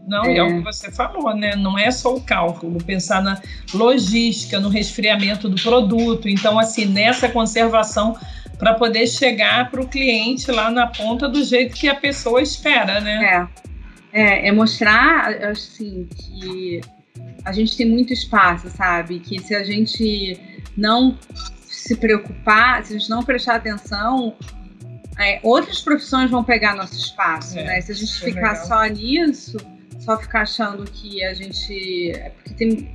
Não, 0.06 0.24
é. 0.24 0.36
é. 0.36 0.42
o 0.42 0.48
que 0.48 0.60
você 0.60 0.90
falou, 0.90 1.34
né? 1.34 1.54
Não 1.56 1.78
é 1.78 1.90
só 1.90 2.14
o 2.14 2.20
cálculo, 2.20 2.82
pensar 2.82 3.22
na 3.22 3.40
logística, 3.72 4.58
no 4.58 4.68
resfriamento 4.68 5.48
do 5.48 5.60
produto. 5.60 6.28
Então, 6.28 6.58
assim, 6.58 6.86
nessa 6.86 7.28
conservação 7.28 8.16
para 8.58 8.74
poder 8.74 9.06
chegar 9.06 9.70
para 9.70 9.80
o 9.80 9.88
cliente 9.88 10.50
lá 10.50 10.70
na 10.70 10.86
ponta 10.86 11.28
do 11.28 11.42
jeito 11.44 11.74
que 11.74 11.88
a 11.88 11.94
pessoa 11.94 12.40
espera, 12.40 13.00
né? 13.00 13.48
É, 14.12 14.22
é, 14.22 14.48
é 14.48 14.52
mostrar, 14.52 15.32
assim, 15.44 16.08
que 16.14 16.80
a 17.44 17.52
gente 17.52 17.76
tem 17.76 17.88
muito 17.88 18.12
espaço, 18.12 18.68
sabe? 18.70 19.20
Que 19.20 19.40
se 19.40 19.54
a 19.54 19.64
gente 19.64 20.38
não 20.76 21.18
se 21.66 21.96
preocupar, 21.96 22.84
se 22.84 22.94
a 22.94 22.98
gente 22.98 23.10
não 23.10 23.22
prestar 23.22 23.56
atenção, 23.56 24.36
é, 25.18 25.40
outras 25.42 25.80
profissões 25.80 26.30
vão 26.30 26.44
pegar 26.44 26.74
nosso 26.74 26.96
espaço, 26.96 27.58
é, 27.58 27.64
né? 27.64 27.80
Se 27.80 27.92
a 27.92 27.94
gente 27.94 28.12
é 28.12 28.24
ficar 28.24 28.52
legal. 28.52 28.66
só 28.66 28.84
nisso, 28.86 29.56
só 30.00 30.18
ficar 30.18 30.42
achando 30.42 30.84
que 30.84 31.24
a 31.24 31.34
gente. 31.34 32.12
É 32.12 32.30
porque 32.30 32.54
tem. 32.54 32.90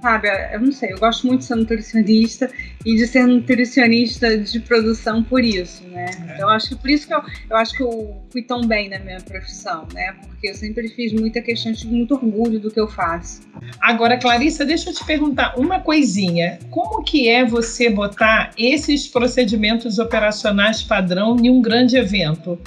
Sabe, 0.00 0.28
eu 0.52 0.60
não 0.60 0.72
sei, 0.72 0.92
eu 0.92 0.98
gosto 0.98 1.26
muito 1.26 1.40
de 1.40 1.44
ser 1.46 1.56
nutricionista 1.56 2.50
e 2.86 2.96
de 2.96 3.06
ser 3.06 3.26
nutricionista 3.26 4.38
de 4.38 4.58
produção 4.60 5.22
por 5.22 5.44
isso, 5.44 5.86
né? 5.88 6.06
É. 6.06 6.34
Então, 6.34 6.40
eu 6.40 6.48
acho 6.48 6.70
que 6.70 6.76
por 6.76 6.90
isso 6.90 7.06
que 7.06 7.12
eu, 7.12 7.22
eu 7.50 7.56
acho 7.56 7.76
que 7.76 7.82
eu 7.82 8.16
fui 8.30 8.42
tão 8.42 8.62
bem 8.62 8.88
na 8.88 8.98
minha 8.98 9.20
profissão, 9.20 9.86
né? 9.92 10.16
Porque 10.26 10.48
eu 10.48 10.54
sempre 10.54 10.88
fiz 10.88 11.12
muita 11.12 11.42
questão, 11.42 11.72
tive 11.74 11.94
muito 11.94 12.14
orgulho 12.14 12.58
do 12.58 12.70
que 12.70 12.80
eu 12.80 12.88
faço. 12.88 13.42
Agora, 13.78 14.16
Clarissa, 14.16 14.64
deixa 14.64 14.88
eu 14.88 14.94
te 14.94 15.04
perguntar 15.04 15.58
uma 15.58 15.80
coisinha. 15.80 16.58
Como 16.70 17.04
que 17.04 17.28
é 17.28 17.44
você 17.44 17.90
botar 17.90 18.52
esses 18.56 19.06
procedimentos 19.06 19.98
operacionais 19.98 20.82
padrão 20.82 21.36
em 21.38 21.50
um 21.50 21.60
grande 21.60 21.96
evento? 21.98 22.58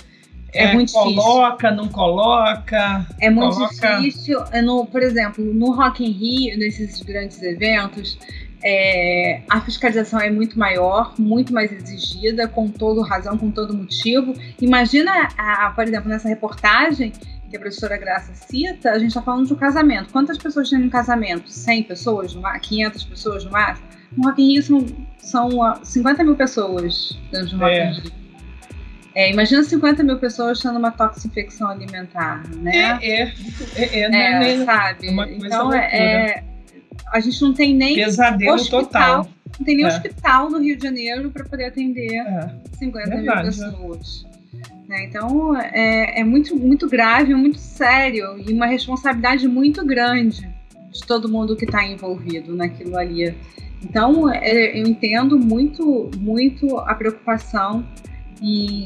É, 0.54 0.66
é, 0.66 0.74
muito 0.74 0.94
coloca, 0.94 1.70
difícil. 1.70 1.76
não 1.76 1.88
coloca. 1.88 3.08
É 3.20 3.30
muito 3.30 3.56
coloca... 3.56 3.98
difícil. 3.98 4.40
É 4.52 4.62
no, 4.62 4.86
por 4.86 5.02
exemplo, 5.02 5.44
no 5.44 5.72
Rock 5.72 6.04
in 6.06 6.12
Rio, 6.12 6.58
nesses 6.58 7.02
grandes 7.02 7.42
eventos, 7.42 8.18
é, 8.64 9.42
a 9.50 9.60
fiscalização 9.62 10.20
é 10.20 10.30
muito 10.30 10.58
maior, 10.58 11.14
muito 11.20 11.54
mais 11.54 11.72
exigida, 11.72 12.48
com 12.48 12.70
todo 12.70 13.02
razão, 13.02 13.38
com 13.38 13.52
todo 13.52 13.74
motivo. 13.74 14.34
Imagina, 14.62 15.30
a, 15.38 15.72
por 15.72 15.84
exemplo, 15.84 16.08
nessa 16.08 16.30
reportagem 16.30 17.12
que 17.50 17.58
a 17.58 17.60
professora 17.60 17.98
Graça 17.98 18.34
cita, 18.34 18.92
a 18.92 18.98
gente 18.98 19.10
está 19.10 19.22
falando 19.22 19.46
de 19.46 19.54
um 19.54 19.58
casamento. 19.58 20.12
Quantas 20.12 20.38
pessoas 20.38 20.70
tem 20.70 20.80
um 20.80 20.90
casamento? 20.90 21.50
100 21.50 21.84
pessoas 21.84 22.34
no 22.34 22.42
mar? 22.42 22.60
500 22.60 23.04
pessoas 23.04 23.46
no 23.46 23.52
máximo? 23.52 23.88
No 24.16 24.24
Rock 24.24 24.42
in 24.42 24.54
Rio 24.54 24.64
são, 24.64 24.86
são 25.18 25.84
50 25.84 26.24
mil 26.24 26.36
pessoas 26.36 27.20
dentro 27.32 27.50
do 27.50 27.58
Rock 27.58 27.72
é. 27.72 27.90
in 27.90 27.94
Rio. 27.94 28.23
É, 29.16 29.32
imagina 29.32 29.64
50 29.64 30.04
mil 30.04 30.18
pessoas 30.18 30.60
tendo 30.60 30.78
uma 30.78 30.92
toxinfecção 30.92 31.70
alimentar, 31.70 32.44
né? 32.58 32.98
É, 33.02 33.22
é, 33.22 33.34
é, 33.76 34.00
é, 34.00 34.12
é, 34.12 34.54
é 34.54 34.66
sabe? 34.66 35.08
então, 35.08 35.72
é, 35.72 36.44
a 37.12 37.20
gente 37.20 37.42
não 37.42 37.54
tem 37.54 37.76
nem 37.76 37.96
Pesadelo 37.96 38.56
hospital, 38.56 38.82
total. 38.84 39.28
não 39.60 39.66
tem 39.66 39.78
nem 39.78 39.86
hospital 39.86 40.50
no 40.50 40.60
Rio 40.60 40.76
de 40.76 40.84
Janeiro 40.84 41.30
para 41.30 41.44
poder 41.46 41.66
atender 41.66 42.24
50 42.80 43.10
Verdade, 43.10 43.26
mil 43.26 43.46
pessoas. 43.46 44.26
Né? 44.88 45.06
Então, 45.06 45.56
é, 45.56 46.22
é 46.22 46.24
muito, 46.24 46.56
muito 46.56 46.90
grave, 46.90 47.36
muito 47.36 47.60
sério 47.60 48.36
e 48.40 48.52
uma 48.52 48.66
responsabilidade 48.66 49.48
muito 49.48 49.86
grande 49.86 50.50
de 50.92 51.00
todo 51.06 51.30
mundo 51.30 51.56
que 51.56 51.66
está 51.66 51.86
envolvido 51.86 52.56
naquilo 52.56 52.98
ali. 52.98 53.36
Então, 53.84 54.34
eu 54.34 54.88
entendo 54.88 55.38
muito, 55.38 56.10
muito 56.18 56.80
a 56.80 56.96
preocupação 56.96 57.86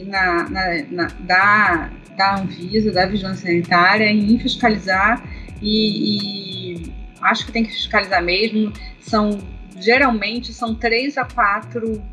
na, 0.06 0.48
na, 0.50 0.84
na, 0.92 1.08
da, 1.20 1.90
da 2.16 2.36
Anvisa, 2.36 2.92
da 2.92 3.08
Vigilância 3.08 3.48
Sanitária, 3.48 4.06
em 4.06 4.38
fiscalizar 4.40 5.24
e, 5.62 6.84
e, 6.84 6.94
acho 7.22 7.46
que 7.48 7.52
tem 7.52 7.64
que 7.66 7.72
fiscalizar 7.72 8.24
mesmo. 8.24 8.72
São 9.00 9.40
geralmente 9.80 10.54
são 10.54 10.76
três 10.76 11.18
a 11.18 11.26
quatro 11.26 12.04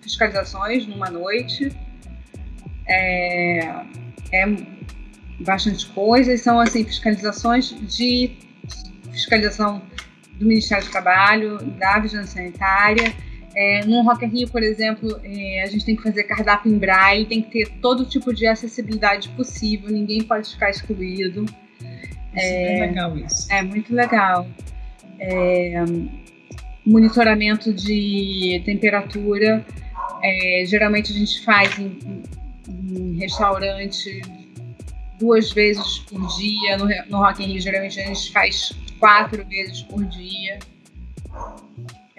fiscalizações 0.00 0.86
numa 0.86 1.10
noite. 1.10 1.72
É, 2.86 3.58
é 4.32 4.46
bastante 5.40 5.84
coisa. 5.88 6.32
E 6.32 6.38
são 6.38 6.60
assim 6.60 6.84
fiscalizações 6.84 7.74
de 7.96 8.36
fiscalização 9.10 9.82
do 10.34 10.46
Ministério 10.46 10.84
do 10.84 10.90
Trabalho, 10.92 11.58
da 11.78 11.98
Vigilância 11.98 12.40
Sanitária 12.40 13.12
é, 13.60 13.84
no 13.84 14.02
Rock 14.02 14.24
in 14.24 14.28
Rio, 14.28 14.48
por 14.48 14.62
exemplo, 14.62 15.20
é, 15.24 15.64
a 15.64 15.66
gente 15.66 15.84
tem 15.84 15.96
que 15.96 16.02
fazer 16.04 16.22
cardápio 16.22 16.72
em 16.72 16.78
braille, 16.78 17.26
tem 17.26 17.42
que 17.42 17.50
ter 17.50 17.68
todo 17.80 18.04
tipo 18.04 18.32
de 18.32 18.46
acessibilidade 18.46 19.28
possível, 19.30 19.90
ninguém 19.90 20.22
pode 20.22 20.52
ficar 20.52 20.70
excluído. 20.70 21.44
É, 22.32 22.76
é 22.76 22.86
legal 22.86 23.18
isso. 23.18 23.52
É 23.52 23.60
muito 23.60 23.92
legal. 23.92 24.46
É, 25.18 25.82
monitoramento 26.86 27.72
de 27.72 28.62
temperatura, 28.64 29.66
é, 30.22 30.62
geralmente 30.64 31.10
a 31.10 31.16
gente 31.16 31.44
faz 31.44 31.76
em, 31.80 31.98
em, 32.68 33.18
restaurante 33.18 34.22
duas 35.18 35.50
vezes 35.50 35.98
por 35.98 36.24
dia, 36.36 36.76
no, 36.76 36.86
no 37.10 37.18
Rock 37.18 37.42
in 37.42 37.48
Rio 37.48 37.60
geralmente 37.60 38.00
a 38.00 38.06
gente 38.06 38.30
faz 38.30 38.70
quatro 39.00 39.44
vezes 39.48 39.82
por 39.82 40.04
dia. 40.04 40.60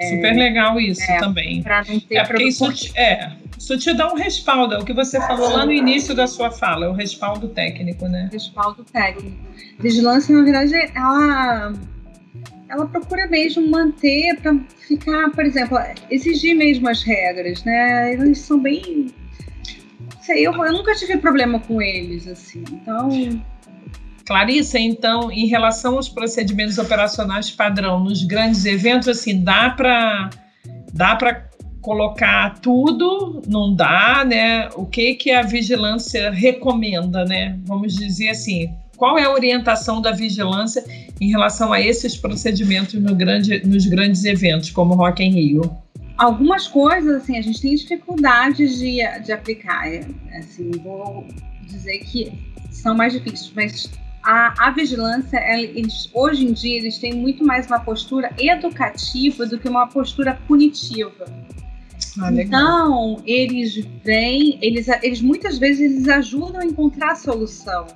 Super 0.07 0.35
legal 0.35 0.79
isso 0.79 1.03
é, 1.11 1.19
também. 1.19 1.61
Para 1.61 1.83
não 1.83 1.99
ter 1.99 2.15
é 2.15 2.23
porque 2.23 2.43
isso, 2.43 2.71
te, 2.71 2.97
é, 2.97 3.31
isso 3.57 3.77
te 3.77 3.93
dá 3.93 4.11
um 4.11 4.15
respaldo, 4.15 4.75
é 4.75 4.79
o 4.79 4.85
que 4.85 4.93
você 4.93 5.19
falou 5.19 5.51
lá 5.51 5.65
no 5.65 5.71
início 5.71 6.15
da 6.15 6.25
sua 6.25 6.51
fala, 6.51 6.85
é 6.85 6.89
o 6.89 6.93
respaldo 6.93 7.49
técnico, 7.49 8.07
né? 8.07 8.29
Respaldo 8.31 8.83
técnico. 8.85 9.37
Vigilância, 9.79 10.35
na 10.35 10.43
verdade, 10.43 10.73
ela, 10.95 11.73
ela 12.69 12.85
procura 12.87 13.27
mesmo 13.27 13.67
manter 13.67 14.39
para 14.41 14.55
ficar, 14.87 15.31
por 15.31 15.45
exemplo, 15.45 15.77
exigir 16.09 16.55
mesmo 16.55 16.87
as 16.87 17.03
regras, 17.03 17.63
né? 17.63 18.13
Eles 18.13 18.39
são 18.39 18.59
bem. 18.59 19.07
Sei, 20.21 20.47
eu, 20.47 20.53
eu 20.53 20.71
nunca 20.71 20.95
tive 20.95 21.17
problema 21.17 21.59
com 21.59 21.81
eles, 21.81 22.27
assim. 22.27 22.63
Então 22.71 23.09
Clarissa, 24.29 24.77
então, 24.77 25.31
em 25.31 25.47
relação 25.47 25.95
aos 25.95 26.07
procedimentos 26.07 26.77
operacionais 26.77 27.49
padrão 27.49 27.99
nos 27.99 28.23
grandes 28.23 28.63
eventos, 28.63 29.07
assim, 29.07 29.43
dá 29.43 29.71
para 29.71 30.29
dá 30.93 31.15
para 31.15 31.49
colocar 31.81 32.59
tudo, 32.59 33.41
não 33.47 33.73
dá, 33.73 34.23
né? 34.23 34.69
O 34.75 34.85
que 34.85 35.15
que 35.15 35.31
a 35.31 35.41
vigilância 35.41 36.29
recomenda, 36.29 37.25
né? 37.25 37.57
Vamos 37.65 37.95
dizer 37.95 38.29
assim, 38.29 38.71
qual 38.97 39.17
é 39.17 39.23
a 39.23 39.31
orientação 39.31 39.99
da 39.99 40.11
vigilância 40.11 40.85
em 41.19 41.31
relação 41.31 41.73
a 41.73 41.81
esses 41.81 42.15
procedimentos 42.15 42.93
no 43.01 43.15
grande, 43.15 43.65
nos 43.65 43.87
grandes 43.87 44.25
eventos, 44.25 44.69
como 44.69 44.93
Rock 44.93 45.23
em 45.23 45.31
Rio? 45.31 45.61
algumas 46.19 46.67
coisas, 46.67 47.23
assim, 47.23 47.35
a 47.35 47.41
gente 47.41 47.61
tem 47.61 47.73
dificuldades 47.73 48.77
de, 48.77 48.99
de 49.23 49.31
aplicar. 49.31 49.91
É, 49.91 50.05
assim, 50.37 50.69
vou 50.83 51.25
dizer 51.63 51.97
que 51.99 52.31
são 52.69 52.93
mais 52.93 53.13
difíceis, 53.13 53.51
mas 53.55 53.89
a, 54.29 54.67
a 54.67 54.71
vigilância, 54.71 55.39
eles, 55.51 56.07
hoje 56.13 56.45
em 56.45 56.53
dia, 56.53 56.77
eles 56.77 56.99
têm 56.99 57.13
muito 57.13 57.43
mais 57.43 57.65
uma 57.65 57.79
postura 57.79 58.31
educativa 58.37 59.43
do 59.47 59.57
que 59.57 59.67
uma 59.67 59.87
postura 59.87 60.39
punitiva. 60.47 61.25
Ah, 62.21 62.31
então, 62.31 63.23
eles 63.25 63.83
vêm, 64.03 64.59
eles, 64.61 64.87
eles 65.01 65.19
muitas 65.19 65.57
vezes 65.57 65.81
eles 65.81 66.07
ajudam 66.07 66.61
a 66.61 66.65
encontrar 66.65 67.13
a 67.13 67.15
solução. 67.15 67.87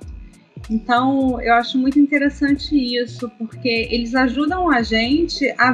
Então, 0.68 1.40
eu 1.40 1.54
acho 1.54 1.78
muito 1.78 2.00
interessante 2.00 2.74
isso, 2.74 3.30
porque 3.38 3.86
eles 3.88 4.12
ajudam 4.16 4.68
a 4.68 4.82
gente 4.82 5.48
a, 5.56 5.72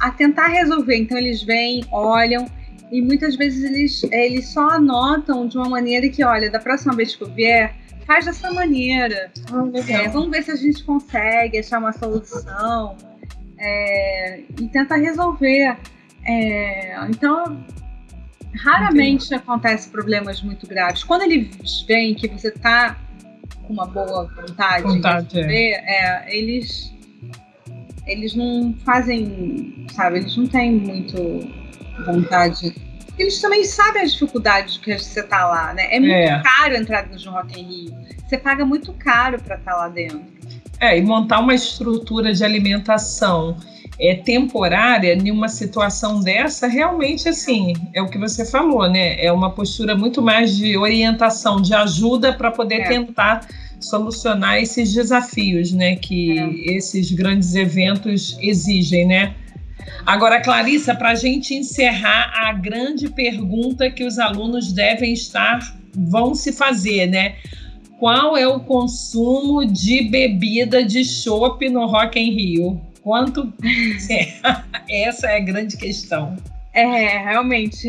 a 0.00 0.10
tentar 0.10 0.48
resolver. 0.48 0.96
Então, 0.96 1.16
eles 1.16 1.44
vêm, 1.44 1.84
olham, 1.92 2.46
e 2.90 3.02
muitas 3.02 3.36
vezes 3.36 3.64
eles, 3.64 4.02
eles 4.12 4.48
só 4.48 4.70
anotam 4.70 5.46
de 5.48 5.56
uma 5.56 5.68
maneira 5.68 6.08
que, 6.08 6.24
olha, 6.24 6.50
da 6.50 6.58
próxima 6.58 6.94
vez 6.94 7.14
que 7.16 7.22
eu 7.22 7.30
vier, 7.30 7.74
faz 8.06 8.24
dessa 8.24 8.50
maneira. 8.52 9.30
Ah, 9.50 9.92
é, 9.92 10.08
vamos 10.08 10.30
ver 10.30 10.42
se 10.42 10.50
a 10.52 10.56
gente 10.56 10.84
consegue 10.84 11.58
achar 11.58 11.78
uma 11.78 11.92
solução 11.92 12.96
é, 13.58 14.40
e 14.60 14.68
tentar 14.68 14.96
resolver. 14.96 15.76
É, 16.24 16.96
então, 17.08 17.64
raramente 18.54 19.26
Entendi. 19.26 19.34
acontece 19.34 19.90
problemas 19.90 20.42
muito 20.42 20.66
graves. 20.66 21.02
Quando 21.02 21.22
eles 21.22 21.82
veem 21.86 22.14
que 22.14 22.28
você 22.28 22.48
está 22.48 22.96
com 23.62 23.72
uma 23.72 23.86
boa 23.86 24.24
vontade, 24.34 24.84
vontade 24.84 25.28
de 25.28 25.34
resolver, 25.36 25.72
é. 25.72 26.26
é. 26.28 26.36
eles 26.36 26.94
eles 28.06 28.36
não 28.36 28.72
fazem, 28.84 29.84
sabe, 29.92 30.18
eles 30.18 30.36
não 30.36 30.46
têm 30.46 30.72
muito 30.72 31.65
vontade 32.04 32.74
eles 33.18 33.40
também 33.40 33.64
sabem 33.64 34.02
as 34.02 34.12
dificuldades 34.12 34.76
que 34.76 34.96
você 34.96 35.22
tá 35.22 35.46
lá, 35.46 35.72
né? 35.72 35.88
É 35.90 35.98
muito 35.98 36.12
é. 36.12 36.42
caro 36.42 36.76
entrar 36.76 37.08
no 37.08 37.30
Rock 37.30 37.58
in 37.58 37.64
Rio. 37.64 37.94
Você 38.26 38.36
paga 38.36 38.64
muito 38.64 38.92
caro 38.92 39.40
para 39.40 39.56
estar 39.56 39.72
tá 39.72 39.78
lá 39.78 39.88
dentro. 39.88 40.20
É, 40.78 40.98
e 40.98 41.02
montar 41.02 41.40
uma 41.40 41.54
estrutura 41.54 42.34
de 42.34 42.44
alimentação 42.44 43.56
é, 43.98 44.14
temporária 44.16 45.14
em 45.14 45.30
uma 45.30 45.48
situação 45.48 46.20
dessa, 46.20 46.66
realmente 46.66 47.28
assim, 47.28 47.72
é 47.94 48.02
o 48.02 48.08
que 48.08 48.18
você 48.18 48.44
falou, 48.44 48.88
né? 48.90 49.24
É 49.24 49.32
uma 49.32 49.50
postura 49.50 49.96
muito 49.96 50.20
mais 50.20 50.54
de 50.54 50.76
orientação, 50.76 51.62
de 51.62 51.72
ajuda 51.72 52.34
para 52.34 52.50
poder 52.50 52.82
é. 52.82 52.88
tentar 52.88 53.48
solucionar 53.80 54.58
esses 54.58 54.92
desafios, 54.92 55.72
né? 55.72 55.96
Que 55.96 56.38
é. 56.38 56.76
esses 56.76 57.10
grandes 57.12 57.54
eventos 57.54 58.36
exigem, 58.42 59.06
né? 59.06 59.34
Agora, 60.04 60.40
Clarissa, 60.40 60.94
para 60.94 61.10
a 61.10 61.14
gente 61.14 61.54
encerrar 61.54 62.32
a 62.46 62.52
grande 62.52 63.08
pergunta 63.08 63.90
que 63.90 64.04
os 64.04 64.18
alunos 64.18 64.72
devem 64.72 65.12
estar, 65.12 65.58
vão 65.94 66.34
se 66.34 66.52
fazer, 66.52 67.06
né? 67.06 67.36
Qual 67.98 68.36
é 68.36 68.46
o 68.46 68.60
consumo 68.60 69.64
de 69.64 70.02
bebida 70.02 70.84
de 70.84 71.04
chopp 71.04 71.68
no 71.68 71.86
Rock 71.86 72.18
em 72.18 72.30
Rio? 72.30 72.80
Quanto? 73.02 73.52
Essa 74.88 75.28
é 75.28 75.36
a 75.36 75.40
grande 75.40 75.76
questão. 75.76 76.36
É, 76.72 77.18
realmente, 77.18 77.88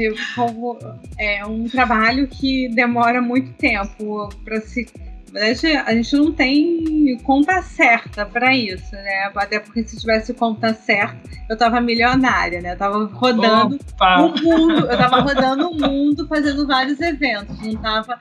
é 1.20 1.46
um 1.46 1.66
trabalho 1.68 2.26
que 2.26 2.70
demora 2.70 3.22
muito 3.22 3.52
tempo 3.54 4.30
para 4.46 4.62
se 4.62 4.88
a 5.36 5.94
gente 5.94 6.16
não 6.16 6.32
tem 6.32 7.18
conta 7.24 7.62
certa 7.62 8.26
para 8.26 8.56
isso, 8.56 8.92
né? 8.94 9.32
Até 9.36 9.60
porque 9.60 9.84
se 9.84 9.98
tivesse 9.98 10.34
conta 10.34 10.74
certa, 10.74 11.18
eu 11.50 11.58
tava 11.58 11.82
milionária, 11.82 12.62
né? 12.62 12.74
Eu 12.74 12.78
tava 12.78 13.06
rodando 13.06 13.76
Opa. 13.76 14.22
o 14.22 14.42
mundo, 14.42 14.80
eu 14.80 14.98
tava 14.98 15.20
rodando 15.22 15.70
o 15.70 15.76
mundo 15.76 16.28
fazendo 16.28 16.66
vários 16.66 17.00
eventos, 17.02 17.60
não 17.62 17.76
tava 17.76 18.20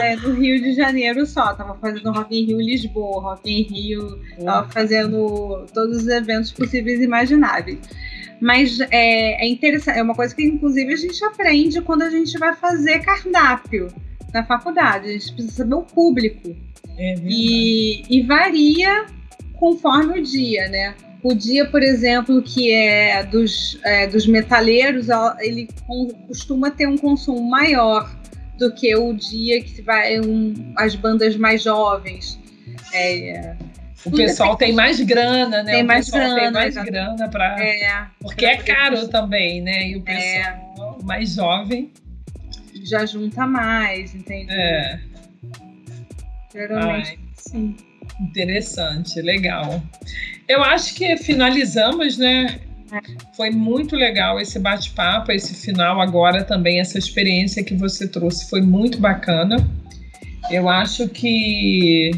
é, 0.00 0.16
no 0.16 0.32
Rio 0.32 0.60
de 0.62 0.74
Janeiro 0.74 1.26
só, 1.26 1.54
tava 1.54 1.76
fazendo 1.78 2.12
Rock 2.12 2.36
in 2.36 2.46
Rio 2.46 2.58
Lisboa, 2.58 3.22
Rock 3.22 3.50
in 3.50 3.62
Rio, 3.62 4.20
tava 4.44 4.68
fazendo 4.70 5.66
todos 5.74 6.02
os 6.02 6.08
eventos 6.08 6.52
possíveis 6.52 7.00
e 7.00 7.04
imagináveis. 7.04 7.78
Mas 8.40 8.80
é, 8.80 9.44
é 9.44 9.48
interessante, 9.48 9.98
é 9.98 10.02
uma 10.02 10.14
coisa 10.14 10.34
que 10.34 10.42
inclusive 10.42 10.92
a 10.92 10.96
gente 10.96 11.24
aprende 11.24 11.80
quando 11.80 12.02
a 12.02 12.10
gente 12.10 12.36
vai 12.38 12.54
fazer 12.54 13.00
cardápio 13.00 13.88
na 14.34 14.44
faculdade. 14.44 15.08
A 15.08 15.12
gente 15.12 15.32
precisa 15.32 15.54
saber 15.54 15.74
o 15.76 15.82
público. 15.82 16.54
É 16.98 17.14
e, 17.24 18.02
e 18.10 18.22
varia 18.22 19.06
conforme 19.54 20.18
o 20.18 20.22
dia, 20.22 20.68
né? 20.68 20.94
O 21.22 21.32
dia, 21.32 21.64
por 21.66 21.82
exemplo, 21.82 22.42
que 22.42 22.70
é 22.70 23.22
dos, 23.22 23.78
é, 23.82 24.06
dos 24.06 24.26
metaleiros, 24.26 25.06
ele 25.40 25.68
costuma 26.28 26.70
ter 26.70 26.86
um 26.86 26.98
consumo 26.98 27.48
maior 27.48 28.14
do 28.58 28.72
que 28.74 28.94
o 28.94 29.12
dia 29.14 29.62
que 29.62 29.80
vai 29.80 30.20
um, 30.20 30.74
as 30.76 30.94
bandas 30.94 31.36
mais 31.36 31.62
jovens. 31.62 32.38
É, 32.92 33.56
o 34.04 34.10
pessoal 34.10 34.54
tem 34.54 34.74
mais 34.74 35.00
grana, 35.00 35.62
né? 35.62 35.72
Tem 35.72 35.82
o 35.82 35.86
mais 35.86 36.10
grana. 36.10 36.40
Tem 36.40 36.52
mais 36.52 36.74
grana 36.74 37.28
para. 37.30 37.56
É, 37.58 38.06
porque 38.20 38.44
é 38.44 38.58
caro 38.58 39.08
também, 39.08 39.62
né? 39.62 39.88
E 39.88 39.96
o 39.96 40.02
é. 40.06 40.42
pessoal 40.42 40.98
é. 41.00 41.04
mais 41.04 41.34
jovem 41.34 41.90
já 42.84 43.06
junta 43.06 43.46
mais, 43.46 44.14
entende? 44.14 44.52
É. 44.52 45.00
Geralmente, 46.52 47.08
Ai, 47.10 47.18
sim. 47.34 47.76
Interessante, 48.20 49.20
legal. 49.20 49.82
Eu 50.48 50.62
acho 50.62 50.94
que 50.94 51.16
finalizamos, 51.16 52.18
né? 52.18 52.60
É. 52.92 53.00
Foi 53.36 53.50
muito 53.50 53.96
legal 53.96 54.38
esse 54.38 54.58
bate-papo, 54.58 55.32
esse 55.32 55.54
final 55.54 56.00
agora 56.00 56.44
também, 56.44 56.78
essa 56.78 56.98
experiência 56.98 57.64
que 57.64 57.74
você 57.74 58.06
trouxe 58.06 58.48
foi 58.48 58.60
muito 58.60 58.98
bacana. 58.98 59.56
Eu 60.50 60.68
acho 60.68 61.08
que 61.08 62.10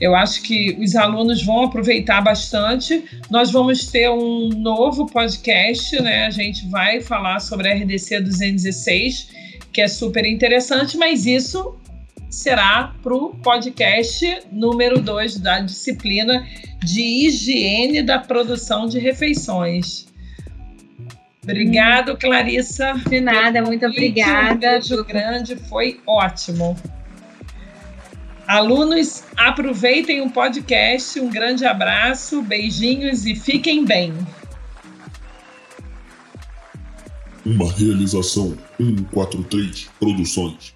eu 0.00 0.14
acho 0.14 0.42
que 0.42 0.76
os 0.80 0.96
alunos 0.96 1.42
vão 1.44 1.64
aproveitar 1.64 2.20
bastante. 2.20 3.04
Nós 3.30 3.50
vamos 3.50 3.86
ter 3.86 4.10
um 4.10 4.48
novo 4.48 5.06
podcast, 5.06 6.00
né? 6.02 6.26
A 6.26 6.30
gente 6.30 6.68
vai 6.68 7.00
falar 7.00 7.40
sobre 7.40 7.68
a 7.68 7.74
RDC 7.74 8.20
216 8.20 9.41
que 9.72 9.80
é 9.80 9.88
super 9.88 10.24
interessante, 10.24 10.96
mas 10.96 11.26
isso 11.26 11.78
será 12.30 12.94
para 13.02 13.14
o 13.14 13.34
podcast 13.36 14.42
número 14.50 15.00
2 15.00 15.38
da 15.38 15.60
disciplina 15.60 16.46
de 16.82 17.02
higiene 17.26 18.02
da 18.02 18.18
produção 18.18 18.86
de 18.86 18.98
refeições. 18.98 20.06
Obrigado, 21.42 22.16
Clarissa. 22.16 22.94
De 23.08 23.20
nada, 23.20 23.60
muito 23.62 23.84
obrigada. 23.84 24.54
Um 24.54 24.58
beijo 24.58 25.04
grande, 25.04 25.56
foi 25.56 26.00
ótimo. 26.06 26.76
Alunos, 28.46 29.24
aproveitem 29.36 30.20
o 30.20 30.30
podcast. 30.30 31.18
Um 31.20 31.28
grande 31.28 31.64
abraço, 31.64 32.42
beijinhos 32.42 33.26
e 33.26 33.34
fiquem 33.34 33.84
bem. 33.84 34.14
Uma 37.44 37.72
realização 37.72 38.56
143 38.82 39.88
Produções. 40.00 40.74